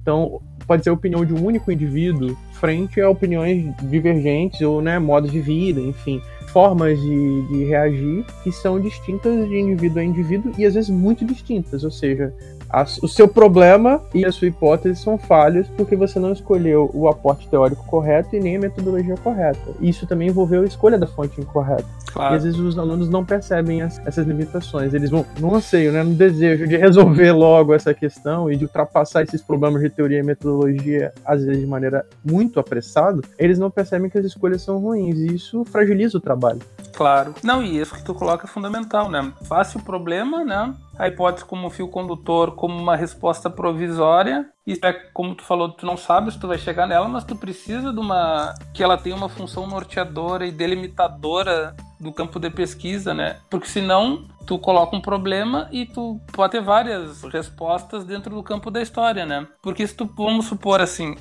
Então, 0.00 0.40
pode 0.66 0.84
ser 0.84 0.90
a 0.90 0.92
opinião 0.92 1.24
de 1.24 1.34
um 1.34 1.44
único 1.44 1.70
indivíduo 1.70 2.36
frente 2.52 3.00
a 3.00 3.08
opiniões 3.08 3.72
divergentes 3.82 4.60
ou 4.60 4.80
né, 4.80 4.98
modos 4.98 5.30
de 5.30 5.40
vida, 5.40 5.80
enfim, 5.80 6.20
formas 6.48 7.00
de, 7.00 7.42
de 7.48 7.64
reagir 7.64 8.24
que 8.42 8.52
são 8.52 8.80
distintas 8.80 9.48
de 9.48 9.58
indivíduo 9.58 10.00
a 10.00 10.04
indivíduo 10.04 10.52
e 10.58 10.64
às 10.64 10.74
vezes 10.74 10.90
muito 10.90 11.24
distintas, 11.24 11.82
ou 11.82 11.90
seja, 11.90 12.32
a, 12.72 12.84
o 13.02 13.08
seu 13.08 13.28
problema 13.28 14.00
e 14.14 14.24
a 14.24 14.32
sua 14.32 14.48
hipótese 14.48 15.02
são 15.02 15.18
falhos 15.18 15.68
porque 15.76 15.94
você 15.94 16.18
não 16.18 16.32
escolheu 16.32 16.90
o 16.94 17.06
aporte 17.06 17.46
teórico 17.48 17.84
correto 17.86 18.34
e 18.34 18.40
nem 18.40 18.56
a 18.56 18.60
metodologia 18.60 19.16
correta. 19.16 19.60
Isso 19.80 20.06
também 20.06 20.28
envolveu 20.28 20.62
a 20.62 20.64
escolha 20.64 20.98
da 20.98 21.06
fonte 21.06 21.38
incorreta. 21.38 21.84
Claro. 22.12 22.34
E 22.34 22.36
às 22.36 22.44
vezes 22.44 22.58
os 22.58 22.78
alunos 22.78 23.10
não 23.10 23.24
percebem 23.24 23.82
as, 23.82 24.00
essas 24.06 24.26
limitações. 24.26 24.94
Eles 24.94 25.10
vão 25.10 25.26
no 25.38 25.54
anseio, 25.54 25.92
né, 25.92 26.02
no 26.02 26.14
desejo 26.14 26.66
de 26.66 26.76
resolver 26.78 27.32
logo 27.32 27.74
essa 27.74 27.92
questão 27.92 28.50
e 28.50 28.56
de 28.56 28.64
ultrapassar 28.64 29.22
esses 29.22 29.42
problemas 29.42 29.82
de 29.82 29.90
teoria 29.90 30.20
e 30.20 30.22
metodologia, 30.22 31.12
às 31.24 31.44
vezes 31.44 31.60
de 31.60 31.66
maneira 31.66 32.06
muito 32.24 32.58
apressada, 32.58 33.20
eles 33.38 33.58
não 33.58 33.70
percebem 33.70 34.08
que 34.08 34.18
as 34.18 34.24
escolhas 34.24 34.62
são 34.62 34.78
ruins. 34.78 35.18
E 35.18 35.34
isso 35.34 35.64
fragiliza 35.66 36.16
o 36.16 36.20
trabalho. 36.20 36.60
Claro. 36.94 37.34
Não, 37.42 37.62
e 37.62 37.78
isso 37.78 37.94
que 37.94 38.04
tu 38.04 38.14
coloca 38.14 38.46
é 38.46 38.48
fundamental, 38.48 39.10
né? 39.10 39.32
Fácil 39.48 39.80
o 39.80 39.84
problema, 39.84 40.44
né? 40.44 40.74
A 40.98 41.08
hipótese 41.08 41.44
como 41.44 41.70
fio 41.70 41.88
condutor, 41.88 42.54
como 42.54 42.78
uma 42.78 42.96
resposta 42.96 43.48
provisória. 43.48 44.48
Isso 44.66 44.84
é 44.84 44.92
como 44.92 45.34
tu 45.34 45.42
falou, 45.42 45.70
tu 45.70 45.84
não 45.86 45.96
sabe 45.96 46.30
se 46.30 46.38
tu 46.38 46.46
vai 46.46 46.58
chegar 46.58 46.86
nela, 46.86 47.08
mas 47.08 47.24
tu 47.24 47.34
precisa 47.34 47.92
de 47.92 47.98
uma 47.98 48.54
que 48.72 48.82
ela 48.82 48.96
tenha 48.96 49.16
uma 49.16 49.28
função 49.28 49.66
norteadora 49.66 50.46
e 50.46 50.52
delimitadora 50.52 51.74
do 51.98 52.12
campo 52.12 52.38
de 52.38 52.50
pesquisa, 52.50 53.14
né? 53.14 53.38
Porque 53.48 53.68
senão 53.68 54.24
tu 54.46 54.58
coloca 54.58 54.94
um 54.94 55.00
problema 55.00 55.68
e 55.70 55.86
tu 55.86 56.20
pode 56.32 56.52
ter 56.52 56.60
várias 56.60 57.22
respostas 57.24 58.04
dentro 58.04 58.34
do 58.34 58.42
campo 58.42 58.70
da 58.70 58.82
história, 58.82 59.24
né? 59.24 59.46
Porque 59.62 59.86
se 59.86 59.94
tu, 59.94 60.04
vamos 60.16 60.46
supor 60.46 60.80
assim, 60.80 61.16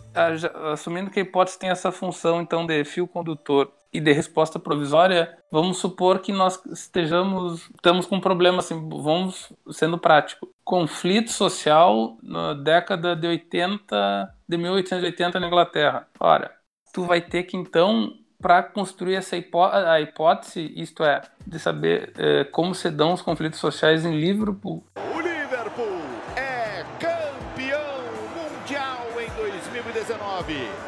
assumindo 0.72 1.12
que 1.12 1.20
a 1.20 1.24
hipótese 1.24 1.60
tem 1.60 1.70
essa 1.70 1.92
função 1.92 2.42
então 2.42 2.66
de 2.66 2.84
fio 2.84 3.08
condutor 3.08 3.72
e 3.94 4.00
de 4.00 4.12
resposta 4.14 4.58
provisória, 4.58 5.38
vamos 5.52 5.78
supor 5.78 6.20
que 6.20 6.32
nós 6.32 6.64
estejamos 6.68 7.70
estamos 7.76 8.06
com 8.06 8.16
um 8.18 8.22
problema 8.22 8.60
assim, 8.60 8.90
vamos 8.90 9.52
sendo 9.72 9.98
prático. 9.98 10.50
Conflito 10.64 11.32
social 11.32 12.18
na 12.24 12.54
década 12.54 13.16
de 13.16 13.28
80, 13.28 14.34
de 14.48 14.58
1880 14.58 15.40
na 15.40 15.48
Inglaterra. 15.48 16.08
Ora, 16.20 16.52
tu 16.94 17.04
vai 17.04 17.22
ter 17.22 17.44
que 17.44 17.58
então 17.58 18.14
para 18.42 18.64
construir 18.64 19.16
essa 19.16 19.38
hipó 19.38 19.70
a 19.72 20.02
hipótese, 20.02 20.74
isto 20.76 21.04
é, 21.04 21.22
de 21.46 21.60
saber 21.60 22.12
é, 22.18 22.44
como 22.46 22.74
se 22.74 22.90
dão 22.90 23.14
os 23.14 23.22
conflitos 23.22 23.60
sociais 23.60 24.04
em 24.04 24.20
Liverpool. 24.20 24.84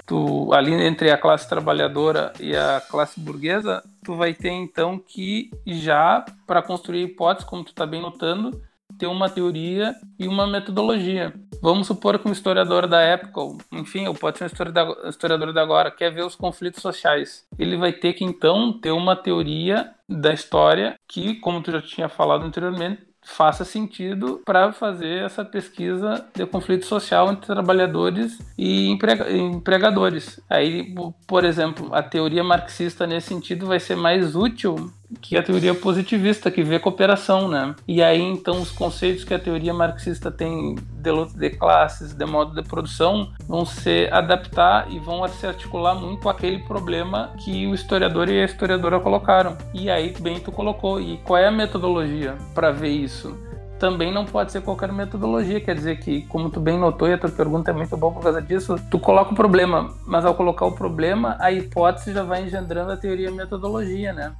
Tu, 0.06 0.54
ali 0.54 0.74
entre 0.74 1.12
a 1.12 1.18
classe 1.18 1.48
trabalhadora 1.48 2.34
e 2.40 2.56
a 2.56 2.82
classe 2.82 3.20
burguesa, 3.20 3.84
tu 4.04 4.16
vai 4.16 4.34
ter 4.34 4.52
então 4.52 5.00
que 5.00 5.50
já, 5.66 6.26
para 6.46 6.62
construir 6.62 7.04
a 7.04 7.06
hipótese, 7.06 7.48
como 7.48 7.64
tu 7.64 7.70
está 7.70 7.86
bem 7.86 8.02
notando, 8.02 8.62
ter 8.98 9.08
uma 9.08 9.30
teoria 9.30 9.96
e 10.20 10.28
uma 10.28 10.46
metodologia. 10.46 11.34
Vamos 11.62 11.88
supor 11.88 12.20
que 12.20 12.28
um 12.28 12.32
historiador 12.32 12.88
da 12.88 13.00
época, 13.02 13.40
ou, 13.40 13.58
enfim, 13.72 14.06
ou 14.08 14.14
pode 14.14 14.38
ser 14.38 14.44
um 14.44 15.10
historiador 15.10 15.54
da 15.54 15.62
agora, 15.62 15.90
quer 15.90 16.12
ver 16.12 16.26
os 16.26 16.36
conflitos 16.36 16.82
sociais. 16.82 17.46
Ele 17.58 17.78
vai 17.78 17.94
ter 17.94 18.14
que 18.14 18.26
então 18.26 18.78
ter 18.80 18.92
uma 18.92 19.16
teoria 19.16 19.92
da 20.08 20.34
história 20.34 20.96
que, 21.08 21.36
como 21.36 21.62
tu 21.62 21.72
já 21.72 21.82
tinha 21.82 22.10
falado 22.10 22.44
anteriormente, 22.44 23.02
faça 23.24 23.64
sentido 23.64 24.42
para 24.46 24.72
fazer 24.72 25.24
essa 25.24 25.44
pesquisa 25.44 26.26
de 26.36 26.46
conflito 26.46 26.86
social 26.86 27.32
entre 27.32 27.46
trabalhadores 27.46 28.38
e 28.58 28.90
empregadores. 28.90 30.40
Aí, 30.50 30.94
por 31.28 31.44
exemplo, 31.44 31.94
a 31.94 32.04
teoria 32.04 32.44
marxista 32.44 33.08
nesse 33.08 33.28
sentido 33.28 33.66
vai 33.66 33.80
ser 33.80 33.96
mais 33.96 34.36
útil 34.36 34.92
que 35.22 35.38
a 35.38 35.44
teoria 35.44 35.74
positivista, 35.74 36.52
que 36.52 36.64
vê 36.64 36.80
cooperação, 36.80 37.48
né? 37.48 37.76
E 37.88 38.02
aí, 38.02 38.22
então, 38.22 38.62
os 38.62 38.72
conceitos 38.72 39.24
que 39.24 39.34
a 39.34 39.40
teoria 39.40 39.74
marxista 39.74 40.32
tem 40.32 40.76
de 40.76 41.12
luta 41.12 41.38
de 41.38 41.50
classes, 41.52 42.14
de 42.14 42.26
modo 42.26 42.54
de 42.54 42.68
produção, 42.68 43.32
vão 43.48 43.66
se 43.66 44.08
adaptar 44.12 44.92
e 44.92 45.00
vão 45.00 45.28
se 45.28 45.46
articular 45.46 45.96
muito 45.96 46.30
aquele 46.30 46.60
problema 46.60 47.34
que 47.44 47.68
o 47.68 47.74
historiador 47.74 48.30
e 48.30 48.42
a 48.42 48.46
historiadora 48.46 49.00
colocaram. 49.00 49.58
E 49.74 49.90
aí, 49.90 50.14
bem, 50.20 50.40
tu 50.40 50.52
colocou. 50.52 51.00
E 51.00 51.18
qual 51.18 51.38
é 51.38 51.48
a 51.48 51.52
metodologia 51.52 52.36
para 52.54 52.72
ver 52.72 52.90
isso? 52.90 53.36
também 53.84 54.14
não 54.14 54.24
pode 54.24 54.50
ser 54.50 54.62
qualquer 54.62 54.94
metodologia. 54.94 55.60
Quer 55.60 55.76
dizer 55.76 56.00
que, 56.00 56.22
como 56.28 56.50
tu 56.50 56.62
bem 56.62 56.80
notou, 56.80 57.06
e 57.06 57.14
a 57.14 57.18
tua 57.18 57.30
pergunta 57.30 57.70
é 57.70 57.74
muito 57.74 57.98
boa 57.98 58.14
por 58.14 58.24
causa 58.24 58.42
disso, 58.42 58.78
tu 58.90 58.98
coloca 58.98 59.34
o 59.34 59.36
problema, 59.36 59.94
mas 60.06 60.24
ao 60.24 60.34
colocar 60.36 60.66
o 60.66 60.72
problema, 60.72 61.36
a 61.38 61.52
hipótese 61.52 62.14
já 62.14 62.24
vai 62.24 62.44
engendrando 62.44 62.94
a 62.94 62.96
teoria 62.96 63.28
e 63.28 63.34
a 63.34 63.36
metodologia, 63.36 64.14
né? 64.14 64.34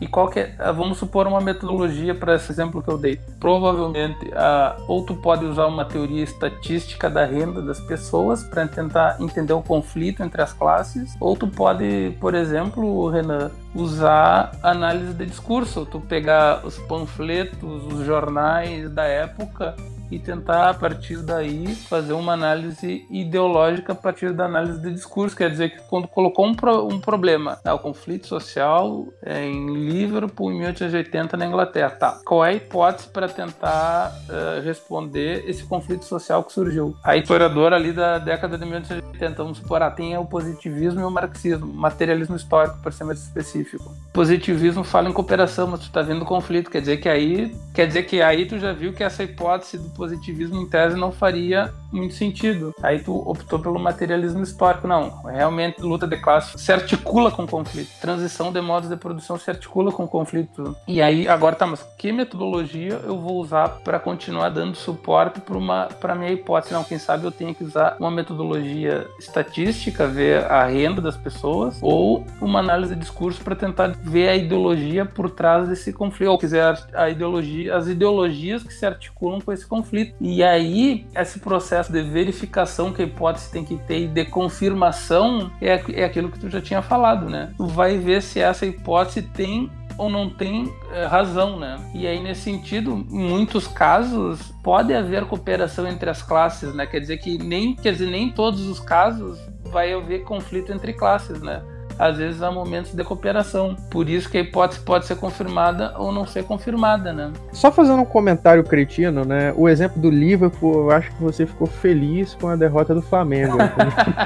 E 0.00 0.06
qual 0.06 0.28
que 0.28 0.40
é, 0.40 0.54
ah, 0.58 0.72
vamos 0.72 0.98
supor 0.98 1.26
uma 1.26 1.40
metodologia 1.40 2.14
para 2.14 2.34
esse 2.34 2.50
exemplo 2.52 2.82
que 2.82 2.88
eu 2.88 2.98
dei. 2.98 3.18
Provavelmente, 3.40 4.26
uh, 4.26 4.82
ou 4.86 5.04
tu 5.04 5.14
pode 5.14 5.44
usar 5.44 5.66
uma 5.66 5.84
teoria 5.84 6.22
estatística 6.22 7.08
da 7.08 7.24
renda 7.24 7.62
das 7.62 7.80
pessoas 7.80 8.42
para 8.42 8.66
tentar 8.68 9.16
entender 9.20 9.54
o 9.54 9.62
conflito 9.62 10.22
entre 10.22 10.42
as 10.42 10.52
classes, 10.52 11.14
ou 11.18 11.36
tu 11.36 11.48
pode, 11.48 12.14
por 12.20 12.34
exemplo, 12.34 13.08
Renan, 13.08 13.50
usar 13.74 14.52
análise 14.62 15.14
de 15.14 15.26
discurso, 15.26 15.86
tu 15.86 16.00
pegar 16.00 16.64
os 16.64 16.78
panfletos, 16.78 17.86
os 17.86 18.04
jornais 18.04 18.90
da 18.90 19.04
época 19.04 19.74
e 20.10 20.18
tentar 20.18 20.70
a 20.70 20.74
partir 20.74 21.18
daí 21.22 21.74
fazer 21.74 22.12
uma 22.12 22.32
análise 22.32 23.06
ideológica 23.10 23.92
a 23.92 23.96
partir 23.96 24.32
da 24.32 24.44
análise 24.44 24.80
de 24.80 24.92
discurso. 24.92 25.36
Quer 25.36 25.50
dizer 25.50 25.70
que 25.70 25.82
quando 25.88 26.08
colocou 26.08 26.46
um, 26.46 26.54
pro, 26.54 26.86
um 26.86 27.00
problema, 27.00 27.58
né, 27.64 27.72
o 27.72 27.78
conflito 27.78 28.26
social 28.26 29.06
é, 29.22 29.44
em 29.44 29.74
Liverpool 29.74 30.52
em 30.52 30.58
1880 30.58 31.36
na 31.36 31.46
Inglaterra, 31.46 31.90
tá? 31.90 32.20
Qual 32.24 32.44
é 32.44 32.50
a 32.50 32.54
hipótese 32.54 33.08
para 33.08 33.28
tentar 33.28 34.12
uh, 34.28 34.62
responder 34.62 35.44
esse 35.48 35.64
conflito 35.64 36.04
social 36.04 36.44
que 36.44 36.52
surgiu? 36.52 36.96
A 37.02 37.16
historiadora 37.16 37.76
ali 37.76 37.92
da 37.92 38.18
década 38.18 38.56
de 38.56 38.64
1880, 38.64 39.42
vamos 39.42 39.58
supor, 39.58 39.82
ah, 39.82 39.90
tem 39.90 40.16
o 40.16 40.24
positivismo 40.24 41.00
e 41.00 41.04
o 41.04 41.10
marxismo, 41.10 41.66
materialismo 41.66 42.36
histórico, 42.36 42.78
para 42.78 42.90
ser 42.90 43.04
mais 43.04 43.20
específico. 43.20 43.94
Positivismo 44.12 44.84
fala 44.84 45.08
em 45.08 45.12
cooperação, 45.12 45.66
mas 45.66 45.80
tu 45.80 45.90
tá 45.90 46.02
vendo 46.02 46.24
conflito, 46.24 46.70
quer 46.70 46.80
dizer 46.80 46.98
que 46.98 47.08
aí, 47.08 47.54
quer 47.74 47.86
dizer 47.86 48.04
que 48.04 48.22
aí 48.22 48.46
tu 48.46 48.58
já 48.58 48.72
viu 48.72 48.92
que 48.92 49.02
essa 49.02 49.22
hipótese 49.22 49.78
do 49.78 49.90
positivismo 49.96 50.60
em 50.60 50.66
tese 50.66 50.96
não 50.96 51.10
faria 51.10 51.72
muito 51.96 52.14
sentido. 52.14 52.74
Aí 52.82 53.00
tu 53.00 53.16
optou 53.28 53.58
pelo 53.58 53.78
materialismo 53.78 54.42
histórico. 54.42 54.86
Não, 54.86 55.22
realmente 55.24 55.80
luta 55.80 56.06
de 56.06 56.16
classe 56.16 56.58
se 56.58 56.72
articula 56.72 57.30
com 57.30 57.46
conflito. 57.46 57.90
Transição 58.00 58.52
de 58.52 58.60
modos 58.60 58.88
de 58.88 58.96
produção 58.96 59.38
se 59.38 59.50
articula 59.50 59.90
com 59.90 60.06
conflito. 60.06 60.76
E 60.86 61.00
aí, 61.00 61.26
agora 61.28 61.56
tá, 61.56 61.66
mas 61.66 61.82
que 61.96 62.12
metodologia 62.12 63.00
eu 63.04 63.18
vou 63.18 63.40
usar 63.40 63.68
para 63.84 63.98
continuar 63.98 64.50
dando 64.50 64.76
suporte 64.76 65.40
para 65.40 65.56
uma 65.56 65.86
para 65.86 66.14
minha 66.14 66.32
hipótese? 66.32 66.74
Não, 66.74 66.84
quem 66.84 66.98
sabe 66.98 67.24
eu 67.24 67.30
tenho 67.30 67.54
que 67.54 67.64
usar 67.64 67.96
uma 67.98 68.10
metodologia 68.10 69.06
estatística, 69.18 70.06
ver 70.06 70.44
a 70.44 70.66
renda 70.66 71.00
das 71.00 71.16
pessoas, 71.16 71.78
ou 71.80 72.24
uma 72.40 72.60
análise 72.60 72.94
de 72.94 73.00
discurso 73.00 73.42
para 73.42 73.56
tentar 73.56 73.88
ver 74.02 74.28
a 74.28 74.36
ideologia 74.36 75.04
por 75.04 75.30
trás 75.30 75.68
desse 75.68 75.92
conflito, 75.92 76.30
ou 76.30 76.38
quiser 76.38 76.78
a 76.94 77.08
ideologia, 77.08 77.76
as 77.76 77.86
ideologias 77.86 78.62
que 78.62 78.72
se 78.72 78.84
articulam 78.84 79.40
com 79.40 79.52
esse 79.52 79.66
conflito 79.66 79.76
conflito. 79.76 80.14
E 80.20 80.42
aí, 80.42 81.06
esse 81.14 81.38
processo 81.38 81.85
de 81.92 82.02
verificação 82.02 82.92
que 82.92 83.02
a 83.02 83.04
hipótese 83.04 83.50
tem 83.50 83.64
que 83.64 83.76
ter 83.76 84.00
e 84.00 84.08
de 84.08 84.24
confirmação 84.24 85.50
é, 85.60 85.80
é 85.92 86.04
aquilo 86.04 86.30
que 86.30 86.38
tu 86.38 86.48
já 86.48 86.60
tinha 86.60 86.82
falado, 86.82 87.28
né? 87.28 87.52
Tu 87.56 87.66
vai 87.66 87.98
ver 87.98 88.22
se 88.22 88.40
essa 88.40 88.66
hipótese 88.66 89.22
tem 89.22 89.70
ou 89.98 90.10
não 90.10 90.28
tem 90.28 90.72
é, 90.92 91.06
razão, 91.06 91.58
né? 91.58 91.78
E 91.94 92.06
aí 92.06 92.22
nesse 92.22 92.42
sentido, 92.42 93.06
em 93.10 93.28
muitos 93.28 93.66
casos 93.66 94.52
pode 94.62 94.92
haver 94.92 95.24
cooperação 95.24 95.86
entre 95.88 96.10
as 96.10 96.22
classes, 96.22 96.74
né? 96.74 96.86
Quer 96.86 97.00
dizer 97.00 97.18
que 97.18 97.38
nem, 97.38 97.74
quer 97.74 97.92
dizer, 97.92 98.10
nem 98.10 98.28
em 98.28 98.32
todos 98.32 98.66
os 98.66 98.78
casos 98.78 99.38
vai 99.70 99.92
haver 99.92 100.24
conflito 100.24 100.72
entre 100.72 100.92
classes, 100.92 101.40
né? 101.40 101.62
Às 101.98 102.18
vezes 102.18 102.42
há 102.42 102.50
momentos 102.50 102.92
de 102.92 103.04
cooperação. 103.04 103.76
Por 103.90 104.08
isso 104.08 104.28
que 104.28 104.38
a 104.38 104.40
hipótese 104.40 104.80
pode 104.80 105.06
ser 105.06 105.16
confirmada 105.16 105.94
ou 105.96 106.12
não 106.12 106.26
ser 106.26 106.44
confirmada, 106.44 107.12
né? 107.12 107.32
Só 107.52 107.72
fazendo 107.72 108.02
um 108.02 108.04
comentário 108.04 108.62
cretino, 108.64 109.24
né? 109.24 109.52
O 109.56 109.68
exemplo 109.68 110.00
do 110.00 110.10
Liverpool, 110.10 110.84
eu 110.84 110.90
acho 110.90 111.10
que 111.10 111.22
você 111.22 111.46
ficou 111.46 111.66
feliz 111.66 112.34
com 112.34 112.48
a 112.48 112.56
derrota 112.56 112.94
do 112.94 113.02
Flamengo. 113.02 113.56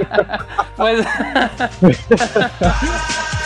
pois 0.77 1.05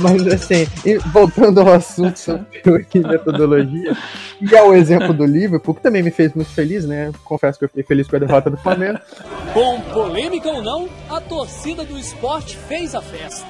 Mas 0.00 0.26
assim, 0.26 0.66
voltando 1.12 1.60
ao 1.60 1.72
assunto 1.72 2.18
sobre 2.18 2.46
metodologia, 2.94 3.96
e 4.40 4.56
ao 4.56 4.74
exemplo 4.74 5.12
do 5.12 5.24
Liverpool, 5.24 5.74
que 5.74 5.82
também 5.82 6.02
me 6.02 6.10
fez 6.10 6.34
muito 6.34 6.50
feliz, 6.50 6.84
né? 6.84 7.12
Confesso 7.24 7.58
que 7.58 7.64
eu 7.64 7.68
fiquei 7.68 7.84
feliz 7.84 8.08
com 8.08 8.16
a 8.16 8.18
derrota 8.18 8.50
do 8.50 8.56
Flamengo. 8.56 8.98
Com 9.52 9.80
polêmica 9.92 10.48
ou 10.48 10.62
não, 10.62 10.88
a 11.08 11.20
torcida 11.20 11.84
do 11.84 11.98
esporte 11.98 12.56
fez 12.56 12.94
a 12.94 13.02
festa. 13.02 13.46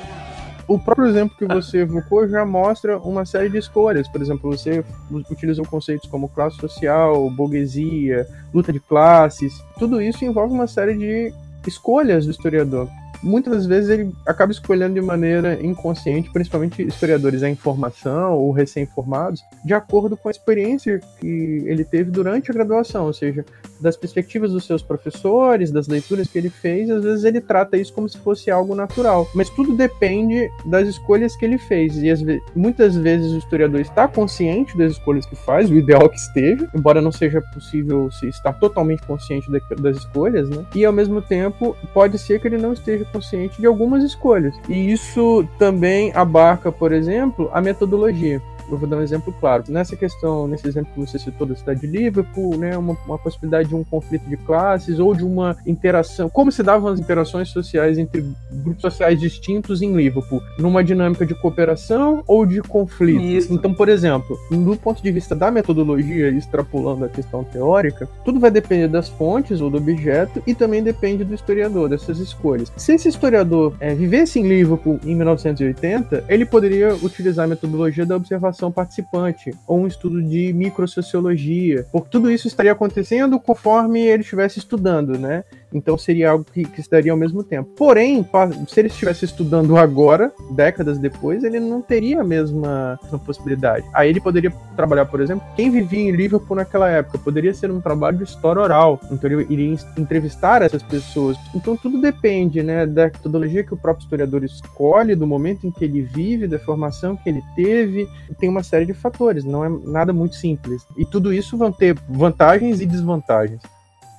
O 0.70 0.78
próprio 0.78 1.08
exemplo 1.08 1.36
que 1.36 1.46
você 1.46 1.78
evocou 1.78 2.28
já 2.28 2.46
mostra 2.46 2.96
uma 2.98 3.24
série 3.24 3.48
de 3.48 3.58
escolhas. 3.58 4.06
Por 4.06 4.22
exemplo, 4.22 4.50
você 4.50 4.84
utilizou 5.28 5.66
conceitos 5.66 6.08
como 6.08 6.28
classe 6.28 6.58
social, 6.58 7.28
burguesia, 7.30 8.24
luta 8.54 8.72
de 8.72 8.78
classes. 8.78 9.52
Tudo 9.80 10.00
isso 10.00 10.24
envolve 10.24 10.54
uma 10.54 10.68
série 10.68 10.96
de 10.96 11.34
escolhas 11.66 12.24
do 12.24 12.30
historiador. 12.30 12.88
Muitas 13.22 13.52
das 13.54 13.66
vezes 13.66 13.90
ele 13.90 14.14
acaba 14.26 14.52
escolhendo 14.52 14.94
de 14.94 15.00
maneira 15.00 15.59
inconsciente, 15.64 16.30
principalmente 16.33 16.83
historiadores 16.83 17.42
à 17.42 17.50
informação 17.50 18.35
ou 18.35 18.52
recém-formados, 18.52 19.42
de 19.64 19.74
acordo 19.74 20.16
com 20.16 20.28
a 20.28 20.30
experiência 20.30 21.00
que 21.18 21.62
ele 21.66 21.85
teve 21.85 22.11
durante 22.11 22.50
a 22.50 22.54
graduação, 22.54 23.06
ou 23.06 23.12
seja, 23.12 23.44
das 23.81 23.97
perspectivas 23.97 24.53
dos 24.53 24.64
seus 24.64 24.83
professores, 24.83 25.71
das 25.71 25.88
leituras 25.88 26.29
que 26.29 26.38
ele 26.38 26.51
fez, 26.51 26.90
às 26.90 27.03
vezes 27.03 27.25
ele 27.25 27.40
trata 27.40 27.77
isso 27.77 27.93
como 27.93 28.09
se 28.09 28.19
fosse 28.19 28.51
algo 28.51 28.74
natural. 28.74 29.28
Mas 29.35 29.51
tudo 29.51 29.74
depende 29.74 30.51
das 30.64 30.89
escolhas 30.89 31.37
que 31.37 31.45
ele 31.45 31.59
fez. 31.59 31.97
E 31.97 32.03
vezes, 32.03 32.43
muitas 32.55 32.97
vezes 32.97 33.33
o 33.33 33.39
historiador 33.39 33.81
está 33.81 34.07
consciente 34.07 34.76
das 34.76 34.93
escolhas 34.93 35.26
que 35.26 35.37
faz, 35.37 35.70
o 35.70 35.74
ideal 35.74 36.03
é 36.03 36.09
que 36.09 36.18
esteja, 36.18 36.68
embora 36.74 37.01
não 37.01 37.12
seja 37.12 37.41
possível 37.55 38.11
se 38.11 38.28
estar 38.28 38.53
totalmente 38.55 39.03
consciente 39.03 39.51
das 39.78 39.97
escolhas, 39.97 40.49
né? 40.49 40.64
E 40.74 40.85
ao 40.85 40.93
mesmo 40.93 41.22
tempo, 41.22 41.76
pode 41.93 42.18
ser 42.18 42.41
que 42.41 42.49
ele 42.49 42.59
não 42.59 42.72
esteja 42.72 43.05
consciente 43.07 43.61
de 43.61 43.66
algumas 43.66 44.03
escolhas. 44.05 44.55
E 44.68 44.93
isso 44.93 45.47
também 45.59 46.12
abarca, 46.14 46.70
por 46.70 46.93
exemplo, 46.93 47.51
a 47.53 47.61
metodologia 47.61 48.41
eu 48.75 48.79
vou 48.79 48.89
dar 48.89 48.97
um 48.97 49.03
exemplo 49.03 49.35
claro. 49.39 49.64
Nessa 49.68 49.97
questão, 49.97 50.47
nesse 50.47 50.66
exemplo 50.66 50.93
que 50.93 51.01
você 51.01 51.18
citou 51.18 51.47
da 51.47 51.55
cidade 51.55 51.81
de 51.81 51.87
Liverpool, 51.87 52.57
né, 52.57 52.77
uma, 52.77 52.97
uma 53.07 53.18
possibilidade 53.18 53.68
de 53.68 53.75
um 53.75 53.85
conflito 53.85 54.29
de 54.29 54.37
classes 54.37 54.99
ou 54.99 55.14
de 55.14 55.25
uma 55.25 55.57
interação, 55.66 56.29
como 56.29 56.51
se 56.53 56.62
davam 56.62 56.91
as 56.91 57.01
interações 57.01 57.49
sociais 57.49 57.99
entre 57.99 58.25
grupos 58.53 58.83
sociais 58.83 59.18
distintos 59.18 59.83
em 59.83 59.95
Liverpool, 59.95 60.43
numa 60.59 60.83
dinâmica 60.83 61.25
de 61.25 61.35
cooperação 61.35 62.23
ou 62.27 62.45
de 62.45 62.61
conflito. 62.61 63.23
Isso. 63.23 63.53
Então, 63.53 63.73
por 63.73 63.89
exemplo, 63.89 64.37
do 64.51 64.77
ponto 64.77 65.03
de 65.03 65.11
vista 65.11 65.35
da 65.35 65.51
metodologia, 65.51 66.29
extrapolando 66.31 67.05
a 67.05 67.09
questão 67.09 67.45
teórica, 67.45 68.09
tudo 68.25 68.41
vai 68.41 68.51
depender 68.51 68.89
das 68.89 69.09
fontes 69.09 69.61
ou 69.61 69.71
do 69.71 69.79
objeto 69.79 70.43
e 70.47 70.55
também 70.55 70.83
depende 70.83 71.25
do 71.25 71.35
historiador, 71.35 71.89
dessas 71.89 72.18
escolhas. 72.18 72.73
Se 72.77 72.95
esse 72.95 73.09
historiador 73.09 73.75
é, 73.81 73.95
vivesse 73.95 74.39
em 74.39 74.47
Liverpool 74.47 74.99
em 75.05 75.14
1980, 75.14 76.25
ele 76.29 76.45
poderia 76.45 76.95
utilizar 76.95 77.45
a 77.45 77.49
metodologia 77.49 78.05
da 78.05 78.16
observação 78.16 78.59
população 78.61 78.70
participante, 78.70 79.54
ou 79.66 79.80
um 79.80 79.86
estudo 79.86 80.22
de 80.22 80.52
microsociologia, 80.52 81.86
porque 81.90 82.11
tudo 82.11 82.30
isso 82.30 82.46
estaria 82.46 82.72
acontecendo 82.72 83.40
conforme 83.40 84.00
ele 84.02 84.22
estivesse 84.22 84.58
estudando, 84.58 85.18
né? 85.18 85.42
Então 85.73 85.97
seria 85.97 86.31
algo 86.31 86.45
que, 86.45 86.64
que 86.64 86.83
se 86.83 86.91
daria 86.91 87.12
ao 87.12 87.18
mesmo 87.18 87.43
tempo. 87.43 87.71
Porém, 87.77 88.27
se 88.68 88.81
ele 88.81 88.89
estivesse 88.89 89.25
estudando 89.25 89.77
agora, 89.77 90.33
décadas 90.51 90.99
depois, 90.99 91.45
ele 91.45 91.61
não 91.61 91.81
teria 91.81 92.21
a 92.21 92.25
mesma, 92.25 92.99
mesma 93.03 93.18
possibilidade. 93.18 93.87
Aí 93.95 94.09
ele 94.09 94.21
poderia 94.21 94.53
trabalhar, 94.77 95.07
por 95.07 95.21
exemplo, 95.21 95.47
quem 95.57 95.71
vivia 95.71 96.01
em 96.01 96.11
Liverpool 96.11 96.57
naquela 96.57 96.89
época, 96.89 97.18
poderia 97.18 97.55
ser 97.55 97.71
um 97.71 97.81
trabalho 97.81 98.18
de 98.18 98.25
história 98.25 98.62
oral. 98.62 99.01
Então 99.11 99.31
ele 99.31 99.47
iria 99.49 99.77
entrevistar 99.97 100.62
essas 100.62 100.83
pessoas. 100.83 101.37
Então 101.55 101.77
tudo 101.77 102.01
depende, 102.01 102.62
né, 102.62 102.87
da 102.87 103.05
metodologia 103.05 103.64
que 103.64 103.75
o 103.75 103.77
próprio 103.77 104.05
historiador 104.05 104.45
escolhe, 104.45 105.14
do 105.14 105.27
momento 105.27 105.66
em 105.66 105.71
que 105.71 105.85
ele 105.85 106.03
vive, 106.03 106.47
da 106.47 106.59
formação 106.59 107.16
que 107.16 107.29
ele 107.29 107.43
teve. 107.55 108.09
Tem 108.39 108.49
uma 108.49 108.62
série 108.62 108.87
de 108.87 108.95
fatores, 108.95 109.45
não 109.45 109.64
é 109.64 109.68
nada 109.85 110.12
muito 110.12 110.37
simples. 110.37 110.87
E 110.97 111.05
tudo 111.05 111.33
isso 111.33 111.57
vão 111.57 111.71
ter 111.71 111.97
vantagens 112.09 112.81
e 112.81 112.87
desvantagens. 112.87 113.61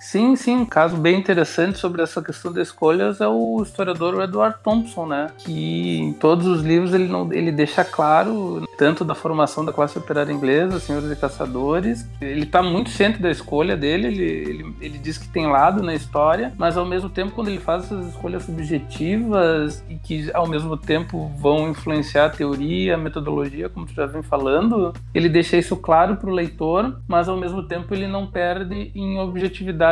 Sim, 0.01 0.35
sim, 0.35 0.57
um 0.57 0.65
caso 0.65 0.97
bem 0.97 1.19
interessante 1.19 1.77
sobre 1.77 2.01
essa 2.01 2.23
questão 2.23 2.51
das 2.51 2.69
escolhas 2.69 3.21
é 3.21 3.27
o 3.27 3.61
historiador 3.61 4.19
Edward 4.23 4.57
Thompson, 4.63 5.05
né? 5.05 5.29
Que 5.37 5.99
em 5.99 6.11
todos 6.11 6.47
os 6.47 6.63
livros 6.63 6.91
ele, 6.91 7.07
não, 7.07 7.31
ele 7.31 7.51
deixa 7.51 7.85
claro, 7.85 8.67
tanto 8.79 9.05
da 9.05 9.13
formação 9.13 9.63
da 9.63 9.71
classe 9.71 9.99
operária 9.99 10.33
inglesa, 10.33 10.79
senhores 10.79 11.11
e 11.11 11.15
caçadores, 11.15 12.09
ele 12.19 12.45
está 12.45 12.63
muito 12.63 12.89
ciente 12.89 13.21
da 13.21 13.29
escolha 13.29 13.77
dele, 13.77 14.07
ele, 14.07 14.23
ele, 14.23 14.75
ele 14.81 14.97
diz 14.97 15.19
que 15.19 15.29
tem 15.29 15.45
lado 15.45 15.83
na 15.83 15.93
história, 15.93 16.51
mas 16.57 16.77
ao 16.77 16.85
mesmo 16.85 17.07
tempo, 17.07 17.33
quando 17.33 17.49
ele 17.49 17.59
faz 17.59 17.83
essas 17.83 18.07
escolhas 18.07 18.41
subjetivas 18.41 19.83
e 19.87 19.95
que 19.97 20.31
ao 20.33 20.47
mesmo 20.47 20.75
tempo 20.75 21.31
vão 21.37 21.69
influenciar 21.69 22.25
a 22.25 22.29
teoria, 22.29 22.95
a 22.95 22.97
metodologia, 22.97 23.69
como 23.69 23.85
tu 23.85 23.93
já 23.93 24.07
vem 24.07 24.23
falando, 24.23 24.93
ele 25.13 25.29
deixa 25.29 25.57
isso 25.57 25.77
claro 25.77 26.15
para 26.15 26.29
o 26.29 26.33
leitor, 26.33 26.99
mas 27.07 27.29
ao 27.29 27.37
mesmo 27.37 27.61
tempo 27.67 27.93
ele 27.93 28.07
não 28.07 28.25
perde 28.25 28.91
em 28.95 29.19
objetividade 29.19 29.90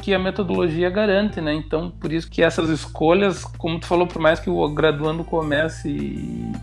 que 0.00 0.14
a 0.14 0.18
metodologia 0.18 0.90
garante, 0.90 1.40
né? 1.40 1.52
Então, 1.54 1.90
por 1.90 2.12
isso 2.12 2.28
que 2.30 2.42
essas 2.42 2.68
escolhas, 2.70 3.44
como 3.44 3.78
tu 3.78 3.86
falou, 3.86 4.06
por 4.06 4.20
mais 4.20 4.40
que 4.40 4.50
o 4.50 4.68
graduando 4.70 5.22
comece 5.22 5.88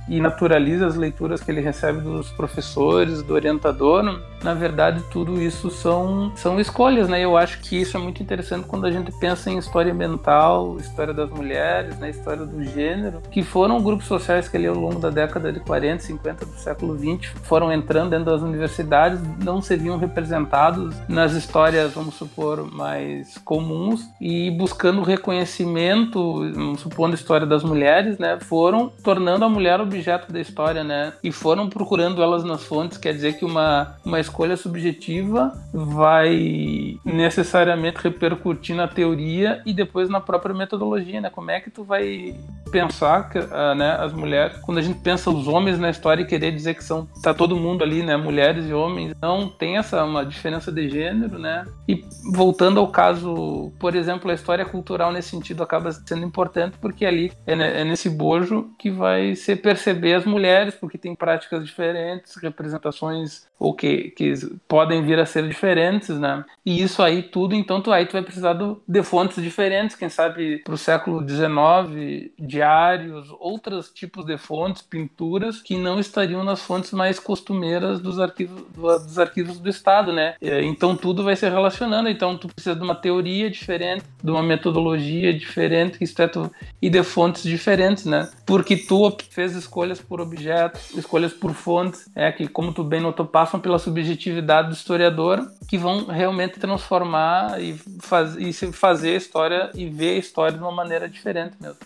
e, 0.10 0.20
naturalize 0.20 0.84
as 0.84 0.96
leituras 0.96 1.42
que 1.42 1.52
ele 1.52 1.62
recebe 1.62 2.02
dos 2.02 2.30
professores, 2.32 3.22
do 3.22 3.34
orientador, 3.34 4.04
na 4.44 4.54
verdade, 4.54 5.02
tudo 5.12 5.42
isso 5.42 5.70
são, 5.70 6.32
são 6.36 6.60
escolhas, 6.60 7.08
né? 7.08 7.24
Eu 7.24 7.38
acho 7.38 7.60
que 7.60 7.80
isso 7.80 7.96
é 7.96 8.00
muito 8.00 8.22
interessante 8.22 8.68
quando 8.68 8.86
a 8.86 8.92
gente 8.92 9.12
pensa 9.20 9.50
em 9.50 9.58
história 9.58 9.94
ambiental, 9.94 10.78
história 10.80 11.14
das 11.14 11.30
mulheres, 11.30 11.98
né? 12.00 12.10
história 12.10 12.46
do 12.46 12.64
gênero, 12.64 13.22
que 13.32 13.44
foram 13.44 13.82
grupos 13.82 14.08
sociais 14.08 14.48
que 14.50 14.58
ali 14.58 14.68
ao 14.68 14.76
longo 14.76 15.00
da 15.00 15.10
década 15.10 15.52
de 15.52 15.60
40, 15.60 16.04
50 16.04 16.46
do 16.46 16.52
século 16.54 16.96
20 16.96 17.30
foram 17.44 17.72
entrando 17.72 18.12
dentro 18.12 18.26
das 18.26 18.42
universidades, 18.42 19.20
não 19.44 19.62
se 19.62 19.76
viam 19.76 19.98
representados 19.98 20.96
nas 21.08 21.34
histórias, 21.34 21.94
vamos 21.94 22.16
supor, 22.16 22.70
mais 22.78 23.38
comuns 23.40 24.08
e 24.22 24.52
buscando 24.52 25.02
reconhecimento, 25.02 26.44
supondo 26.78 27.14
a 27.14 27.16
história 27.16 27.48
das 27.48 27.64
mulheres, 27.64 28.20
né, 28.20 28.38
foram 28.40 28.90
tornando 29.04 29.44
a 29.44 29.50
mulher 29.50 29.82
objeto 29.82 30.32
da 30.32 30.40
história, 30.40 30.84
né, 30.84 31.14
e 31.24 31.32
foram 31.32 31.68
procurando 31.68 32.22
elas 32.22 32.44
nas 32.44 32.64
fontes. 32.64 32.98
Quer 32.98 33.14
dizer 33.14 33.38
que 33.38 33.44
uma, 33.44 33.96
uma 34.06 34.20
escolha 34.20 34.56
subjetiva 34.56 35.52
vai 35.74 36.98
necessariamente 37.04 37.98
repercutir 38.02 38.76
na 38.76 38.88
teoria 38.88 39.62
e 39.66 39.74
depois 39.74 40.10
na 40.10 40.22
própria 40.22 40.54
metodologia, 40.54 41.22
né? 41.22 41.30
Como 41.30 41.50
é 41.50 41.60
que 41.60 41.70
tu 41.70 41.84
vai 41.84 42.36
pensar 42.72 43.30
que, 43.30 43.40
uh, 43.40 43.76
né, 43.76 43.98
as 44.00 44.14
mulheres, 44.14 44.58
quando 44.58 44.78
a 44.78 44.82
gente 44.82 45.00
pensa 45.00 45.30
os 45.30 45.48
homens 45.48 45.80
na 45.80 45.90
história 45.90 46.22
e 46.22 46.26
querer 46.26 46.52
dizer 46.52 46.76
que 46.76 46.84
são 46.84 47.08
tá 47.24 47.34
todo 47.34 47.56
mundo 47.56 47.84
ali, 47.84 48.04
né, 48.04 48.18
mulheres 48.18 48.68
e 48.68 48.74
homens, 48.74 49.14
não 49.22 49.48
tem 49.48 49.78
essa 49.78 50.04
uma 50.04 50.26
diferença 50.26 50.72
de 50.72 50.90
gênero, 50.90 51.40
né? 51.40 51.66
E 51.88 52.04
voltando 52.34 52.67
voltando 52.68 52.80
ao 52.80 52.88
caso, 52.88 53.72
por 53.80 53.96
exemplo, 53.96 54.30
a 54.30 54.34
história 54.34 54.66
cultural 54.66 55.12
nesse 55.12 55.30
sentido 55.30 55.64
acaba 55.64 55.92
sendo 55.92 56.26
importante 56.26 56.78
porque 56.82 57.06
ali 57.06 57.32
é, 57.46 57.54
é 57.54 57.84
nesse 57.84 58.10
bojo 58.10 58.70
que 58.78 58.92
vai 58.92 59.36
se 59.36 59.56
perceber 59.56 60.16
as 60.16 60.26
mulheres, 60.26 60.76
porque 60.76 60.98
tem 60.98 61.16
práticas 61.16 61.66
diferentes, 61.66 62.36
representações 62.36 63.48
ou 63.60 63.74
que, 63.74 64.12
que 64.12 64.34
podem 64.68 65.04
vir 65.04 65.20
a 65.20 65.26
ser 65.26 65.48
diferentes, 65.48 66.10
né? 66.10 66.46
E 66.66 66.82
isso 66.82 67.02
aí 67.02 67.24
tudo, 67.24 67.56
então 67.56 67.82
tu 67.82 67.92
aí 67.92 68.06
tu 68.06 68.14
vai 68.14 68.22
precisar 68.22 68.54
do, 68.54 68.82
de 68.88 69.02
fontes 69.02 69.42
diferentes, 69.42 69.96
quem 69.96 70.10
sabe 70.10 70.60
para 70.60 70.74
o 70.74 70.78
século 70.78 71.28
XIX, 71.28 72.32
diários, 72.38 73.34
outros 73.40 73.90
tipos 73.90 74.26
de 74.26 74.38
fontes, 74.38 74.82
pinturas 74.82 75.62
que 75.62 75.78
não 75.78 76.00
estariam 76.00 76.44
nas 76.44 76.62
fontes 76.62 76.92
mais 76.92 77.20
costumeiras 77.20 78.00
dos 78.00 78.20
arquivos 78.20 78.64
dos 78.76 79.18
arquivos 79.18 79.60
do 79.60 79.70
Estado, 79.70 80.14
né? 80.14 80.36
Então 80.42 80.96
tudo 80.96 81.24
vai 81.24 81.36
se 81.36 81.48
relacionando, 81.50 82.10
então 82.10 82.38
tu 82.38 82.48
precisa 82.58 82.76
de 82.76 82.82
uma 82.82 82.96
teoria 82.96 83.52
diferente, 83.52 84.04
de 84.24 84.32
uma 84.32 84.42
metodologia 84.42 85.32
diferente, 85.32 86.04
isto 86.04 86.20
é, 86.24 86.28
tu, 86.28 86.52
e 86.82 86.90
de 86.90 87.04
fontes 87.04 87.44
diferentes, 87.44 88.06
né? 88.06 88.28
Porque 88.48 88.76
tu 88.76 89.16
fez 89.30 89.56
escolhas 89.56 90.02
por 90.02 90.20
objetos, 90.20 90.90
escolhas 90.98 91.32
por 91.32 91.54
fontes, 91.54 92.10
é 92.16 92.32
que, 92.32 92.48
como 92.48 92.74
tu 92.74 92.84
bem 92.84 93.00
notou, 93.00 93.28
passam 93.28 93.60
pela 93.60 93.78
subjetividade 93.78 94.70
do 94.70 94.74
historiador, 94.74 95.48
que 95.70 95.78
vão 95.78 96.08
realmente 96.08 96.60
transformar 96.60 97.62
e, 97.62 97.76
faz, 98.02 98.36
e 98.36 98.52
fazer 98.72 99.12
a 99.12 99.18
história 99.18 99.70
e 99.76 99.88
ver 99.88 100.16
a 100.16 100.20
história 100.20 100.58
de 100.58 100.64
uma 100.64 100.72
maneira 100.72 101.08
diferente 101.08 101.56
mesmo. 101.62 101.78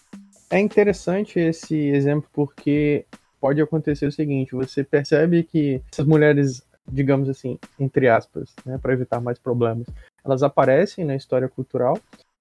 É 0.49 0.59
interessante 0.59 1.38
esse 1.38 1.76
exemplo 1.76 2.30
porque 2.32 3.05
pode 3.41 3.61
acontecer 3.61 4.05
o 4.05 4.11
seguinte: 4.11 4.55
você 4.55 4.84
percebe 4.84 5.43
que 5.43 5.82
essas 5.91 6.05
mulheres 6.05 6.63
digamos 6.91 7.30
assim, 7.30 7.57
entre 7.80 8.09
aspas, 8.09 8.53
né, 8.65 8.78
para 8.78 8.93
evitar 8.93 9.22
mais 9.22 9.39
problemas, 9.39 9.88
elas 10.24 10.43
aparecem 10.43 11.03
na 11.05 11.15
história 11.15 11.47
cultural, 11.47 11.97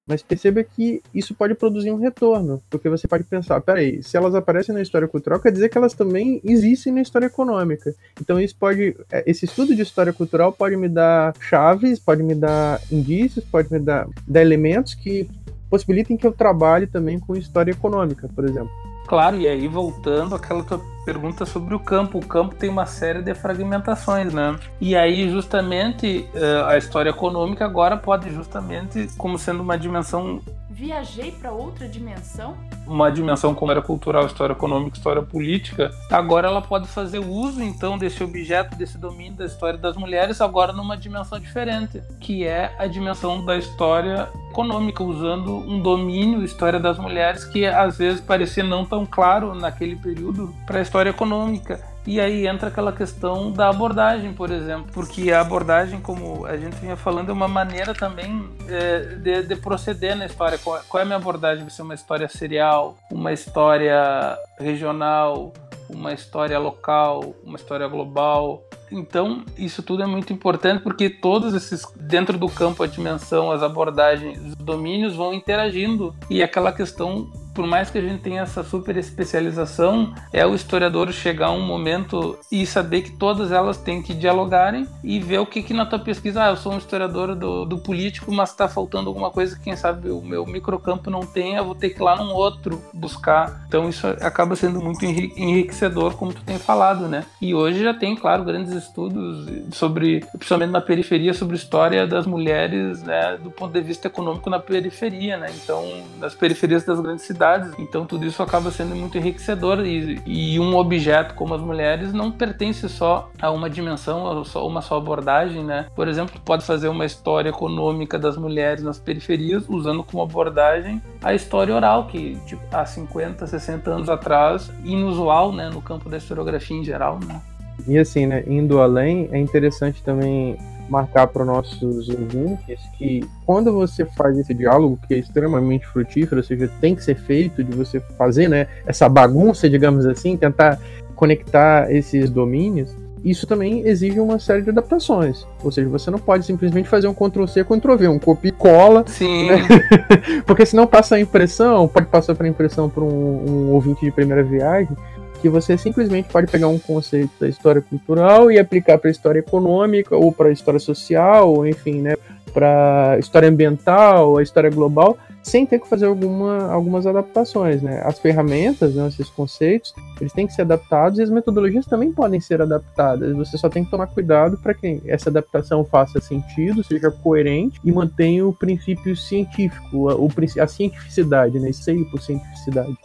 mas 0.07 0.23
perceba 0.23 0.65
que 0.65 1.01
isso 1.15 1.35
pode 1.35 1.55
produzir 1.55 1.93
um 1.93 1.97
retorno, 1.97 2.61
porque 2.69 2.89
você 2.89 3.07
pode 3.07 3.23
pensar, 3.23 3.61
peraí, 3.61 4.03
se 4.03 4.17
elas 4.17 4.35
aparecem 4.35 4.75
na 4.75 4.83
história 4.83 5.07
cultural, 5.07 5.39
quer 5.39 5.53
dizer 5.53 5.69
que 5.69 5.79
elas 5.79 5.95
também 5.95 6.41
existem 6.43 6.93
na 6.93 7.01
história 7.01 7.27
econômica. 7.27 7.95
Então 8.21 8.41
isso 8.41 8.57
pode, 8.57 8.97
é, 9.13 9.23
esse 9.25 9.45
estudo 9.45 9.75
de 9.75 9.83
história 9.83 10.13
cultural 10.13 10.53
pode 10.53 10.77
me 10.77 10.89
dar 10.89 11.33
chaves, 11.39 12.01
pode 12.01 12.25
me 12.25 12.35
dar 12.35 12.81
indícios, 12.91 13.45
pode 13.45 13.73
me 13.73 13.79
dar, 13.79 14.09
dar 14.27 14.41
elementos 14.41 14.95
que 14.95 15.31
possibilitem 15.71 16.17
que 16.17 16.27
eu 16.27 16.33
trabalhe 16.33 16.89
também 16.89 17.21
com 17.21 17.37
história 17.37 17.71
econômica, 17.71 18.29
por 18.35 18.45
exemplo. 18.45 18.90
Claro, 19.11 19.37
e 19.37 19.49
aí 19.49 19.67
voltando 19.67 20.37
àquela 20.37 20.63
tua 20.63 20.81
pergunta 21.05 21.45
sobre 21.45 21.75
o 21.75 21.81
campo, 21.81 22.19
o 22.19 22.25
campo 22.25 22.55
tem 22.55 22.71
uma 22.71 22.87
série 22.87 23.21
de 23.21 23.35
fragmentações, 23.35 24.33
né? 24.33 24.57
E 24.81 24.95
aí 24.95 25.29
justamente 25.29 26.29
eh, 26.33 26.65
a 26.65 26.79
história 26.79 27.11
econômica 27.11 27.65
agora 27.65 27.97
pode 27.97 28.31
justamente 28.33 29.09
como 29.19 29.37
sendo 29.37 29.65
uma 29.65 29.77
dimensão 29.77 30.41
viajei 30.81 31.31
para 31.31 31.53
outra 31.53 31.87
dimensão? 31.87 32.57
Uma 32.87 33.13
dimensão 33.13 33.55
como 33.55 33.71
era 33.71 33.83
cultural, 33.83 34.25
história 34.25 34.55
econômica, 34.55 34.97
história 34.97 35.21
política. 35.21 35.91
Agora 36.11 36.49
ela 36.49 36.63
pode 36.63 36.89
fazer 36.89 37.19
uso 37.19 37.63
então 37.63 37.99
desse 37.99 38.25
objeto, 38.25 38.75
desse 38.77 38.97
domínio 38.97 39.35
da 39.35 39.45
história 39.45 39.79
das 39.79 39.95
mulheres, 39.95 40.41
agora 40.41 40.73
numa 40.73 40.97
dimensão 40.97 41.39
diferente, 41.39 42.03
que 42.19 42.47
é 42.47 42.75
a 42.79 42.87
dimensão 42.87 43.45
da 43.45 43.59
história 43.59 44.31
econômica, 44.51 45.05
usando 45.05 45.55
um 45.55 45.81
domínio, 45.81 46.43
história 46.43 46.81
das 46.81 46.99
mulheres, 46.99 47.45
que 47.45 47.67
às 47.67 47.99
vezes 47.99 48.21
parecia 48.21 48.65
não 48.65 48.85
tão 48.85 49.05
claro 49.05 49.55
naquele 49.55 49.97
período 49.97 50.55
para 50.67 50.79
a 50.79 50.83
história 50.83 51.11
econômica. 51.11 51.79
E 52.11 52.21
aí 52.21 52.45
entra 52.45 52.67
aquela 52.67 52.93
questão 52.93 53.53
da 53.53 53.69
abordagem, 53.69 54.33
por 54.33 54.51
exemplo, 54.51 54.89
porque 54.93 55.31
a 55.31 55.41
abordagem, 55.41 56.01
como 56.01 56.45
a 56.45 56.57
gente 56.57 56.75
vinha 56.75 56.97
falando, 56.97 57.29
é 57.29 57.33
uma 57.33 57.47
maneira 57.47 57.95
também 57.95 58.51
é, 58.69 58.99
de, 59.15 59.43
de, 59.45 59.55
proceder 59.55 60.17
na 60.17 60.27
história. 60.27 60.59
Qual, 60.59 60.83
qual 60.89 61.01
é 61.01 61.05
a 61.05 61.07
minha 61.07 61.19
abordagem? 61.19 61.63
Vai 61.63 61.71
ser 61.71 61.83
uma 61.83 61.95
história 61.95 62.29
serial, 62.29 62.99
uma 63.13 63.33
história 63.33 64.37
regional, 64.59 65.53
uma 65.89 66.13
história 66.13 66.59
local, 66.59 67.33
uma 67.45 67.57
história 67.57 67.87
global. 67.87 68.65
Então, 68.91 69.45
isso 69.57 69.81
tudo 69.81 70.03
é 70.03 70.07
muito 70.07 70.33
importante 70.33 70.83
porque 70.83 71.09
todos 71.09 71.55
esses, 71.55 71.87
dentro 71.95 72.37
do 72.37 72.49
campo, 72.49 72.83
a 72.83 72.89
dimensão, 72.89 73.53
as 73.53 73.63
abordagens, 73.63 74.37
os 74.45 74.57
domínios 74.57 75.15
vão 75.15 75.33
interagindo 75.33 76.13
e 76.29 76.43
aquela 76.43 76.73
questão 76.73 77.31
por 77.61 77.67
mais 77.67 77.91
que 77.91 77.99
a 77.99 78.01
gente 78.01 78.23
tenha 78.23 78.41
essa 78.41 78.65
super 78.65 78.97
especialização, 78.97 80.15
é 80.33 80.47
o 80.47 80.55
historiador 80.55 81.13
chegar 81.13 81.49
a 81.49 81.53
um 81.53 81.61
momento 81.61 82.39
e 82.51 82.65
saber 82.65 83.03
que 83.03 83.13
todas 83.13 83.53
elas 83.53 83.77
têm 83.77 84.03
que 84.03 84.15
dialogarem 84.15 84.89
e 85.05 85.21
ver 85.21 85.41
o 85.41 85.45
que, 85.45 85.63
que 85.63 85.75
na 85.75 85.85
tua 85.85 85.99
pesquisa, 85.99 86.43
ah, 86.43 86.49
eu 86.49 86.57
sou 86.57 86.73
um 86.73 86.79
historiador 86.79 87.35
do, 87.35 87.67
do 87.67 87.77
político, 87.77 88.33
mas 88.33 88.49
está 88.49 88.67
faltando 88.67 89.11
alguma 89.11 89.31
coisa 89.31 89.55
que 89.57 89.65
quem 89.65 89.77
sabe 89.77 90.09
o 90.09 90.23
meu 90.23 90.47
microcampo 90.47 91.11
não 91.11 91.21
eu 91.35 91.65
vou 91.67 91.75
ter 91.75 91.91
que 91.91 92.01
ir 92.01 92.03
lá 92.03 92.17
num 92.17 92.33
outro 92.33 92.83
buscar. 92.95 93.63
Então 93.69 93.91
isso 93.91 94.07
acaba 94.07 94.57
sendo 94.57 94.81
muito 94.81 95.05
enriquecedor, 95.05 96.15
como 96.15 96.33
tu 96.33 96.43
tem 96.43 96.59
falado, 96.59 97.09
né? 97.09 97.27
E 97.43 97.55
hoje 97.55 97.83
já 97.83 97.93
tem, 97.93 98.17
claro, 98.17 98.43
grandes 98.43 98.73
estudos 98.73 99.47
sobre, 99.73 100.21
principalmente 100.33 100.71
na 100.71 100.81
periferia, 100.81 101.35
sobre 101.35 101.57
história 101.57 102.07
das 102.07 102.27
mulheres, 102.27 103.03
né, 103.03 103.37
do 103.37 103.51
ponto 103.51 103.73
de 103.73 103.83
vista 103.83 104.07
econômico 104.07 104.49
na 104.49 104.59
periferia, 104.59 105.37
né? 105.37 105.51
Então, 105.63 105.87
nas 106.19 106.35
periferias 106.35 106.85
das 106.85 106.99
grandes 106.99 107.27
cidades 107.27 107.50
Então 107.79 108.05
tudo 108.05 108.27
isso 108.27 108.43
acaba 108.43 108.71
sendo 108.71 108.95
muito 108.95 109.17
enriquecedor 109.19 109.85
e, 109.85 110.21
e 110.27 110.61
um 110.61 110.77
objeto 110.77 111.35
como 111.35 111.55
as 111.55 111.61
mulheres 111.61 112.13
não 112.13 112.31
pertence 112.31 112.89
só 112.89 113.31
a 113.41 113.51
uma 113.51 113.69
dimensão, 113.69 114.27
a 114.27 114.45
só 114.45 114.67
uma 114.67 114.83
só 114.83 114.97
abordagem, 114.97 115.65
né? 115.65 115.87
Por 115.95 116.09
exemplo, 116.09 116.41
pode 116.45 116.65
fazer 116.65 116.89
uma 116.89 117.05
história 117.05 117.51
econômica 117.51 118.19
das 118.19 118.37
mulheres 118.37 118.83
nas 118.83 118.99
periferias 118.99 119.65
usando 119.69 120.03
como 120.03 120.23
abordagem 120.23 121.01
a 121.23 121.35
história 121.35 121.75
oral 121.75 122.07
que 122.07 122.37
tipo, 122.47 122.63
há 122.73 122.85
50, 122.85 123.47
60 123.47 123.91
anos 123.91 124.09
atrás 124.09 124.71
inusual, 124.85 125.53
né, 125.53 125.69
no 125.69 125.81
campo 125.81 126.09
da 126.09 126.17
historiografia 126.17 126.77
em 126.77 126.85
geral, 126.85 127.19
né? 127.27 127.41
E 127.87 127.99
assim, 127.99 128.27
né, 128.27 128.45
indo 128.47 128.81
além, 128.81 129.29
é 129.33 129.39
interessante 129.39 130.03
também 130.03 130.57
marcar 130.91 131.29
para 131.29 131.43
os 131.43 131.47
nossos 131.47 132.09
ouvintes 132.09 132.81
que 132.99 133.25
quando 133.47 133.73
você 133.73 134.05
faz 134.05 134.37
esse 134.37 134.53
diálogo, 134.53 134.99
que 135.07 135.15
é 135.15 135.19
extremamente 135.19 135.87
frutífero, 135.87 136.39
ou 136.39 136.43
seja, 136.43 136.69
tem 136.81 136.95
que 136.95 137.05
ser 137.05 137.15
feito 137.15 137.63
de 137.63 137.75
você 137.75 138.01
fazer 138.19 138.49
né, 138.49 138.67
essa 138.85 139.09
bagunça, 139.09 139.71
digamos 139.71 140.05
assim, 140.05 140.37
tentar 140.37 140.79
conectar 141.15 141.91
esses 141.93 142.29
domínios, 142.29 142.95
isso 143.23 143.47
também 143.47 143.87
exige 143.87 144.19
uma 144.19 144.39
série 144.39 144.63
de 144.63 144.71
adaptações. 144.71 145.47
Ou 145.63 145.71
seja, 145.71 145.89
você 145.89 146.11
não 146.11 146.19
pode 146.19 146.47
simplesmente 146.47 146.89
fazer 146.89 147.07
um 147.07 147.15
Ctrl-C, 147.15 147.65
Ctrl-V, 147.65 148.09
um 148.09 148.19
copia 148.19 148.49
e 148.49 148.53
cola. 148.53 149.05
Sim. 149.07 149.51
Né? 149.51 149.59
Porque 150.47 150.65
senão 150.65 150.87
passa 150.87 151.17
a 151.17 151.21
impressão, 151.21 151.87
pode 151.87 152.07
passar 152.07 152.35
para 152.35 152.49
impressão 152.49 152.89
para 152.89 153.05
um, 153.05 153.09
um 153.09 153.73
ouvinte 153.73 154.05
de 154.05 154.11
primeira 154.11 154.43
viagem, 154.43 154.97
que 155.41 155.49
você 155.49 155.77
simplesmente 155.77 156.29
pode 156.29 156.51
pegar 156.51 156.69
um 156.69 156.79
conceito 156.79 157.31
da 157.41 157.49
história 157.49 157.81
cultural 157.81 158.51
e 158.51 158.59
aplicar 158.59 158.99
para 158.99 159.09
a 159.09 159.11
história 159.11 159.41
econômica 159.41 160.17
ou 160.17 160.33
para 160.33 160.49
a 160.49 160.53
história 160.53 160.81
social, 160.81 161.53
ou 161.53 161.67
enfim, 161.67 162.01
né, 162.01 162.15
para 162.53 163.17
história 163.19 163.49
ambiental, 163.49 164.37
a 164.37 164.43
história 164.43 164.71
global, 164.71 165.17
sem 165.43 165.65
ter 165.65 165.79
que 165.79 165.89
fazer 165.89 166.07
alguma, 166.07 166.71
algumas 166.71 167.07
adaptações, 167.07 167.81
né? 167.81 168.03
As 168.05 168.19
ferramentas, 168.19 168.95
né, 168.95 169.09
esses 169.09 169.29
conceitos, 169.31 169.95
eles 170.21 170.33
têm 170.33 170.47
que 170.47 170.53
ser 170.53 170.63
adaptados 170.63 171.19
e 171.19 171.23
as 171.23 171.31
metodologias 171.31 171.87
também 171.87 172.13
podem 172.13 172.41
ser 172.41 172.61
adaptadas. 172.61 173.35
Você 173.37 173.57
só 173.57 173.69
tem 173.69 173.85
que 173.85 173.91
tomar 173.91 174.09
cuidado 174.09 174.59
para 174.59 174.75
que 174.75 175.01
essa 175.07 175.31
adaptação 175.31 175.85
faça 175.85 176.21
sentido, 176.21 176.85
seja 176.85 177.11
coerente 177.11 177.81
e 177.85 177.91
mantenha 177.91 178.47
o 178.47 178.53
princípio 178.53 179.17
científico, 179.17 180.09
a, 180.11 180.63
a 180.63 180.67
cientificidade, 180.67 181.59
né? 181.59 181.73
Seio 181.73 182.05
por 182.11 182.21
cientificidade 182.21 182.97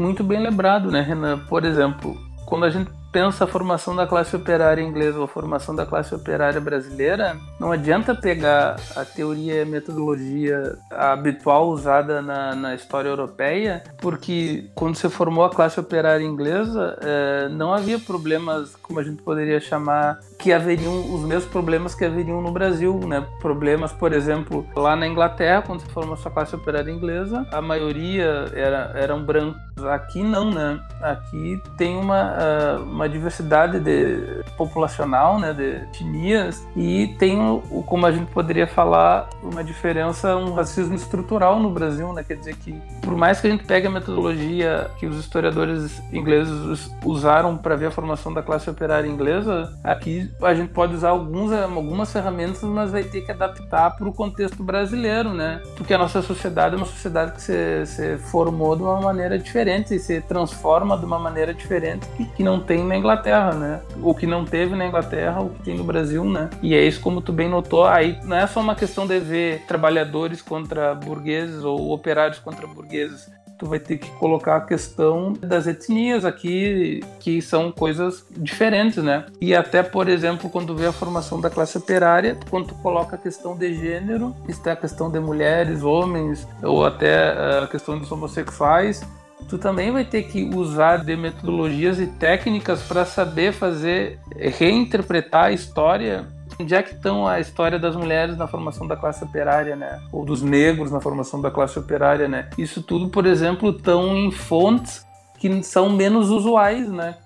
muito 0.00 0.24
bem 0.24 0.42
lembrado, 0.42 0.90
né, 0.90 1.00
Renan? 1.00 1.38
Por 1.48 1.64
exemplo, 1.64 2.16
quando 2.46 2.64
a 2.64 2.70
gente 2.70 2.90
pensa 3.12 3.44
a 3.44 3.46
formação 3.46 3.94
da 3.94 4.06
classe 4.06 4.34
operária 4.34 4.82
inglesa 4.82 5.18
ou 5.18 5.24
a 5.24 5.28
formação 5.28 5.74
da 5.74 5.84
classe 5.84 6.14
operária 6.14 6.60
brasileira, 6.60 7.36
não 7.58 7.72
adianta 7.72 8.14
pegar 8.14 8.76
a 8.96 9.04
teoria 9.04 9.54
e 9.54 9.62
a 9.62 9.66
metodologia 9.66 10.76
habitual 10.90 11.68
usada 11.68 12.22
na, 12.22 12.54
na 12.54 12.74
história 12.74 13.08
europeia, 13.08 13.82
porque 13.98 14.70
quando 14.74 14.96
se 14.96 15.08
formou 15.08 15.44
a 15.44 15.50
classe 15.50 15.78
operária 15.78 16.24
inglesa, 16.24 16.98
é, 17.02 17.48
não 17.48 17.72
havia 17.72 17.98
problemas, 17.98 18.76
como 18.76 19.00
a 19.00 19.02
gente 19.02 19.22
poderia 19.22 19.60
chamar, 19.60 20.18
que 20.38 20.52
haveriam 20.52 21.14
os 21.14 21.22
mesmos 21.22 21.50
problemas 21.50 21.94
que 21.94 22.04
haveriam 22.04 22.40
no 22.40 22.50
Brasil, 22.50 22.98
né? 23.06 23.26
Problemas, 23.40 23.92
por 23.92 24.12
exemplo, 24.12 24.66
lá 24.74 24.96
na 24.96 25.06
Inglaterra, 25.06 25.62
quando 25.62 25.80
se 25.80 25.88
formou 25.90 26.14
a 26.14 26.30
classe 26.30 26.54
operária 26.54 26.90
inglesa, 26.90 27.46
a 27.52 27.60
maioria 27.60 28.46
era, 28.54 28.92
eram 28.94 29.22
brancos. 29.22 29.60
Aqui 29.84 30.22
não, 30.22 30.50
né? 30.50 30.80
Aqui 31.00 31.60
tem 31.76 31.96
uma, 31.96 32.34
uh, 32.34 32.84
uma 33.00 33.08
diversidade 33.08 33.80
de, 33.80 34.44
populacional, 34.56 35.38
né, 35.38 35.54
de 35.54 35.76
etnias, 35.84 36.66
e 36.76 37.08
tem, 37.18 37.38
como 37.86 38.04
a 38.04 38.12
gente 38.12 38.30
poderia 38.30 38.66
falar, 38.66 39.28
uma 39.42 39.64
diferença, 39.64 40.36
um 40.36 40.52
racismo 40.52 40.94
estrutural 40.94 41.58
no 41.58 41.70
Brasil, 41.70 42.12
né? 42.12 42.22
Quer 42.22 42.36
dizer 42.36 42.56
que, 42.56 42.72
por 43.00 43.16
mais 43.16 43.40
que 43.40 43.46
a 43.46 43.50
gente 43.50 43.64
pegue 43.64 43.86
a 43.86 43.90
metodologia 43.90 44.90
que 44.98 45.06
os 45.06 45.18
historiadores 45.18 46.02
ingleses 46.12 46.90
usaram 47.04 47.56
para 47.56 47.74
ver 47.74 47.86
a 47.86 47.90
formação 47.90 48.32
da 48.32 48.42
classe 48.42 48.68
operária 48.68 49.08
inglesa, 49.08 49.72
aqui 49.82 50.30
a 50.42 50.54
gente 50.54 50.70
pode 50.72 50.94
usar 50.94 51.10
alguns, 51.10 51.52
algumas 51.52 52.12
ferramentas, 52.12 52.62
mas 52.62 52.90
vai 52.90 53.02
ter 53.02 53.22
que 53.22 53.32
adaptar 53.32 53.96
para 53.96 54.08
o 54.08 54.12
contexto 54.12 54.62
brasileiro, 54.62 55.32
né? 55.32 55.62
Porque 55.76 55.94
a 55.94 55.98
nossa 55.98 56.20
sociedade 56.20 56.74
é 56.74 56.76
uma 56.76 56.86
sociedade 56.86 57.32
que 57.32 57.42
se, 57.42 57.86
se 57.86 58.18
formou 58.18 58.76
de 58.76 58.82
uma 58.82 59.00
maneira 59.00 59.38
diferente 59.38 59.94
e 59.94 59.98
se 59.98 60.20
transforma 60.20 60.98
de 60.98 61.04
uma 61.06 61.18
maneira 61.18 61.54
diferente 61.54 62.06
que 62.36 62.42
não 62.42 62.60
tem 62.60 62.84
na 62.90 62.96
Inglaterra, 62.96 63.52
né? 63.52 63.80
O 64.02 64.14
que 64.14 64.26
não 64.26 64.44
teve 64.44 64.74
na 64.74 64.86
Inglaterra, 64.86 65.40
o 65.40 65.50
que 65.50 65.62
tem 65.62 65.76
no 65.76 65.84
Brasil, 65.84 66.24
né? 66.24 66.50
E 66.60 66.74
é 66.74 66.82
isso 66.82 67.00
como 67.00 67.22
tu 67.22 67.32
bem 67.32 67.48
notou, 67.48 67.86
aí 67.86 68.18
não 68.24 68.36
é 68.36 68.46
só 68.46 68.60
uma 68.60 68.74
questão 68.74 69.06
de 69.06 69.18
ver 69.20 69.62
trabalhadores 69.66 70.42
contra 70.42 70.94
burgueses 70.94 71.62
ou 71.62 71.92
operários 71.92 72.40
contra 72.40 72.66
burgueses 72.66 73.30
tu 73.56 73.66
vai 73.66 73.78
ter 73.78 73.98
que 73.98 74.10
colocar 74.12 74.56
a 74.56 74.60
questão 74.62 75.34
das 75.34 75.66
etnias 75.66 76.24
aqui, 76.24 77.04
que 77.20 77.42
são 77.42 77.70
coisas 77.70 78.24
diferentes, 78.30 79.04
né? 79.04 79.26
E 79.38 79.54
até, 79.54 79.82
por 79.82 80.08
exemplo, 80.08 80.48
quando 80.48 80.74
vê 80.74 80.86
a 80.86 80.92
formação 80.92 81.38
da 81.38 81.50
classe 81.50 81.76
operária, 81.76 82.38
quando 82.48 82.68
tu 82.68 82.74
coloca 82.76 83.16
a 83.16 83.18
questão 83.18 83.54
de 83.54 83.74
gênero, 83.74 84.34
está 84.48 84.72
a 84.72 84.76
questão 84.76 85.10
de 85.10 85.20
mulheres, 85.20 85.82
homens, 85.82 86.48
ou 86.62 86.86
até 86.86 87.58
a 87.62 87.66
questão 87.66 87.98
dos 87.98 88.10
homossexuais, 88.10 89.06
tu 89.48 89.58
também 89.58 89.90
vai 89.90 90.04
ter 90.04 90.24
que 90.24 90.44
usar 90.54 90.98
de 90.98 91.16
metodologias 91.16 91.98
e 91.98 92.06
técnicas 92.06 92.82
para 92.82 93.04
saber 93.04 93.52
fazer, 93.52 94.18
reinterpretar 94.36 95.46
a 95.46 95.52
história 95.52 96.26
onde 96.60 96.74
é 96.74 96.82
que 96.82 96.94
estão 96.94 97.26
a 97.26 97.40
história 97.40 97.78
das 97.78 97.96
mulheres 97.96 98.36
na 98.36 98.46
formação 98.46 98.86
da 98.86 98.96
classe 98.96 99.24
operária, 99.24 99.74
né? 99.74 99.98
Ou 100.12 100.24
dos 100.24 100.42
negros 100.42 100.90
na 100.90 101.00
formação 101.00 101.40
da 101.40 101.50
classe 101.50 101.78
operária, 101.78 102.28
né? 102.28 102.50
Isso 102.58 102.82
tudo, 102.82 103.08
por 103.08 103.26
exemplo, 103.26 103.70
estão 103.70 104.14
em 104.16 104.30
fontes 104.30 105.06
que 105.38 105.62
são 105.62 105.88
menos 105.88 106.28
usuais, 106.28 106.90
né? 106.90 107.16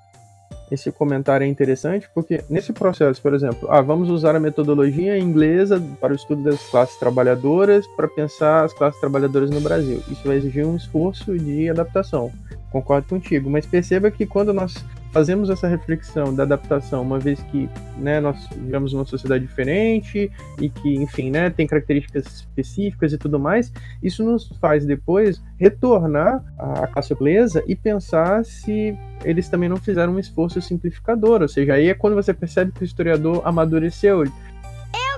Esse 0.70 0.90
comentário 0.90 1.44
é 1.44 1.48
interessante 1.48 2.08
porque 2.14 2.42
nesse 2.48 2.72
processo, 2.72 3.20
por 3.20 3.34
exemplo, 3.34 3.68
ah, 3.70 3.80
vamos 3.80 4.08
usar 4.08 4.34
a 4.34 4.40
metodologia 4.40 5.18
inglesa 5.18 5.82
para 6.00 6.12
o 6.12 6.16
estudo 6.16 6.42
das 6.42 6.62
classes 6.70 6.96
trabalhadoras 6.98 7.86
para 7.88 8.08
pensar 8.08 8.64
as 8.64 8.72
classes 8.72 8.98
trabalhadoras 9.00 9.50
no 9.50 9.60
Brasil. 9.60 10.02
Isso 10.10 10.26
vai 10.26 10.36
exigir 10.36 10.66
um 10.66 10.76
esforço 10.76 11.36
de 11.38 11.68
adaptação. 11.68 12.32
Concordo 12.70 13.08
contigo, 13.08 13.50
mas 13.50 13.66
perceba 13.66 14.10
que 14.10 14.26
quando 14.26 14.52
nós 14.52 14.74
fazemos 15.14 15.48
essa 15.48 15.68
reflexão 15.68 16.34
da 16.34 16.42
adaptação, 16.42 17.00
uma 17.00 17.20
vez 17.20 17.40
que 17.44 17.70
né, 17.96 18.20
nós 18.20 18.48
vivemos 18.48 18.92
uma 18.92 19.04
sociedade 19.04 19.46
diferente 19.46 20.28
e 20.60 20.68
que, 20.68 20.96
enfim, 20.96 21.30
né, 21.30 21.50
tem 21.50 21.68
características 21.68 22.26
específicas 22.26 23.12
e 23.12 23.16
tudo 23.16 23.38
mais, 23.38 23.72
isso 24.02 24.24
nos 24.24 24.48
faz 24.60 24.84
depois 24.84 25.40
retornar 25.56 26.44
à 26.58 26.88
classe 26.88 27.14
inglesa 27.14 27.62
e 27.68 27.76
pensar 27.76 28.44
se 28.44 28.98
eles 29.24 29.48
também 29.48 29.68
não 29.68 29.76
fizeram 29.76 30.14
um 30.14 30.18
esforço 30.18 30.60
simplificador, 30.60 31.42
ou 31.42 31.48
seja, 31.48 31.74
aí 31.74 31.88
é 31.88 31.94
quando 31.94 32.14
você 32.16 32.34
percebe 32.34 32.72
que 32.72 32.82
o 32.82 32.84
historiador 32.84 33.40
amadureceu. 33.44 34.24
Eu 34.24 34.32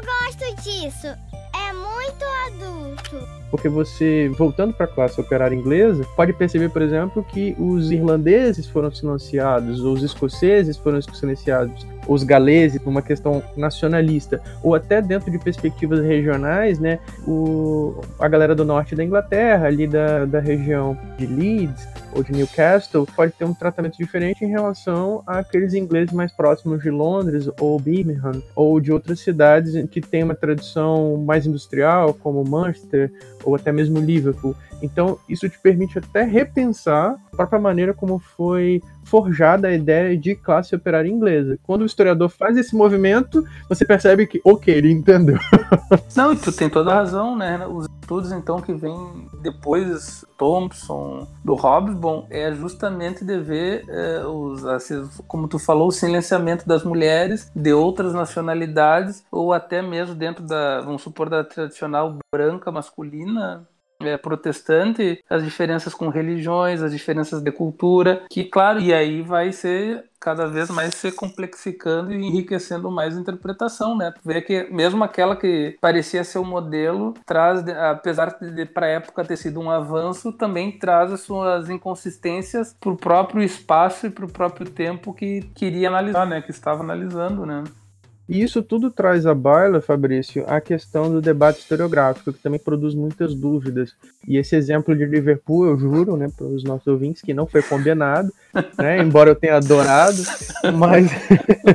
gosto 0.04 0.62
disso, 0.62 1.06
é 1.06 1.72
muito 1.72 2.24
adulto. 2.48 3.35
Porque 3.56 3.70
você, 3.70 4.30
voltando 4.36 4.74
para 4.74 4.84
a 4.84 4.88
classe 4.88 5.18
operária 5.18 5.56
inglesa, 5.56 6.04
pode 6.14 6.34
perceber, 6.34 6.68
por 6.68 6.82
exemplo, 6.82 7.24
que 7.24 7.56
os 7.58 7.90
irlandeses 7.90 8.68
foram 8.68 8.90
silenciados, 8.90 9.80
os 9.80 10.02
escoceses 10.02 10.76
foram 10.76 11.00
silenciados, 11.00 11.86
os 12.06 12.22
galeses, 12.22 12.82
numa 12.84 13.00
questão 13.00 13.42
nacionalista, 13.56 14.42
ou 14.62 14.74
até 14.74 15.00
dentro 15.00 15.30
de 15.30 15.38
perspectivas 15.38 16.00
regionais, 16.00 16.78
né, 16.78 16.98
o, 17.26 17.98
a 18.18 18.28
galera 18.28 18.54
do 18.54 18.62
norte 18.62 18.94
da 18.94 19.02
Inglaterra, 19.02 19.66
ali 19.66 19.86
da, 19.86 20.26
da 20.26 20.38
região 20.38 20.96
de 21.16 21.26
Leeds 21.26 21.88
ou 22.12 22.22
de 22.22 22.32
Newcastle, 22.32 23.06
pode 23.14 23.32
ter 23.32 23.44
um 23.44 23.54
tratamento 23.54 23.96
diferente 23.96 24.44
em 24.44 24.48
relação 24.48 25.22
àqueles 25.26 25.74
ingleses 25.74 26.12
mais 26.12 26.32
próximos 26.32 26.82
de 26.82 26.90
Londres 26.90 27.48
ou 27.60 27.78
Birmingham, 27.78 28.42
ou 28.54 28.80
de 28.80 28.92
outras 28.92 29.20
cidades 29.20 29.88
que 29.90 30.00
têm 30.00 30.22
uma 30.22 30.34
tradição 30.34 31.16
mais 31.18 31.46
industrial, 31.46 32.14
como 32.14 32.44
Manchester 32.44 33.12
ou 33.44 33.54
até 33.54 33.70
mesmo 33.70 34.00
Liverpool. 34.00 34.56
Então, 34.82 35.18
isso 35.28 35.48
te 35.48 35.58
permite 35.58 35.98
até 35.98 36.22
repensar 36.22 37.16
a 37.32 37.36
própria 37.36 37.58
maneira 37.58 37.94
como 37.94 38.18
foi 38.18 38.82
forjada 39.06 39.68
a 39.68 39.72
ideia 39.74 40.16
de 40.16 40.34
classe 40.34 40.74
operária 40.74 41.08
inglesa. 41.08 41.58
Quando 41.62 41.82
o 41.82 41.86
historiador 41.86 42.28
faz 42.28 42.56
esse 42.56 42.74
movimento, 42.74 43.44
você 43.68 43.84
percebe 43.84 44.26
que, 44.26 44.40
ok, 44.44 44.74
ele 44.74 44.92
entendeu. 44.92 45.38
Não, 46.14 46.36
tu 46.36 46.52
tem 46.52 46.68
toda 46.68 46.90
a 46.90 46.94
razão, 46.96 47.36
né? 47.36 47.66
Os 47.66 47.86
estudos, 48.02 48.32
então, 48.32 48.60
que 48.60 48.72
vêm 48.72 49.28
depois, 49.40 50.24
Thompson, 50.36 51.26
do 51.44 51.54
Hobsbawm, 51.54 52.24
é 52.30 52.52
justamente 52.52 53.24
de 53.24 53.38
ver, 53.38 53.84
é, 53.88 54.26
os, 54.26 54.64
assim, 54.64 55.08
como 55.26 55.48
tu 55.48 55.58
falou, 55.58 55.88
o 55.88 55.92
silenciamento 55.92 56.66
das 56.66 56.84
mulheres 56.84 57.50
de 57.54 57.72
outras 57.72 58.12
nacionalidades, 58.12 59.24
ou 59.30 59.52
até 59.52 59.82
mesmo 59.82 60.14
dentro 60.14 60.44
da, 60.44 60.80
vamos 60.80 61.02
supor, 61.02 61.28
da 61.28 61.44
tradicional 61.44 62.18
branca 62.32 62.70
masculina, 62.70 63.66
é, 64.00 64.16
protestante, 64.16 65.22
as 65.28 65.44
diferenças 65.44 65.94
com 65.94 66.08
religiões, 66.08 66.82
as 66.82 66.92
diferenças 66.92 67.42
de 67.42 67.52
cultura, 67.52 68.24
que 68.30 68.44
claro, 68.44 68.80
e 68.80 68.92
aí 68.92 69.22
vai 69.22 69.52
ser 69.52 70.04
cada 70.20 70.46
vez 70.48 70.70
mais 70.70 70.94
se 70.94 71.12
complexicando 71.12 72.12
e 72.12 72.16
enriquecendo 72.16 72.90
mais 72.90 73.16
a 73.16 73.20
interpretação, 73.20 73.96
né? 73.96 74.12
Tu 74.12 74.20
vê 74.24 74.42
que 74.42 74.64
mesmo 74.72 75.04
aquela 75.04 75.36
que 75.36 75.76
parecia 75.80 76.24
ser 76.24 76.38
o 76.38 76.44
modelo, 76.44 77.14
traz, 77.24 77.66
apesar 77.68 78.36
de 78.40 78.66
para 78.66 78.86
a 78.86 78.90
época 78.90 79.24
ter 79.24 79.36
sido 79.36 79.60
um 79.60 79.70
avanço, 79.70 80.32
também 80.32 80.76
traz 80.78 81.12
as 81.12 81.20
suas 81.20 81.70
inconsistências 81.70 82.74
para 82.80 82.90
o 82.90 82.96
próprio 82.96 83.42
espaço 83.42 84.06
e 84.06 84.10
para 84.10 84.24
o 84.24 84.32
próprio 84.32 84.68
tempo 84.68 85.14
que 85.14 85.42
queria 85.54 85.88
analisar, 85.88 86.26
né? 86.26 86.42
Que 86.42 86.50
estava 86.50 86.82
analisando, 86.82 87.46
né? 87.46 87.62
E 88.28 88.42
isso 88.42 88.60
tudo 88.60 88.90
traz 88.90 89.24
à 89.24 89.32
baila, 89.32 89.80
Fabrício, 89.80 90.44
a 90.48 90.60
questão 90.60 91.10
do 91.10 91.20
debate 91.20 91.60
historiográfico, 91.60 92.32
que 92.32 92.42
também 92.42 92.58
produz 92.58 92.92
muitas 92.92 93.34
dúvidas. 93.34 93.94
E 94.26 94.36
esse 94.36 94.56
exemplo 94.56 94.96
de 94.96 95.04
Liverpool, 95.04 95.64
eu 95.64 95.78
juro, 95.78 96.16
né, 96.16 96.28
para 96.36 96.46
os 96.46 96.64
nossos 96.64 96.86
ouvintes, 96.88 97.22
que 97.22 97.32
não 97.32 97.46
foi 97.46 97.62
combinado, 97.62 98.32
né, 98.76 99.00
embora 99.00 99.30
eu 99.30 99.36
tenha 99.36 99.56
adorado, 99.56 100.16
mas 100.74 101.08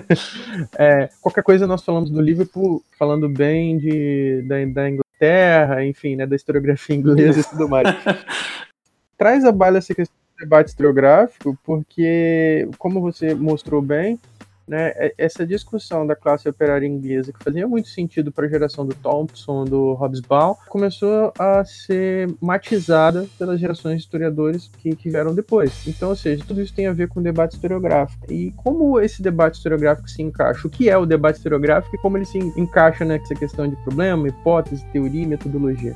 é, 0.78 1.10
qualquer 1.22 1.44
coisa 1.44 1.66
nós 1.66 1.84
falamos 1.86 2.10
do 2.10 2.22
Liverpool, 2.22 2.84
falando 3.00 3.30
bem 3.30 3.78
de, 3.78 4.44
da, 4.46 4.56
da 4.66 4.90
Inglaterra, 4.90 5.86
enfim, 5.86 6.18
né, 6.18 6.28
da 6.28 6.36
historiografia 6.36 6.96
inglesa 6.96 7.40
e 7.40 7.44
tudo 7.46 7.70
mais. 7.70 7.88
Traz 9.18 9.46
à 9.46 9.54
baila 9.54 9.78
essa 9.78 9.96
questão 9.96 10.18
do 10.36 10.44
debate 10.44 10.68
historiográfico, 10.70 11.58
porque, 11.64 12.68
como 12.78 13.00
você 13.00 13.34
mostrou 13.34 13.82
bem, 13.82 14.20
né, 14.72 14.94
é, 14.96 15.14
essa 15.18 15.46
discussão 15.46 16.08
da 16.08 16.16
classe 16.16 16.48
operária 16.48 16.88
inglesa, 16.88 17.34
que 17.34 17.44
fazia 17.44 17.68
muito 17.68 17.90
sentido 17.90 18.32
para 18.32 18.46
a 18.46 18.50
geração 18.50 18.86
do 18.86 18.96
Thompson, 18.96 19.66
do 19.66 19.92
Hobsbawm, 19.96 20.56
começou 20.70 21.34
a 21.38 21.66
ser 21.66 22.34
matizada 22.40 23.28
pelas 23.38 23.60
gerações 23.60 23.98
de 23.98 24.04
historiadores 24.04 24.72
que, 24.78 24.96
que 24.96 25.10
vieram 25.10 25.36
depois. 25.36 25.86
Então, 25.86 26.08
ou 26.08 26.16
seja, 26.16 26.46
tudo 26.48 26.62
isso 26.62 26.74
tem 26.74 26.88
a 26.88 26.94
ver 26.94 27.10
com 27.10 27.20
o 27.20 27.24
debate 27.24 27.56
historiográfico. 27.56 28.32
E 28.32 28.52
como 28.52 28.98
esse 28.98 29.22
debate 29.22 29.58
historiográfico 29.58 30.10
se 30.10 30.22
encaixa? 30.22 30.66
O 30.66 30.72
que 30.72 30.90
é 30.90 30.98
o 30.98 31.06
debate 31.06 31.36
historiográfico 31.36 31.94
e 31.94 32.00
como 32.00 32.18
ele 32.18 32.26
se 32.26 32.38
encaixa 32.38 33.04
nessa 33.04 33.36
questão 33.36 33.68
de 33.68 33.76
problema, 33.84 34.30
hipótese, 34.30 34.86
teoria 34.94 35.24
e 35.24 35.28
metodologia? 35.28 35.94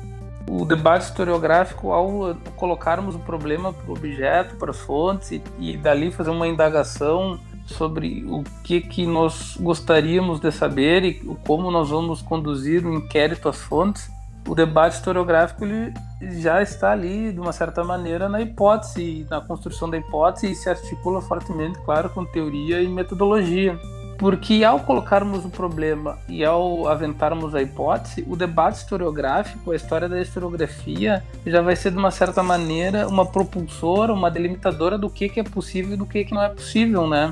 o 0.48 0.64
debate 0.64 1.06
historiográfico 1.06 1.90
ao 1.90 2.36
colocarmos 2.54 3.16
o 3.16 3.18
problema 3.18 3.72
para 3.72 3.90
o 3.90 3.94
objeto, 3.94 4.54
para 4.54 4.70
as 4.70 4.78
fontes 4.78 5.32
e, 5.32 5.42
e, 5.58 5.76
dali 5.76 6.12
fazer 6.12 6.30
uma 6.30 6.46
indagação 6.46 7.36
sobre 7.66 8.24
o 8.28 8.42
que, 8.62 8.80
que 8.80 9.06
nós 9.06 9.56
gostaríamos 9.60 10.40
de 10.40 10.50
saber 10.52 11.04
e 11.04 11.14
como 11.46 11.70
nós 11.70 11.90
vamos 11.90 12.22
conduzir 12.22 12.86
o 12.86 12.90
um 12.90 12.94
inquérito 12.94 13.48
às 13.48 13.58
fontes, 13.58 14.10
o 14.46 14.54
debate 14.54 14.94
historiográfico 14.94 15.64
ele 15.64 15.92
já 16.40 16.62
está 16.62 16.92
ali, 16.92 17.32
de 17.32 17.40
uma 17.40 17.52
certa 17.52 17.82
maneira, 17.82 18.28
na 18.28 18.40
hipótese, 18.40 19.26
na 19.28 19.40
construção 19.40 19.90
da 19.90 19.98
hipótese 19.98 20.52
e 20.52 20.54
se 20.54 20.70
articula 20.70 21.20
fortemente, 21.20 21.78
claro, 21.84 22.08
com 22.10 22.24
teoria 22.24 22.80
e 22.80 22.88
metodologia. 22.88 23.78
Porque 24.18 24.64
ao 24.64 24.80
colocarmos 24.80 25.44
o 25.44 25.50
problema 25.50 26.18
e 26.28 26.44
ao 26.44 26.88
aventarmos 26.88 27.54
a 27.54 27.60
hipótese, 27.60 28.24
o 28.26 28.34
debate 28.34 28.78
historiográfico, 28.78 29.72
a 29.72 29.76
história 29.76 30.08
da 30.08 30.20
historiografia, 30.20 31.22
já 31.46 31.60
vai 31.60 31.76
ser 31.76 31.90
de 31.90 31.98
uma 31.98 32.10
certa 32.10 32.42
maneira 32.42 33.06
uma 33.08 33.26
propulsora, 33.26 34.12
uma 34.12 34.30
delimitadora 34.30 34.96
do 34.96 35.10
que, 35.10 35.28
que 35.28 35.40
é 35.40 35.44
possível 35.44 35.94
e 35.94 35.96
do 35.96 36.06
que, 36.06 36.24
que 36.24 36.34
não 36.34 36.42
é 36.42 36.48
possível, 36.48 37.06
né? 37.06 37.30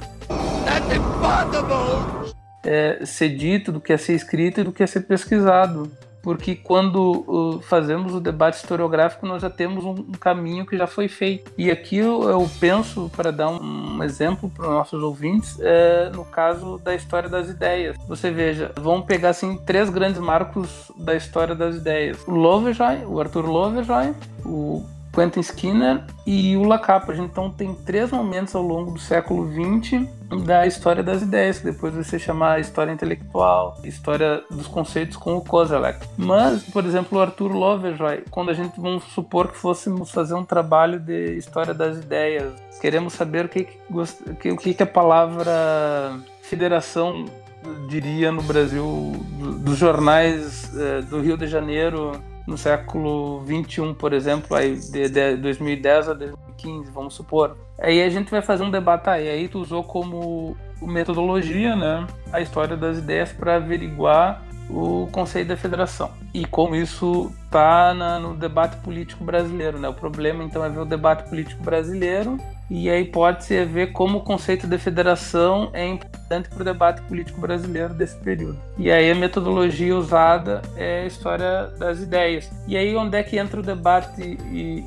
É, 2.62 3.04
ser 3.04 3.30
dito, 3.30 3.72
do 3.72 3.80
que 3.80 3.92
é 3.92 3.96
ser 3.96 4.14
escrito 4.14 4.60
e 4.60 4.64
do 4.64 4.72
que 4.72 4.82
é 4.82 4.86
ser 4.86 5.00
pesquisado 5.00 5.90
porque 6.24 6.56
quando 6.56 7.24
uh, 7.28 7.60
fazemos 7.60 8.14
o 8.14 8.20
debate 8.20 8.56
historiográfico 8.56 9.26
nós 9.26 9.42
já 9.42 9.50
temos 9.50 9.84
um, 9.84 9.90
um, 9.90 10.12
caminho 10.12 10.64
que 10.64 10.74
já 10.74 10.86
foi 10.86 11.06
feito. 11.06 11.52
E 11.58 11.70
aqui 11.70 11.98
eu, 11.98 12.22
eu 12.22 12.50
penso, 12.58 13.10
para 13.14 13.30
dar 13.30 13.50
um, 13.50 13.96
um 13.96 14.02
exemplo 14.02 14.48
para 14.48 14.66
os 14.66 14.72
nossos 14.72 15.02
ouvintes, 15.02 15.58
é, 15.60 16.10
no 16.14 16.24
caso 16.24 16.80
da 16.82 16.94
história 16.94 17.28
das 17.28 17.50
ideias. 17.50 17.94
Você 18.08 18.30
veja, 18.30 18.72
vamos 18.80 19.04
pegar 19.04 19.28
assim 19.28 19.58
três 19.66 19.90
grandes 19.90 20.18
marcos 20.18 20.90
da 20.96 21.14
história 21.14 21.54
das 21.54 21.76
ideias: 21.76 22.16
o 22.26 22.30
Lovejoy, 22.30 23.04
o 23.04 23.20
Arthur 23.20 23.44
Lovejoy, 23.44 24.14
o 24.46 24.82
Quentin 25.14 25.40
Skinner 25.40 26.02
e 26.26 26.56
o 26.56 26.78
Capra. 26.78 27.16
Então 27.16 27.50
tem 27.50 27.74
três 27.74 28.10
momentos 28.10 28.54
ao 28.54 28.62
longo 28.62 28.90
do 28.90 28.98
século 28.98 29.48
XX 29.50 30.06
da 30.44 30.66
história 30.66 31.02
das 31.02 31.22
ideias, 31.22 31.58
que 31.58 31.66
depois 31.66 31.94
ser 32.06 32.18
chamar 32.18 32.60
história 32.60 32.90
intelectual, 32.90 33.78
história 33.84 34.42
dos 34.50 34.66
conceitos 34.66 35.16
com 35.16 35.36
o 35.36 35.40
Kozelek. 35.40 36.06
Mas, 36.16 36.64
por 36.64 36.84
exemplo, 36.84 37.18
o 37.18 37.20
Arthur 37.20 37.52
Lovejoy, 37.52 38.24
quando 38.30 38.50
a 38.50 38.54
gente 38.54 38.80
vamos 38.80 39.04
supor 39.04 39.48
que 39.48 39.56
fôssemos 39.56 40.10
fazer 40.10 40.34
um 40.34 40.44
trabalho 40.44 40.98
de 40.98 41.36
história 41.36 41.72
das 41.72 41.98
ideias, 41.98 42.52
queremos 42.80 43.12
saber 43.12 43.44
o 43.44 43.48
que, 43.48 43.68
que, 44.40 44.50
o 44.50 44.56
que, 44.56 44.74
que 44.74 44.82
a 44.82 44.86
palavra 44.86 46.18
federação 46.42 47.24
diria 47.88 48.30
no 48.32 48.42
Brasil 48.42 49.12
dos 49.60 49.78
jornais 49.78 50.70
eh, 50.76 51.02
do 51.02 51.20
Rio 51.20 51.36
de 51.36 51.46
Janeiro 51.46 52.12
no 52.46 52.58
século 52.58 53.40
21, 53.40 53.94
por 53.94 54.12
exemplo, 54.12 54.56
aí 54.56 54.76
de, 54.76 55.08
de 55.08 55.36
2010 55.36 56.08
a 56.08 56.12
2015, 56.14 56.90
vamos 56.90 57.14
supor. 57.14 57.56
Aí 57.78 58.02
a 58.02 58.08
gente 58.08 58.30
vai 58.30 58.42
fazer 58.42 58.62
um 58.62 58.70
debate 58.70 59.08
aí, 59.08 59.28
aí 59.28 59.48
tu 59.48 59.60
usou 59.60 59.82
como 59.82 60.56
metodologia, 60.80 61.74
né, 61.74 62.06
a 62.32 62.40
história 62.40 62.76
das 62.76 62.98
ideias 62.98 63.32
para 63.32 63.56
averiguar 63.56 64.42
o 64.68 65.08
conceito 65.12 65.48
da 65.48 65.56
federação 65.56 66.10
e 66.32 66.44
como 66.44 66.74
isso 66.74 67.30
está 67.44 67.94
no 68.20 68.34
debate 68.34 68.76
político 68.78 69.22
brasileiro, 69.22 69.78
né? 69.78 69.88
O 69.88 69.94
problema 69.94 70.42
então 70.42 70.64
é 70.64 70.68
ver 70.68 70.80
o 70.80 70.84
debate 70.84 71.28
político 71.28 71.62
brasileiro 71.62 72.38
e 72.70 72.88
a 72.88 72.98
hipótese 72.98 73.56
é 73.56 73.64
ver 73.64 73.92
como 73.92 74.18
o 74.18 74.20
conceito 74.22 74.66
de 74.66 74.78
federação 74.78 75.70
é 75.72 75.86
importante 75.86 76.48
para 76.48 76.62
o 76.62 76.64
debate 76.64 77.02
político 77.02 77.40
brasileiro 77.40 77.94
desse 77.94 78.16
período. 78.16 78.58
E 78.78 78.90
aí 78.90 79.10
a 79.10 79.14
metodologia 79.14 79.94
usada 79.94 80.62
é 80.76 81.02
a 81.02 81.06
história 81.06 81.66
das 81.78 82.00
ideias. 82.00 82.50
E 82.66 82.76
aí 82.76 82.96
onde 82.96 83.16
é 83.16 83.22
que 83.22 83.38
entra 83.38 83.60
o 83.60 83.62
debate 83.62 84.38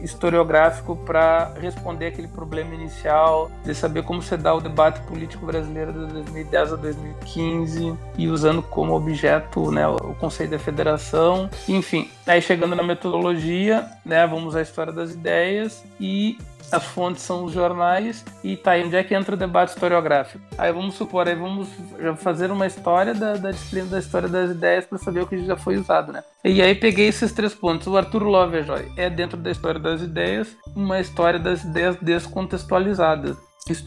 historiográfico 0.02 0.96
para 0.96 1.54
responder 1.62 2.08
aquele 2.08 2.28
problema 2.28 2.74
inicial 2.74 3.52
de 3.64 3.74
saber 3.74 4.04
como 4.04 4.22
se 4.22 4.36
dá 4.36 4.54
o 4.54 4.62
debate 4.62 5.00
político 5.02 5.46
brasileiro 5.46 5.94
de 5.94 6.14
2010 6.14 6.74
a 6.74 6.76
2015 6.76 7.98
e 8.18 8.28
usando 8.28 8.62
como 8.62 8.94
objeto 8.94 9.72
né, 9.72 9.88
o 9.88 10.16
conceito 10.16 10.52
da 10.52 10.60
federação. 10.60 11.50
Enfim, 11.68 12.10
aí 12.26 12.42
chegando 12.42 12.76
na 12.76 12.84
metodologia, 12.84 13.86
né, 14.06 14.26
vamos 14.26 14.56
à 14.56 14.62
história 14.62 14.92
das 14.92 15.14
ideias 15.14 15.84
e 16.00 16.38
as 16.72 16.84
fontes 16.84 17.24
são 17.24 17.46
os 17.46 17.54
jornais 17.54 18.24
e 18.44 18.56
tá 18.56 18.72
aí 18.72 18.84
onde 18.84 18.96
é 18.96 19.04
que 19.04 19.16
entra 19.16 19.36
o 19.36 19.38
debate 19.38 19.70
historiográfico. 19.70 20.44
Aí 20.58 20.72
vamos 20.72 20.96
supor, 20.96 21.28
aí 21.28 21.36
vamos 21.36 21.70
fazer 22.18 22.52
uma 22.52 22.68
história 22.68 23.14
da, 23.14 23.34
da 23.34 23.52
disciplina 23.52 23.88
da 23.88 24.00
história 24.00 24.28
das 24.28 24.52
ideias 24.52 24.86
para 24.86 24.98
saber 24.98 25.22
o 25.22 25.28
que 25.28 25.46
já 25.46 25.56
foi 25.56 25.78
usado, 25.78 26.12
né? 26.12 26.24
E 26.44 26.62
aí 26.62 26.76
peguei 26.76 27.08
esses 27.08 27.32
três 27.32 27.54
pontos. 27.54 27.88
O 27.88 27.98
Arthur 27.98 28.24
Lovejoy 28.24 28.92
é 28.98 29.10
dentro 29.10 29.38
da 29.38 29.52
história 29.52 29.80
das 29.80 30.02
ideias, 30.02 30.56
uma 30.76 31.00
história 31.00 31.40
das 31.40 31.64
ideias 31.64 31.96
descontextualizadas. 32.02 33.38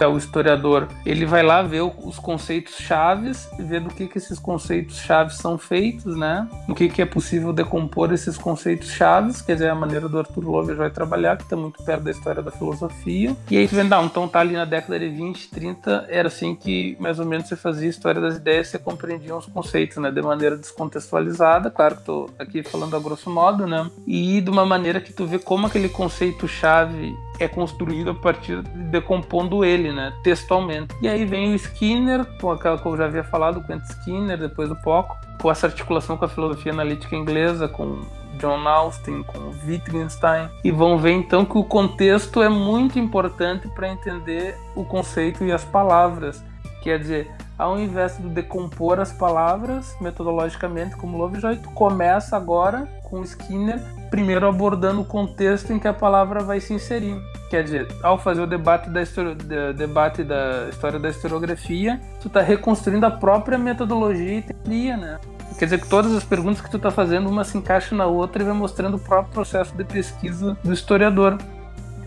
É, 0.01 0.07
o 0.07 0.17
historiador, 0.17 0.89
ele 1.05 1.27
vai 1.27 1.43
lá 1.43 1.63
ver 1.63 1.83
os 1.83 2.19
conceitos 2.19 2.77
chaves 2.77 3.49
ver 3.59 3.81
do 3.81 3.91
que, 3.91 4.07
que 4.07 4.19
esses 4.19 4.39
conceitos 4.39 4.97
chaves 4.99 5.37
são 5.37 5.59
feitos, 5.59 6.17
né? 6.17 6.49
O 6.69 6.75
que, 6.75 6.89
que 6.89 7.03
é 7.03 7.07
possível 7.07 7.53
decompor 7.53 8.13
esses 8.13 8.37
conceitos 8.37 8.89
chaves, 8.89 9.43
quer 9.43 9.55
dizer, 9.55 9.69
a 9.69 9.75
maneira 9.75 10.09
do 10.09 10.19
Arthur 10.19 10.45
Lovejoy 10.45 10.91
trabalhar, 10.91 11.37
que 11.37 11.45
está 11.45 11.57
muito 11.57 11.83
perto 11.83 12.05
da 12.05 12.11
história 12.11 12.43
da 12.43 12.51
filosofia. 12.51 13.37
E 13.51 13.57
aí 13.57 13.69
tu 13.69 13.75
vê, 13.75 13.83
não, 13.83 14.07
então 14.07 14.27
tá 14.27 14.41
ali 14.41 14.55
na 14.55 14.65
década 14.65 14.99
de 14.99 15.09
20, 15.09 15.51
30, 15.51 16.07
era 16.09 16.29
assim 16.29 16.55
que 16.55 16.97
mais 16.99 17.19
ou 17.19 17.27
menos 17.27 17.49
você 17.49 17.57
fazia 17.57 17.87
a 17.87 17.91
história 17.91 18.21
das 18.21 18.37
ideias, 18.37 18.69
você 18.69 18.79
compreendia 18.79 19.37
os 19.37 19.47
conceitos, 19.47 19.99
né? 19.99 20.11
De 20.11 20.23
maneira 20.23 20.57
descontextualizada, 20.57 21.71
claro 21.71 21.97
que 21.97 22.05
tô 22.05 22.31
aqui 22.39 22.63
falando 22.63 22.97
a 22.97 22.99
grosso 22.99 23.31
modo, 23.31 23.67
né? 23.67 23.89
E 24.07 24.41
de 24.41 24.51
uma 24.51 24.65
maneira 24.65 25.01
que 25.01 25.13
tu 25.13 25.27
vê 25.27 25.39
como 25.39 25.67
aquele 25.67 25.89
conceito 25.89 26.49
chave 26.49 27.15
é 27.41 27.49
construído 27.49 28.11
a 28.11 28.15
partir 28.15 28.63
de 28.63 28.79
decompondo 28.85 29.65
ele, 29.65 29.93
né, 29.93 30.13
textualmente. 30.23 30.95
E 31.01 31.09
aí 31.09 31.25
vem 31.25 31.53
o 31.53 31.55
Skinner, 31.55 32.25
com 32.41 32.51
aquela 32.51 32.79
que 32.79 32.87
eu 32.87 32.97
já 32.97 33.07
havia 33.07 33.25
falado, 33.25 33.63
Quentin 33.63 33.85
Skinner, 33.85 34.39
depois 34.39 34.69
do 34.69 34.77
Poco, 34.77 35.17
com 35.41 35.51
essa 35.51 35.67
articulação 35.67 36.17
com 36.17 36.25
a 36.25 36.29
filosofia 36.29 36.73
analítica 36.73 37.17
inglesa, 37.17 37.67
com 37.67 38.01
John 38.39 38.67
Austin, 38.67 39.23
com 39.23 39.51
Wittgenstein, 39.67 40.49
e 40.65 40.71
vão 40.71 40.99
ver 40.99 41.13
então 41.13 41.45
que 41.45 41.59
o 41.59 41.65
contexto 41.65 42.43
é 42.43 42.49
muito 42.49 42.99
importante 42.99 43.69
para 43.69 43.89
entender 43.89 44.57
o 44.75 44.85
conceito 44.85 45.45
e 45.45 45.53
as 45.53 45.65
palavras. 45.65 46.43
Quer 46.83 46.99
dizer, 46.99 47.31
ao 47.59 47.79
invés 47.79 48.17
de 48.17 48.29
decompor 48.29 48.99
as 48.99 49.13
palavras 49.13 49.95
metodologicamente, 50.01 50.97
como 50.97 51.19
Lovejoy, 51.19 51.57
tu 51.57 51.71
começa 51.73 52.37
agora 52.37 52.89
com 53.05 53.23
Skinner, 53.23 53.79
primeiro 54.11 54.47
abordando 54.47 55.01
o 55.01 55.05
contexto 55.05 55.73
em 55.73 55.79
que 55.79 55.89
a 55.89 55.93
palavra 55.93 56.41
vai 56.41 56.61
se 56.61 56.75
inserir. 56.75 57.17
Quer 57.49 57.65
dizer, 57.65 57.89
ao 58.03 58.19
fazer 58.19 58.41
o 58.41 58.47
debate 58.47 58.91
da, 58.91 59.03
história, 59.03 59.35
debate 59.75 60.23
da 60.23 60.69
história 60.69 60.99
da 60.99 61.09
historiografia, 61.09 62.01
tu 62.21 62.29
está 62.29 62.41
reconstruindo 62.41 63.07
a 63.07 63.11
própria 63.11 63.57
metodologia 63.57 64.39
e 64.39 64.43
teoria, 64.43 64.97
né? 64.97 65.19
Quer 65.59 65.67
dizer 65.67 65.81
que 65.81 65.89
todas 65.89 66.15
as 66.15 66.25
perguntas 66.25 66.61
que 66.61 66.71
tu 66.71 66.77
está 66.77 66.91
fazendo, 66.91 67.29
uma 67.29 67.45
se 67.45 67.59
encaixa 67.59 67.95
na 67.95 68.07
outra 68.07 68.43
e 68.43 68.45
vai 68.47 68.55
mostrando 68.55 68.97
o 68.97 69.01
próprio 69.01 69.33
processo 69.33 69.77
de 69.77 69.85
pesquisa 69.85 70.57
do 70.65 70.73
historiador. 70.73 71.39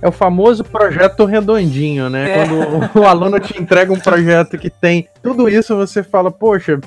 É 0.02 0.08
o 0.08 0.12
famoso 0.12 0.64
projeto 0.64 1.24
redondinho, 1.26 2.10
né? 2.10 2.32
É. 2.32 2.36
Quando 2.36 3.00
o 3.00 3.04
aluno 3.06 3.40
te 3.40 3.62
entrega 3.62 3.94
um 3.94 4.00
projeto 4.00 4.58
que 4.58 4.70
tem 4.70 5.08
tudo 5.22 5.48
isso, 5.48 5.76
você 5.76 6.04
fala, 6.04 6.32
poxa. 6.32 6.80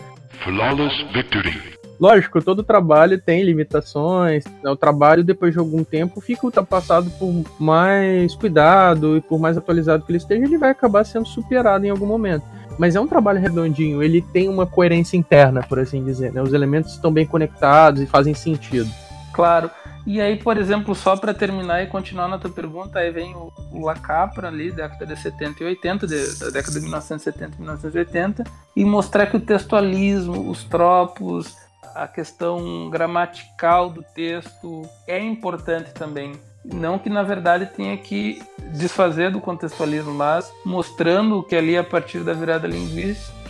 Flawless 0.45 0.95
Victory. 1.15 1.76
Lógico, 1.99 2.43
todo 2.43 2.63
trabalho 2.63 3.21
tem 3.21 3.43
limitações. 3.43 4.45
Né? 4.63 4.71
O 4.71 4.77
trabalho, 4.77 5.25
depois 5.25 5.53
de 5.53 5.59
algum 5.59 5.83
tempo, 5.83 6.21
fica 6.21 6.45
ultrapassado 6.45 7.11
por 7.19 7.33
mais 7.59 8.35
cuidado 8.35 9.17
e 9.17 9.21
por 9.21 9.39
mais 9.39 9.57
atualizado 9.57 10.05
que 10.05 10.11
ele 10.11 10.19
esteja, 10.19 10.45
ele 10.45 10.59
vai 10.59 10.71
acabar 10.71 11.05
sendo 11.05 11.27
superado 11.27 11.87
em 11.87 11.91
algum 11.91 12.07
momento. 12.07 12.45
Mas 12.79 12.95
é 12.95 13.01
um 13.01 13.07
trabalho 13.07 13.41
redondinho, 13.41 14.03
ele 14.03 14.21
tem 14.21 14.49
uma 14.49 14.67
coerência 14.67 15.17
interna, 15.17 15.63
por 15.63 15.79
assim 15.79 16.05
dizer. 16.05 16.33
Né? 16.33 16.43
Os 16.43 16.53
elementos 16.53 16.93
estão 16.93 17.11
bem 17.11 17.25
conectados 17.25 18.03
e 18.03 18.07
fazem 18.07 18.35
sentido. 18.35 18.91
Claro. 19.33 19.71
E 20.07 20.21
aí, 20.21 20.37
por 20.37 20.57
exemplo, 20.57 20.95
só 20.95 21.17
para 21.17 21.35
terminar 21.35 21.83
e 21.83 21.89
continuar 21.89 22.29
na 22.29 22.39
tua 22.39 22.51
pergunta, 22.51 23.01
aí 23.01 23.11
vem 23.11 23.35
o, 23.35 23.53
o 23.73 23.85
Lacapra 23.85 24.47
ali, 24.47 24.71
década 24.71 25.05
de 25.05 25.17
70 25.21 25.65
e 25.65 25.67
80, 25.67 26.07
de, 26.07 26.39
da 26.39 26.51
década 26.51 26.75
de 26.75 26.81
1970 26.83 27.57
e 27.57 27.59
1980, 27.59 28.45
e 28.77 28.85
mostrar 28.85 29.27
que 29.27 29.37
o 29.37 29.41
textualismo, 29.41 30.49
os 30.49 30.63
tropos, 30.63 31.57
a 31.97 32.07
questão 32.07 32.91
gramatical 32.91 33.89
do 33.89 34.03
texto 34.03 34.83
é 35.07 35.19
importante 35.19 35.93
também. 35.93 36.33
Não 36.65 36.99
que 36.99 37.09
na 37.09 37.23
verdade 37.23 37.67
tenha 37.67 37.97
que 37.97 38.43
desfazer 38.73 39.31
do 39.31 39.41
contextualismo, 39.41 40.13
mas 40.13 40.53
mostrando 40.65 41.43
que 41.43 41.55
ali 41.55 41.77
a 41.77 41.85
partir 41.85 42.21
da 42.21 42.33
virada 42.33 42.67
linguística 42.67 43.46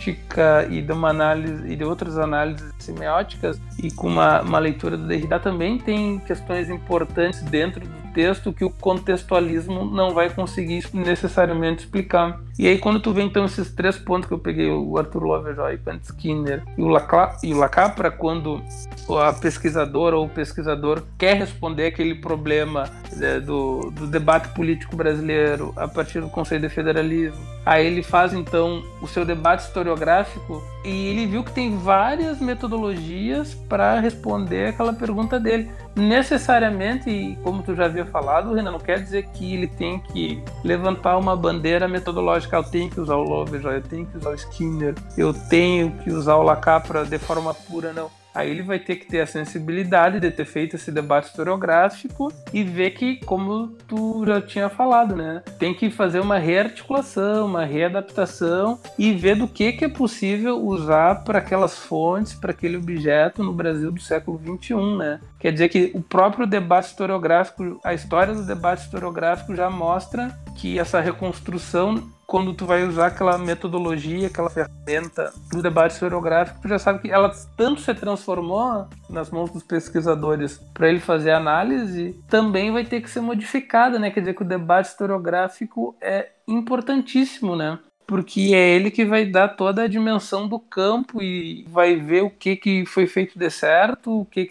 e 0.69 0.81
de 0.81 0.91
uma 0.91 1.09
análise 1.09 1.71
e 1.71 1.75
de 1.75 1.83
outras 1.83 2.17
análises 2.17 2.71
semióticas 2.79 3.59
e 3.81 3.91
com 3.91 4.07
uma, 4.07 4.41
uma 4.41 4.59
leitura 4.59 4.97
do 4.97 5.07
Derrida 5.07 5.39
também 5.39 5.77
tem 5.77 6.19
questões 6.19 6.69
importantes 6.69 7.41
dentro 7.43 7.81
do 7.81 8.07
texto 8.13 8.51
que 8.51 8.65
o 8.65 8.69
contextualismo 8.69 9.85
não 9.85 10.13
vai 10.13 10.29
conseguir 10.29 10.83
necessariamente 10.93 11.83
explicar. 11.83 12.41
E 12.57 12.67
aí 12.67 12.79
quando 12.79 12.99
tu 12.99 13.13
vê 13.13 13.21
então 13.21 13.45
esses 13.45 13.71
três 13.71 13.97
pontos 13.97 14.27
que 14.27 14.33
eu 14.33 14.39
peguei, 14.39 14.69
o 14.69 14.97
Arthur 14.97 15.23
Lovejoy, 15.23 15.75
o 15.75 15.79
Kant 15.79 16.03
Skinner 16.03 16.63
e 16.77 16.81
o, 16.81 16.87
Lacla, 16.87 17.37
e 17.43 17.53
o 17.53 17.57
Lacapra, 17.57 18.09
quando 18.09 18.61
a 19.09 19.31
pesquisadora 19.33 20.17
ou 20.17 20.25
o 20.25 20.29
pesquisador 20.29 21.03
quer 21.17 21.35
responder 21.35 21.85
aquele 21.85 22.15
problema 22.15 22.89
né, 23.15 23.39
do, 23.39 23.91
do 23.91 24.07
debate 24.07 24.49
político 24.49 24.95
brasileiro 24.95 25.71
a 25.75 25.87
partir 25.87 26.19
do 26.19 26.29
conceito 26.29 26.63
de 26.63 26.69
federalismo, 26.69 27.39
aí 27.65 27.85
ele 27.85 28.01
faz 28.01 28.33
então 28.33 28.83
o 29.01 29.07
seu 29.07 29.23
debate 29.23 29.61
historiográfico 29.87 30.63
e 30.83 31.07
ele 31.07 31.25
viu 31.25 31.43
que 31.43 31.51
tem 31.51 31.77
várias 31.77 32.39
metodologias 32.39 33.53
para 33.53 33.99
responder 33.99 34.69
aquela 34.69 34.93
pergunta 34.93 35.39
dele 35.39 35.69
necessariamente, 35.95 37.09
e 37.09 37.35
como 37.37 37.63
tu 37.63 37.75
já 37.75 37.85
havia 37.85 38.05
falado, 38.05 38.53
Renan, 38.53 38.71
não 38.71 38.79
quer 38.79 39.01
dizer 39.01 39.27
que 39.29 39.53
ele 39.53 39.67
tem 39.67 39.99
que 39.99 40.43
levantar 40.63 41.17
uma 41.17 41.35
bandeira 41.35 41.87
metodológica. 41.87 42.57
Eu 42.57 42.63
tenho 42.63 42.89
que 42.89 42.99
usar 42.99 43.15
o 43.15 43.23
Lovejoy, 43.23 43.77
eu 43.77 43.81
tenho 43.81 44.05
que 44.05 44.17
usar 44.17 44.29
o 44.29 44.35
Skinner, 44.35 44.93
eu 45.17 45.33
tenho 45.33 45.91
que 46.03 46.11
usar 46.11 46.35
o 46.35 46.43
Lacapra 46.43 47.03
de 47.03 47.17
forma 47.17 47.53
pura, 47.53 47.91
não. 47.93 48.09
Aí 48.37 48.51
ele 48.51 48.61
vai 48.61 48.77
ter 48.77 48.97
que 48.97 49.07
ter 49.07 49.21
a 49.21 49.25
sensibilidade 49.25 50.19
de 50.19 50.29
ter 50.29 50.45
feito 50.45 50.75
esse 50.75 50.91
debate 50.91 51.29
historiográfico 51.29 52.31
e 52.53 52.63
ver 52.63 52.91
que, 52.91 53.15
como 53.25 53.69
tu 53.87 54.23
já 54.27 54.39
tinha 54.39 54.69
falado, 54.69 55.15
né? 55.15 55.41
Tem 55.57 55.73
que 55.73 55.89
fazer 55.89 56.19
uma 56.19 56.37
rearticulação, 56.37 57.47
uma 57.47 57.65
readaptação 57.65 58.79
e 58.95 59.11
ver 59.11 59.37
do 59.37 59.47
que, 59.47 59.73
que 59.73 59.85
é 59.85 59.89
possível 59.89 60.63
usar 60.63 61.23
para 61.23 61.39
aquelas 61.39 61.79
fontes, 61.79 62.35
para 62.35 62.51
aquele 62.51 62.77
objeto 62.77 63.43
no 63.43 63.53
Brasil 63.53 63.91
do 63.91 63.99
século 63.99 64.39
XXI, 64.39 64.75
né? 64.95 65.19
Quer 65.39 65.51
dizer 65.51 65.69
que 65.69 65.89
o 65.95 66.01
próprio 66.03 66.45
debate 66.45 66.89
historiográfico, 66.89 67.79
a 67.83 67.95
história 67.95 68.35
do 68.35 68.45
debate 68.45 68.83
historiográfico 68.83 69.55
já 69.55 69.67
mostra 69.67 70.37
que 70.55 70.77
essa 70.77 71.01
reconstrução 71.01 72.15
quando 72.27 72.53
tu 72.53 72.65
vai 72.65 72.83
usar 72.83 73.07
aquela 73.07 73.37
metodologia, 73.37 74.27
aquela 74.27 74.49
ferramenta 74.49 75.33
do 75.49 75.61
debate 75.61 75.93
historiográfico, 75.93 76.59
tu 76.61 76.67
já 76.67 76.77
sabe 76.77 76.99
que 76.99 77.09
ela 77.09 77.31
tanto 77.55 77.79
se 77.79 77.93
transformou 77.95 78.85
nas 79.09 79.31
mãos 79.31 79.49
dos 79.49 79.63
pesquisadores 79.63 80.59
para 80.73 80.89
ele 80.89 80.99
fazer 80.99 81.31
análise, 81.31 82.21
também 82.27 82.69
vai 82.69 82.83
ter 82.83 82.99
que 82.99 83.09
ser 83.09 83.21
modificada, 83.21 83.97
né? 83.97 84.11
Quer 84.11 84.19
dizer 84.19 84.35
que 84.35 84.41
o 84.41 84.47
debate 84.47 84.89
historiográfico 84.89 85.95
é 86.01 86.31
importantíssimo, 86.45 87.55
né? 87.55 87.79
porque 88.07 88.53
é 88.53 88.69
ele 88.69 88.89
que 88.89 89.03
vai 89.03 89.25
dar 89.25 89.49
toda 89.49 89.83
a 89.83 89.87
dimensão 89.87 90.47
do 90.47 90.57
campo 90.57 91.21
e 91.21 91.65
vai 91.67 91.97
ver 91.97 92.23
o 92.23 92.29
que, 92.29 92.55
que 92.55 92.85
foi 92.85 93.05
feito 93.05 93.37
de 93.37 93.49
certo, 93.49 94.21
o 94.21 94.25
que 94.25 94.45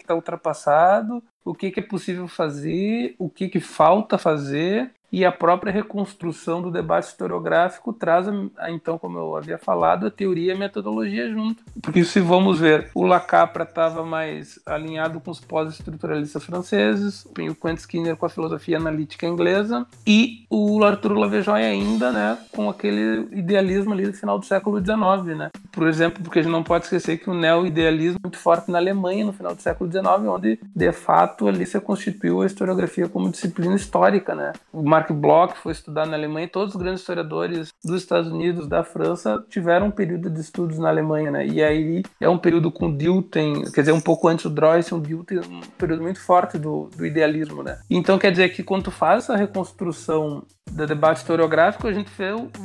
e 5.11 5.23
a 5.25 5.31
própria 5.31 5.71
reconstrução 5.71 6.61
do 6.61 6.71
debate 6.71 7.07
historiográfico 7.07 7.93
traz, 7.93 8.27
então, 8.69 8.97
como 8.97 9.17
eu 9.17 9.35
havia 9.35 9.57
falado, 9.57 10.07
a 10.07 10.11
teoria 10.11 10.53
e 10.53 10.55
a 10.55 10.57
metodologia 10.57 11.29
junto. 11.29 11.63
Porque 11.81 12.03
se 12.03 12.19
vamos 12.19 12.59
ver, 12.59 12.89
o 12.93 13.05
Lacapra 13.05 13.63
estava 13.63 14.03
mais 14.03 14.59
alinhado 14.65 15.19
com 15.19 15.31
os 15.31 15.39
pós-estruturalistas 15.39 16.43
franceses, 16.43 17.25
o 17.25 17.55
Quentin 17.55 17.75
Skinner 17.75 18.17
com 18.17 18.25
a 18.25 18.29
filosofia 18.29 18.77
analítica 18.77 19.25
inglesa 19.25 19.85
e 20.05 20.45
o 20.49 20.83
Arthur 20.83 21.13
Lavejoy 21.13 21.63
ainda, 21.63 22.11
né, 22.11 22.37
com 22.51 22.69
aquele 22.69 23.27
idealismo 23.31 23.93
ali 23.93 24.07
do 24.07 24.13
final 24.13 24.37
do 24.37 24.45
século 24.45 24.79
XIX, 24.79 25.37
né? 25.37 25.51
Por 25.71 25.87
exemplo, 25.87 26.23
porque 26.23 26.39
a 26.39 26.41
gente 26.41 26.51
não 26.51 26.63
pode 26.63 26.85
esquecer 26.85 27.17
que 27.17 27.29
o 27.29 27.33
neo-idealismo 27.33 28.17
é 28.17 28.27
muito 28.27 28.37
forte 28.37 28.71
na 28.71 28.77
Alemanha 28.77 29.25
no 29.25 29.33
final 29.33 29.55
do 29.55 29.61
século 29.61 29.89
XIX, 29.91 30.07
onde, 30.27 30.59
de 30.75 30.91
fato, 30.91 31.47
ali 31.47 31.65
se 31.65 31.79
constituiu 31.79 32.41
a 32.41 32.45
historiografia 32.45 33.07
como 33.07 33.29
disciplina 33.29 33.75
histórica, 33.75 34.35
né? 34.35 34.53
Mark 34.97 35.11
Bloch 35.11 35.55
foi 35.57 35.73
estudar 35.73 36.07
na 36.07 36.17
Alemanha, 36.17 36.47
todos 36.47 36.73
os 36.73 36.81
grandes 36.81 37.01
historiadores 37.01 37.69
dos 37.83 38.01
Estados 38.01 38.31
Unidos, 38.31 38.67
da 38.67 38.83
França, 38.83 39.43
tiveram 39.47 39.87
um 39.87 39.91
período 39.91 40.27
de 40.27 40.41
estudos 40.41 40.79
na 40.79 40.89
Alemanha, 40.89 41.29
né? 41.29 41.45
E 41.45 41.61
aí 41.61 42.01
é 42.19 42.27
um 42.27 42.37
período 42.37 42.71
com 42.71 42.95
Dilthey, 42.95 43.71
quer 43.71 43.81
dizer, 43.81 43.91
um 43.91 44.01
pouco 44.01 44.27
antes 44.27 44.45
do 44.45 44.49
Droyce, 44.49 44.95
um 44.95 44.99
Dilthey, 44.99 45.37
um 45.37 45.61
período 45.77 46.01
muito 46.01 46.19
forte 46.19 46.57
do, 46.57 46.89
do 46.97 47.05
idealismo, 47.05 47.61
né? 47.61 47.77
Então 47.87 48.17
quer 48.17 48.31
dizer 48.31 48.49
que 48.49 48.63
quando 48.63 48.85
tu 48.85 48.91
faz 48.91 49.25
essa 49.25 49.35
reconstrução 49.35 50.43
do 50.71 50.85
debate 50.85 51.17
historiográfico, 51.17 51.87
a 51.87 51.93
gente 51.93 52.11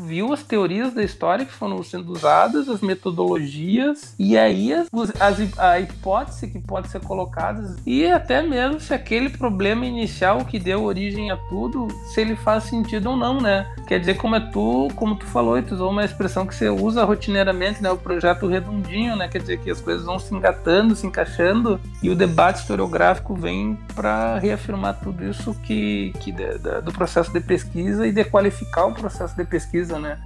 viu 0.07 0.33
as 0.33 0.43
teorias 0.43 0.93
da 0.93 1.03
história 1.03 1.45
que 1.45 1.53
foram 1.53 1.83
sendo 1.83 2.13
usadas, 2.13 2.69
as 2.69 2.81
metodologias, 2.81 4.15
e 4.19 4.37
aí 4.37 4.73
as, 4.73 4.89
as, 5.21 5.59
a 5.59 5.81
hipótese 5.81 6.49
que 6.49 6.59
pode 6.59 6.89
ser 6.89 7.01
colocada, 7.01 7.77
e 7.87 8.07
até 8.07 8.43
mesmo 8.43 8.81
se 8.81 8.93
aquele 8.93 9.31
problema 9.31 9.87
inicial 9.87 10.45
que 10.45 10.59
deu 10.59 10.83
origem 10.85 11.31
a 11.31 11.37
tudo, 11.37 11.89
se 12.13 12.21
ele 12.21 12.37
faz 12.37 12.65
sentido 12.65 13.11
ou 13.11 13.17
não, 13.17 13.41
né? 13.41 13.67
Quer 13.87 13.99
dizer, 14.01 14.15
como 14.17 14.37
é 14.37 14.41
tu, 14.41 14.89
como 14.97 15.17
tu 15.17 15.27
falou, 15.27 15.61
tu 15.63 15.75
usou 15.75 15.91
uma 15.91 16.05
expressão 16.05 16.47
que 16.47 16.55
você 16.55 16.69
usa 16.69 17.05
rotineiramente, 17.05 17.83
né? 17.83 17.91
O 17.91 17.97
projeto 17.97 18.47
redondinho, 18.47 19.17
né? 19.17 19.29
Quer 19.29 19.41
dizer 19.41 19.59
que 19.59 19.71
as 19.71 19.81
coisas 19.81 20.05
vão 20.05 20.19
se 20.19 20.35
engatando, 20.35 20.95
se 20.95 21.07
encaixando, 21.07 21.81
e 22.03 22.11
o 22.11 22.15
debate 22.15 22.61
historiográfico 22.61 23.35
vem 23.35 23.79
para 23.95 24.39
reafirmar 24.39 24.99
tudo 25.03 25.25
isso 25.25 25.55
que, 25.63 26.13
que 26.21 26.33
da, 26.33 26.57
da, 26.57 26.81
do 26.81 26.93
processo 26.93 27.33
de 27.33 27.41
pesquisa 27.41 27.92
pesquisa 27.93 28.07
e 28.07 28.13
de 28.13 28.25
qualificar 28.25 28.87
o 28.87 28.93
processo 28.93 29.37
de 29.37 29.45
pesquisa, 29.45 29.99
né? 29.99 30.19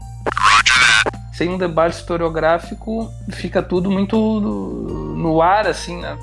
Sem 1.32 1.50
um 1.50 1.58
debate 1.58 1.96
historiográfico, 1.96 3.10
fica 3.30 3.62
tudo 3.62 3.90
muito 3.90 4.16
no 4.16 5.42
ar, 5.42 5.66
assim, 5.66 6.00
né? 6.00 6.16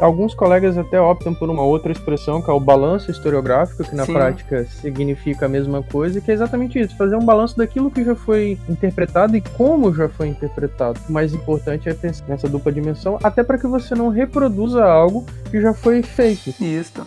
Alguns 0.00 0.32
colegas 0.32 0.78
até 0.78 1.00
optam 1.00 1.34
por 1.34 1.50
uma 1.50 1.62
outra 1.62 1.90
expressão, 1.90 2.40
que 2.40 2.48
é 2.48 2.52
o 2.52 2.60
balanço 2.60 3.10
historiográfico, 3.10 3.82
que 3.82 3.96
na 3.96 4.04
Sim. 4.04 4.12
prática 4.12 4.64
significa 4.66 5.46
a 5.46 5.48
mesma 5.48 5.82
coisa, 5.82 6.20
que 6.20 6.30
é 6.30 6.34
exatamente 6.34 6.78
isso, 6.78 6.96
fazer 6.96 7.16
um 7.16 7.24
balanço 7.24 7.56
daquilo 7.56 7.90
que 7.90 8.04
já 8.04 8.14
foi 8.14 8.56
interpretado 8.68 9.36
e 9.36 9.40
como 9.40 9.92
já 9.92 10.08
foi 10.08 10.28
interpretado. 10.28 11.00
O 11.08 11.12
mais 11.12 11.34
importante 11.34 11.88
é 11.88 11.94
pensar 11.94 12.24
nessa 12.28 12.48
dupla 12.48 12.70
dimensão, 12.70 13.18
até 13.24 13.42
para 13.42 13.58
que 13.58 13.66
você 13.66 13.92
não 13.96 14.08
reproduza 14.08 14.84
algo 14.84 15.26
que 15.50 15.60
já 15.60 15.74
foi 15.74 16.00
feito. 16.02 16.54
Isso. 16.62 17.04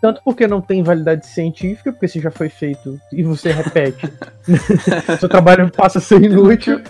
Tanto 0.00 0.20
porque 0.24 0.46
não 0.46 0.60
tem 0.60 0.82
validade 0.82 1.26
científica, 1.26 1.92
porque 1.92 2.06
se 2.06 2.20
já 2.20 2.30
foi 2.30 2.48
feito 2.48 3.00
e 3.12 3.22
você 3.22 3.50
repete, 3.50 4.10
seu 5.18 5.28
trabalho 5.28 5.70
passa 5.70 5.98
a 5.98 6.02
ser 6.02 6.22
inútil. 6.22 6.80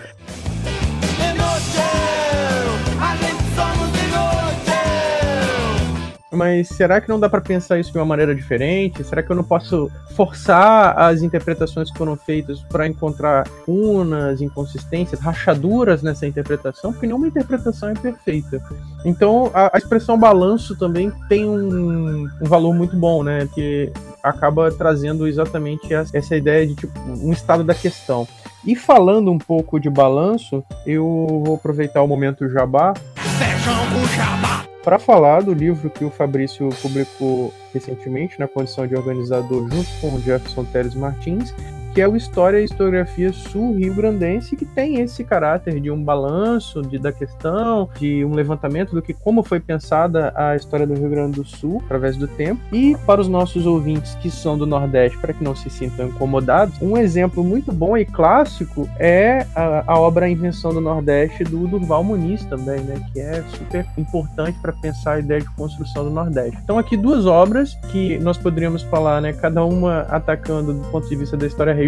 Mas 6.38 6.68
será 6.68 7.00
que 7.00 7.08
não 7.08 7.18
dá 7.18 7.28
para 7.28 7.40
pensar 7.40 7.80
isso 7.80 7.90
de 7.90 7.98
uma 7.98 8.04
maneira 8.04 8.32
diferente? 8.32 9.02
Será 9.02 9.24
que 9.24 9.30
eu 9.32 9.34
não 9.34 9.42
posso 9.42 9.90
forçar 10.14 10.96
as 10.96 11.20
interpretações 11.20 11.90
que 11.90 11.98
foram 11.98 12.16
feitas 12.16 12.60
para 12.60 12.86
encontrar 12.86 13.44
unas, 13.66 14.40
inconsistências, 14.40 15.18
rachaduras 15.18 16.00
nessa 16.00 16.28
interpretação? 16.28 16.92
Porque 16.92 17.08
nenhuma 17.08 17.26
interpretação 17.26 17.88
é 17.88 17.94
perfeita. 17.94 18.62
Então 19.04 19.50
a, 19.52 19.74
a 19.74 19.78
expressão 19.78 20.16
balanço 20.16 20.78
também 20.78 21.10
tem 21.28 21.44
um, 21.44 22.28
um, 22.40 22.46
valor 22.46 22.72
muito 22.72 22.96
bom, 22.96 23.24
né? 23.24 23.48
Que 23.52 23.92
acaba 24.22 24.70
trazendo 24.70 25.26
exatamente 25.26 25.92
essa 25.92 26.36
ideia 26.36 26.64
de 26.68 26.76
tipo, 26.76 26.96
um 27.00 27.32
estado 27.32 27.64
da 27.64 27.74
questão. 27.74 28.28
E 28.64 28.76
falando 28.76 29.32
um 29.32 29.38
pouco 29.38 29.80
de 29.80 29.90
balanço, 29.90 30.64
eu 30.86 31.42
vou 31.44 31.56
aproveitar 31.56 32.00
o 32.00 32.06
momento 32.06 32.48
jabá. 32.48 32.94
Sejam 33.38 33.74
o 34.00 34.06
jabá! 34.14 34.67
Para 34.82 34.98
falar 34.98 35.42
do 35.42 35.52
livro 35.52 35.90
que 35.90 36.04
o 36.04 36.10
Fabrício 36.10 36.68
publicou 36.80 37.52
recentemente 37.72 38.38
na 38.38 38.48
condição 38.48 38.86
de 38.86 38.94
organizador 38.94 39.68
junto 39.68 39.88
com 40.00 40.14
o 40.14 40.20
Jefferson 40.20 40.64
Teles 40.64 40.94
Martins, 40.94 41.54
que 41.98 42.02
é 42.02 42.06
o 42.06 42.14
História 42.14 42.60
e 42.60 42.64
Historiografia 42.64 43.32
Sul-Rio-Grandense, 43.32 44.54
que 44.54 44.64
tem 44.64 45.00
esse 45.00 45.24
caráter 45.24 45.80
de 45.80 45.90
um 45.90 46.00
balanço 46.00 46.80
de, 46.80 46.96
da 46.96 47.10
questão, 47.10 47.90
de 47.98 48.24
um 48.24 48.34
levantamento 48.34 48.94
do 48.94 49.02
que 49.02 49.12
como 49.12 49.42
foi 49.42 49.58
pensada 49.58 50.32
a 50.36 50.54
história 50.54 50.86
do 50.86 50.94
Rio 50.94 51.10
Grande 51.10 51.40
do 51.40 51.44
Sul 51.44 51.82
através 51.86 52.16
do 52.16 52.28
tempo. 52.28 52.62
E 52.72 52.96
para 53.04 53.20
os 53.20 53.26
nossos 53.26 53.66
ouvintes 53.66 54.14
que 54.14 54.30
são 54.30 54.56
do 54.56 54.64
Nordeste, 54.64 55.18
para 55.18 55.32
que 55.32 55.42
não 55.42 55.56
se 55.56 55.68
sintam 55.68 56.06
incomodados, 56.06 56.80
um 56.80 56.96
exemplo 56.96 57.42
muito 57.42 57.72
bom 57.72 57.96
e 57.96 58.04
clássico 58.04 58.88
é 58.96 59.44
a, 59.52 59.82
a 59.84 59.98
obra 59.98 60.26
A 60.26 60.30
Invenção 60.30 60.72
do 60.72 60.80
Nordeste 60.80 61.42
do 61.42 61.66
Durval 61.66 62.04
Muniz 62.04 62.44
também, 62.44 62.78
né, 62.78 62.94
que 63.12 63.18
é 63.18 63.42
super 63.58 63.84
importante 63.98 64.56
para 64.62 64.72
pensar 64.72 65.14
a 65.14 65.18
ideia 65.18 65.40
de 65.40 65.50
construção 65.56 66.04
do 66.04 66.10
Nordeste. 66.10 66.60
Então 66.62 66.78
aqui 66.78 66.96
duas 66.96 67.26
obras 67.26 67.74
que 67.90 68.20
nós 68.20 68.38
poderíamos 68.38 68.82
falar, 68.82 69.20
né, 69.20 69.32
cada 69.32 69.64
uma 69.64 70.02
atacando 70.02 70.72
do 70.72 70.88
ponto 70.92 71.08
de 71.08 71.16
vista 71.16 71.36
da 71.36 71.44
história 71.44 71.74
regional, 71.74 71.87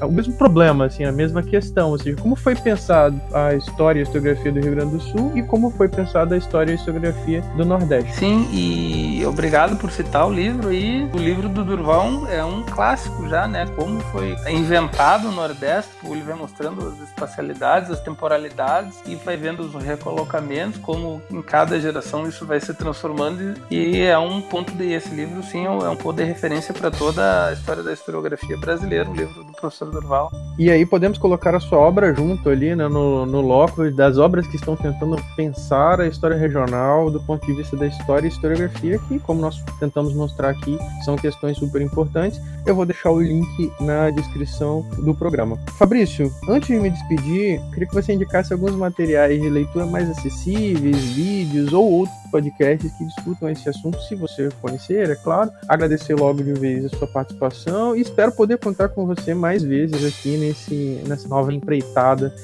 é 0.00 0.04
o 0.04 0.10
mesmo 0.10 0.34
problema, 0.34 0.86
assim, 0.86 1.04
a 1.04 1.12
mesma 1.12 1.42
questão, 1.42 1.90
ou 1.90 1.98
seja, 1.98 2.16
como 2.16 2.36
foi 2.36 2.54
pensado 2.54 3.20
a 3.32 3.54
história 3.54 4.00
e 4.00 4.02
a 4.02 4.04
historiografia 4.04 4.52
do 4.52 4.60
Rio 4.60 4.74
Grande 4.74 4.92
do 4.92 5.00
Sul 5.00 5.32
e 5.34 5.42
como 5.42 5.70
foi 5.70 5.88
pensada 5.88 6.34
a 6.34 6.38
história 6.38 6.70
e 6.70 6.74
a 6.74 6.76
historiografia 6.76 7.42
do 7.56 7.64
Nordeste. 7.64 8.12
Sim, 8.14 8.48
e 8.52 9.24
obrigado 9.26 9.76
por 9.76 9.90
citar 9.90 10.26
o 10.26 10.32
livro 10.32 10.72
e 10.72 11.04
o 11.12 11.18
livro 11.18 11.48
do 11.48 11.64
Durval 11.64 12.26
é 12.28 12.44
um 12.44 12.62
clássico 12.62 13.28
já, 13.28 13.46
né, 13.46 13.66
como 13.76 14.00
foi 14.12 14.36
inventado 14.48 15.28
o 15.28 15.32
Nordeste, 15.32 15.90
ele 16.04 16.22
vai 16.22 16.34
mostrando 16.34 16.86
as 16.88 17.08
espacialidades, 17.08 17.90
as 17.90 18.00
temporalidades 18.00 19.00
e 19.06 19.14
vai 19.16 19.36
vendo 19.36 19.60
os 19.60 19.74
recolocamentos, 19.82 20.80
como 20.80 21.22
em 21.30 21.42
cada 21.42 21.80
geração 21.80 22.26
isso 22.28 22.46
vai 22.46 22.60
se 22.60 22.74
transformando 22.74 23.54
e 23.70 24.00
é 24.00 24.18
um 24.18 24.40
ponto 24.40 24.72
de 24.72 24.92
esse 24.92 25.14
livro 25.14 25.42
sim 25.42 25.66
é 25.66 25.70
um 25.70 25.96
ponto 25.96 26.16
de 26.16 26.24
referência 26.24 26.74
para 26.74 26.90
toda 26.90 27.46
a 27.48 27.52
história 27.52 27.82
da 27.82 27.92
historiografia 27.92 28.56
brasileira 28.56 28.89
ler 28.90 29.08
o 29.08 29.12
livro 29.12 29.44
do 29.44 29.52
professor 29.52 29.90
Durval. 29.90 30.30
E 30.58 30.68
aí 30.70 30.84
podemos 30.84 31.16
colocar 31.16 31.54
a 31.54 31.60
sua 31.60 31.78
obra 31.78 32.12
junto 32.12 32.50
ali, 32.50 32.74
né, 32.74 32.88
no, 32.88 33.24
no 33.24 33.40
loco 33.40 33.88
das 33.90 34.18
obras 34.18 34.46
que 34.46 34.56
estão 34.56 34.76
tentando 34.76 35.16
pensar 35.36 36.00
a 36.00 36.08
história 36.08 36.36
regional 36.36 37.10
do 37.10 37.20
ponto 37.20 37.46
de 37.46 37.54
vista 37.54 37.76
da 37.76 37.86
história 37.86 38.26
e 38.26 38.30
historiografia, 38.30 38.98
que, 39.06 39.18
como 39.20 39.40
nós 39.40 39.62
tentamos 39.78 40.12
mostrar 40.12 40.50
aqui, 40.50 40.76
são 41.04 41.16
questões 41.16 41.56
super 41.56 41.80
importantes. 41.80 42.40
Eu 42.66 42.74
vou 42.74 42.84
deixar 42.84 43.10
o 43.10 43.20
link 43.20 43.72
na 43.80 44.10
descrição 44.10 44.84
do 44.98 45.14
programa. 45.14 45.56
Fabrício, 45.78 46.30
antes 46.48 46.68
de 46.68 46.80
me 46.80 46.90
despedir, 46.90 47.60
queria 47.70 47.86
que 47.86 47.94
você 47.94 48.12
indicasse 48.12 48.52
alguns 48.52 48.74
materiais 48.74 49.40
de 49.40 49.48
leitura 49.48 49.86
mais 49.86 50.10
acessíveis, 50.10 50.98
vídeos 51.12 51.72
ou 51.72 51.90
outros 51.90 52.19
podcasts 52.30 52.92
que 52.96 53.04
discutam 53.04 53.48
esse 53.48 53.68
assunto, 53.68 54.00
se 54.02 54.14
você 54.14 54.48
conhecer, 54.60 55.10
é 55.10 55.16
claro. 55.16 55.50
Agradecer 55.68 56.14
logo 56.14 56.42
de 56.42 56.52
vez 56.52 56.84
a 56.84 56.88
sua 56.90 57.06
participação 57.06 57.96
e 57.96 58.00
espero 58.00 58.32
poder 58.32 58.58
contar 58.58 58.88
com 58.90 59.06
você 59.06 59.34
mais 59.34 59.62
vezes 59.62 60.04
aqui 60.04 60.36
nesse, 60.36 61.02
nessa 61.06 61.28
nova 61.28 61.52
empreitada. 61.52 62.34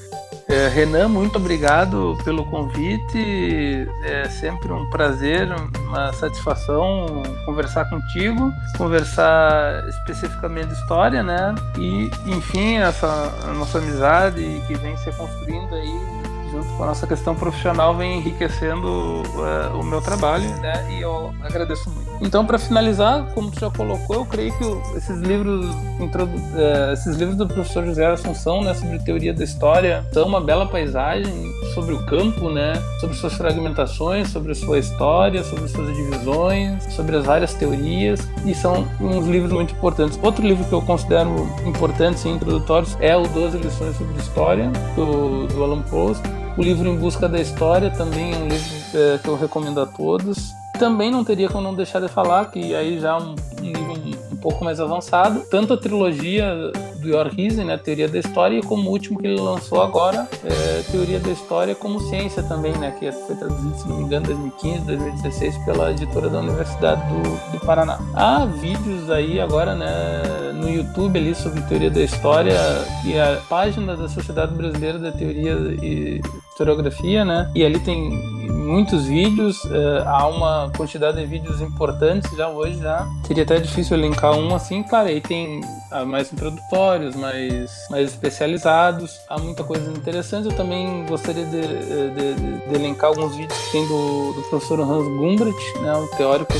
É, 0.49 0.69
Renan, 0.69 1.09
muito 1.09 1.37
obrigado 1.37 2.17
pelo 2.23 2.45
convite. 2.45 3.85
É 4.05 4.29
sempre 4.29 4.71
um 4.71 4.89
prazer, 4.89 5.47
uma 5.87 6.13
satisfação 6.13 7.21
conversar 7.45 7.89
contigo, 7.89 8.51
conversar 8.77 9.87
especificamente 9.89 10.67
de 10.67 10.73
história, 10.75 11.21
né? 11.21 11.53
E, 11.77 12.09
enfim, 12.27 12.77
essa 12.77 13.29
nossa 13.55 13.79
amizade 13.79 14.41
que 14.67 14.75
vem 14.75 14.95
se 14.97 15.11
construindo 15.11 15.75
aí 15.75 16.26
junto 16.57 16.73
com 16.73 16.83
a 16.83 16.87
nossa 16.87 17.05
questão 17.05 17.35
profissional, 17.35 17.95
vem 17.95 18.17
enriquecendo 18.17 18.87
uh, 18.87 19.79
o 19.79 19.83
meu 19.83 20.01
trabalho, 20.01 20.49
né? 20.57 20.87
E 20.91 21.01
eu 21.01 21.33
agradeço 21.41 21.89
muito. 21.89 22.07
Então, 22.21 22.45
para 22.45 22.57
finalizar, 22.57 23.31
como 23.33 23.51
tu 23.51 23.59
já 23.59 23.69
colocou, 23.69 24.17
eu 24.17 24.25
creio 24.25 24.51
que 24.57 24.97
esses 24.97 25.19
livros, 25.19 25.65
uh, 25.65 26.93
esses 26.93 27.15
livros 27.15 27.37
do 27.37 27.47
professor 27.47 27.85
José 27.85 28.05
Assunção, 28.07 28.61
né, 28.63 28.73
sobre 28.73 28.97
teoria 28.99 29.33
da 29.33 29.43
história, 29.43 30.05
são 30.11 30.25
uma 30.25 30.41
bela 30.41 30.65
paisagem 30.65 31.51
sobre 31.73 31.93
o 31.93 32.05
campo, 32.05 32.49
né? 32.49 32.73
Sobre 32.99 33.15
suas 33.15 33.33
fragmentações, 33.33 34.29
sobre 34.29 34.55
sua 34.55 34.79
história, 34.79 35.43
sobre 35.43 35.67
suas 35.67 35.95
divisões, 35.95 36.83
sobre 36.95 37.17
as 37.17 37.25
várias 37.25 37.53
teorias, 37.53 38.27
e 38.45 38.53
são 38.55 38.87
uns 38.99 39.27
livros 39.27 39.51
muito 39.51 39.73
importantes. 39.73 40.19
Outro 40.23 40.45
livro 40.45 40.65
que 40.65 40.73
eu 40.73 40.81
considero 40.81 41.47
importante 41.65 42.27
e 42.27 42.31
introdutórios 42.31 42.97
é 42.99 43.15
o 43.15 43.27
12 43.27 43.57
lições 43.57 43.95
sobre 43.97 44.17
história 44.17 44.71
do, 44.95 45.47
do 45.47 45.63
Alan 45.63 45.81
Post 45.83 46.23
o 46.57 46.61
livro 46.61 46.89
Em 46.89 46.97
Busca 46.97 47.29
da 47.29 47.39
História 47.39 47.91
também 47.91 48.33
é 48.33 48.37
um 48.37 48.47
livro 48.47 48.67
é, 48.95 49.19
que 49.19 49.27
eu 49.27 49.37
recomendo 49.37 49.79
a 49.79 49.85
todos. 49.85 50.53
Também 50.79 51.11
não 51.11 51.23
teria 51.23 51.47
como 51.47 51.63
não 51.63 51.75
deixar 51.75 51.99
de 52.01 52.07
falar 52.07 52.45
que 52.51 52.75
aí 52.75 52.99
já 52.99 53.17
um, 53.17 53.35
um 53.61 53.65
livro 53.65 53.93
um, 53.93 54.33
um 54.33 54.37
pouco 54.37 54.63
mais 54.63 54.79
avançado, 54.79 55.43
tanto 55.49 55.73
a 55.73 55.77
trilogia 55.77 56.71
do 56.97 57.09
Yor 57.09 57.27
Riesen, 57.27 57.65
né, 57.65 57.77
Teoria 57.77 58.07
da 58.07 58.19
História, 58.19 58.57
e 58.57 58.61
como 58.61 58.89
o 58.89 58.91
último 58.91 59.19
que 59.19 59.27
ele 59.27 59.39
lançou 59.39 59.81
agora, 59.81 60.27
é, 60.43 60.83
Teoria 60.91 61.19
da 61.19 61.31
História 61.31 61.73
como 61.73 61.99
Ciência 62.01 62.43
também, 62.43 62.73
né, 62.77 62.91
que 62.99 63.11
foi 63.11 63.35
traduzido, 63.35 63.77
se 63.77 63.87
não 63.87 63.97
me 63.97 64.03
engano, 64.03 64.25
em 64.25 64.29
2015, 64.29 64.85
2016 64.85 65.57
pela 65.65 65.91
editora 65.91 66.29
da 66.29 66.39
Universidade 66.39 67.01
do, 67.07 67.51
do 67.51 67.65
Paraná. 67.65 67.99
Há 68.13 68.45
vídeos 68.45 69.09
aí 69.09 69.39
agora, 69.39 69.75
né, 69.75 70.21
no 70.53 70.69
YouTube 70.69 71.17
ali 71.17 71.33
sobre 71.33 71.61
Teoria 71.61 71.89
da 71.89 72.01
História 72.01 72.57
e 73.05 73.17
a 73.17 73.41
página 73.49 73.95
da 73.95 74.07
Sociedade 74.09 74.53
Brasileira 74.53 74.99
da 74.99 75.11
Teoria 75.11 75.53
e 75.81 76.21
Historiografia, 76.57 77.23
né, 77.23 77.51
e 77.53 77.63
ali 77.63 77.79
tem 77.79 78.09
muitos 78.49 79.05
vídeos, 79.05 79.63
é, 79.65 80.03
há 80.07 80.25
uma 80.25 80.71
quantidade 80.75 81.19
de 81.19 81.25
vídeos 81.27 81.61
importantes 81.61 82.35
já 82.35 82.49
hoje 82.49 82.79
já. 82.79 83.07
Seria 83.25 83.43
até 83.43 83.59
difícil 83.59 83.95
elencar 83.95 84.35
um 84.35 84.55
assim, 84.55 84.81
cara, 84.81 85.11
e 85.11 85.21
tem 85.21 85.61
mais 86.05 86.31
introdutórios, 86.31 87.15
mais, 87.15 87.71
mais 87.89 88.09
especializados. 88.09 89.19
Há 89.29 89.37
muita 89.39 89.63
coisa 89.63 89.91
interessante. 89.91 90.47
Eu 90.47 90.55
também 90.55 91.05
gostaria 91.05 91.45
de, 91.45 91.61
de, 91.61 92.33
de, 92.35 92.67
de 92.67 92.75
elencar 92.75 93.09
alguns 93.09 93.35
vídeos 93.35 93.57
que 93.59 93.71
tem 93.71 93.87
do, 93.87 94.33
do 94.33 94.41
professor 94.49 94.79
Hans 94.79 95.07
Gumbrecht, 95.07 95.79
né, 95.79 95.93
um 95.93 96.07
teórico 96.17 96.53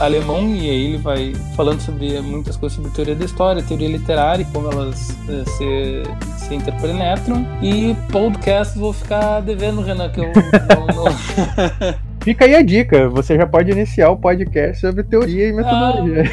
alemão, 0.00 0.48
e 0.48 0.70
aí 0.70 0.84
ele 0.86 0.98
vai 0.98 1.32
falando 1.56 1.80
sobre 1.80 2.20
muitas 2.20 2.56
coisas 2.56 2.76
sobre 2.76 2.90
teoria 2.92 3.14
da 3.14 3.24
história, 3.24 3.62
teoria 3.62 3.88
literária 3.88 4.42
e 4.42 4.46
como 4.46 4.70
elas 4.70 5.10
eh, 5.28 5.44
se, 5.46 6.46
se 6.46 6.54
interpenetram. 6.54 7.46
E 7.62 7.94
podcast 8.10 8.78
vou 8.78 8.92
ficar 8.92 9.40
devendo, 9.40 9.80
Renan, 9.80 10.10
que 10.10 10.20
eu 10.20 10.26
não, 10.26 11.04
não... 11.04 11.94
Fica 12.24 12.46
aí 12.46 12.54
a 12.54 12.62
dica, 12.62 13.06
você 13.10 13.36
já 13.36 13.46
pode 13.46 13.70
iniciar 13.70 14.08
o 14.08 14.16
podcast 14.16 14.80
sobre 14.80 15.02
teoria 15.02 15.48
e 15.48 15.52
metodologia. 15.52 16.24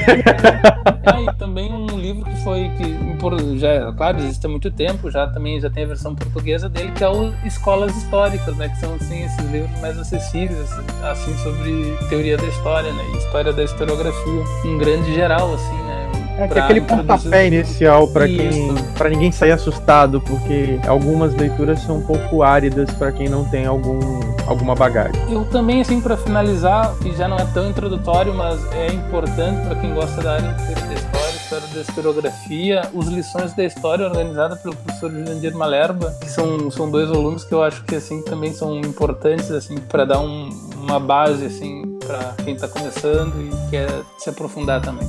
Ah, 1.05 1.17
é, 1.19 1.23
e 1.23 1.35
também 1.35 1.69
um 1.69 1.99
livro 1.99 2.23
que 2.23 2.43
foi 2.45 2.69
que 2.77 3.57
já, 3.57 3.91
claro, 3.91 4.19
existe 4.19 4.45
há 4.45 4.49
muito 4.49 4.71
tempo, 4.71 5.11
já 5.11 5.27
também 5.27 5.59
já 5.59 5.69
tem 5.69 5.83
a 5.83 5.87
versão 5.87 6.15
portuguesa 6.15 6.69
dele, 6.69 6.93
que 6.93 7.03
é 7.03 7.09
o 7.09 7.33
Escolas 7.45 7.93
Históricas, 7.97 8.55
né, 8.55 8.69
que 8.69 8.77
são 8.77 8.95
assim 8.95 9.25
esses 9.25 9.51
livros 9.51 9.81
mais 9.81 9.99
acessíveis 9.99 10.71
assim 11.03 11.33
sobre 11.39 11.97
teoria 12.07 12.37
da 12.37 12.47
história, 12.47 12.93
né, 12.93 13.03
história 13.17 13.51
da 13.51 13.63
historiografia, 13.63 14.43
um 14.65 14.77
grande 14.77 15.13
geral 15.13 15.53
assim, 15.53 15.75
né, 15.75 16.00
É 16.37 16.47
que 16.47 16.59
aquele 16.59 16.81
pontapé 16.81 17.47
inicial 17.47 18.07
para 18.07 18.27
quem 18.27 18.73
para 18.97 19.09
ninguém 19.09 19.31
sair 19.31 19.51
assustado, 19.51 20.21
porque 20.21 20.79
algumas 20.87 21.33
leituras 21.35 21.79
são 21.81 21.97
um 21.97 22.01
pouco 22.01 22.43
áridas 22.43 22.89
para 22.91 23.11
quem 23.11 23.27
não 23.27 23.43
tem 23.45 23.65
algum 23.65 23.99
alguma 24.47 24.75
bagagem. 24.75 25.19
Eu 25.29 25.45
também 25.45 25.81
assim 25.81 26.01
para 26.01 26.17
finalizar, 26.17 26.93
que 27.01 27.15
já 27.15 27.27
não 27.27 27.37
é 27.37 27.45
tão 27.53 27.69
introdutório, 27.69 28.33
mas 28.33 28.59
é 28.73 28.87
importante 28.87 29.65
para 29.65 29.75
quem 29.75 29.93
gosta 29.93 30.21
da 30.21 30.33
área 30.33 30.51
da 30.51 30.93
história, 30.93 31.35
história 31.35 31.67
da 31.67 31.81
historiografia, 31.81 32.81
os 32.93 33.07
lições 33.07 33.53
da 33.53 33.63
história 33.63 34.05
organizada 34.05 34.55
pelo 34.55 34.75
professor 34.75 35.11
Jurandir 35.11 35.55
Malerba, 35.55 36.13
que 36.21 36.29
são, 36.29 36.69
são 36.69 36.89
dois 36.89 37.09
volumes 37.09 37.43
que 37.43 37.53
eu 37.53 37.63
acho 37.63 37.83
que 37.85 37.95
assim 37.95 38.21
também 38.23 38.53
são 38.53 38.77
importantes 38.77 39.51
assim 39.51 39.77
para 39.77 40.05
dar 40.05 40.19
um, 40.19 40.49
uma 40.75 40.99
base 40.99 41.45
assim 41.45 41.97
para 42.05 42.33
quem 42.43 42.55
está 42.55 42.67
começando 42.67 43.33
e 43.41 43.69
quer 43.69 43.89
se 44.17 44.29
aprofundar 44.29 44.81
também 44.81 45.07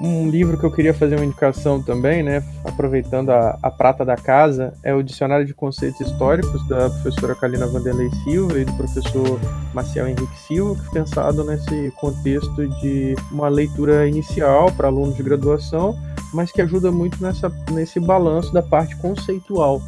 um 0.00 0.30
livro 0.30 0.56
que 0.56 0.64
eu 0.64 0.70
queria 0.70 0.94
fazer 0.94 1.16
uma 1.16 1.24
indicação 1.24 1.82
também, 1.82 2.22
né, 2.22 2.42
aproveitando 2.64 3.30
a, 3.30 3.58
a 3.62 3.70
prata 3.70 4.04
da 4.04 4.16
casa, 4.16 4.72
é 4.82 4.94
o 4.94 5.02
Dicionário 5.02 5.44
de 5.44 5.52
Conceitos 5.52 6.00
Históricos 6.00 6.66
da 6.66 6.88
professora 6.88 7.34
Kalina 7.34 7.66
Vanderlei 7.66 8.10
Silva 8.24 8.58
e 8.58 8.64
do 8.64 8.72
professor 8.72 9.38
Marcial 9.74 10.08
Henrique 10.08 10.38
Silva, 10.46 10.82
é 10.88 10.92
pensado 10.92 11.44
nesse 11.44 11.92
contexto 11.96 12.66
de 12.80 13.14
uma 13.30 13.48
leitura 13.48 14.08
inicial 14.08 14.72
para 14.72 14.88
alunos 14.88 15.16
de 15.16 15.22
graduação, 15.22 15.94
mas 16.32 16.50
que 16.50 16.62
ajuda 16.62 16.90
muito 16.90 17.22
nessa, 17.22 17.52
nesse 17.70 18.00
balanço 18.00 18.52
da 18.52 18.62
parte 18.62 18.96
conceitual. 18.96 19.82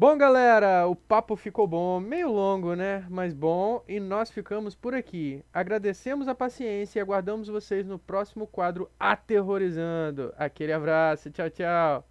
Bom, 0.00 0.16
galera, 0.16 0.86
o 0.88 0.96
papo 0.96 1.36
ficou 1.36 1.66
bom, 1.66 2.00
meio 2.00 2.32
longo, 2.32 2.74
né? 2.74 3.06
Mas 3.10 3.34
bom, 3.34 3.84
e 3.86 4.00
nós 4.00 4.30
ficamos 4.30 4.74
por 4.74 4.94
aqui. 4.94 5.44
Agradecemos 5.52 6.26
a 6.26 6.34
paciência 6.34 6.98
e 6.98 7.02
aguardamos 7.02 7.48
vocês 7.48 7.86
no 7.86 7.98
próximo 7.98 8.46
quadro 8.46 8.90
Aterrorizando. 8.98 10.32
Aquele 10.38 10.72
abraço, 10.72 11.30
tchau, 11.30 11.50
tchau. 11.50 12.09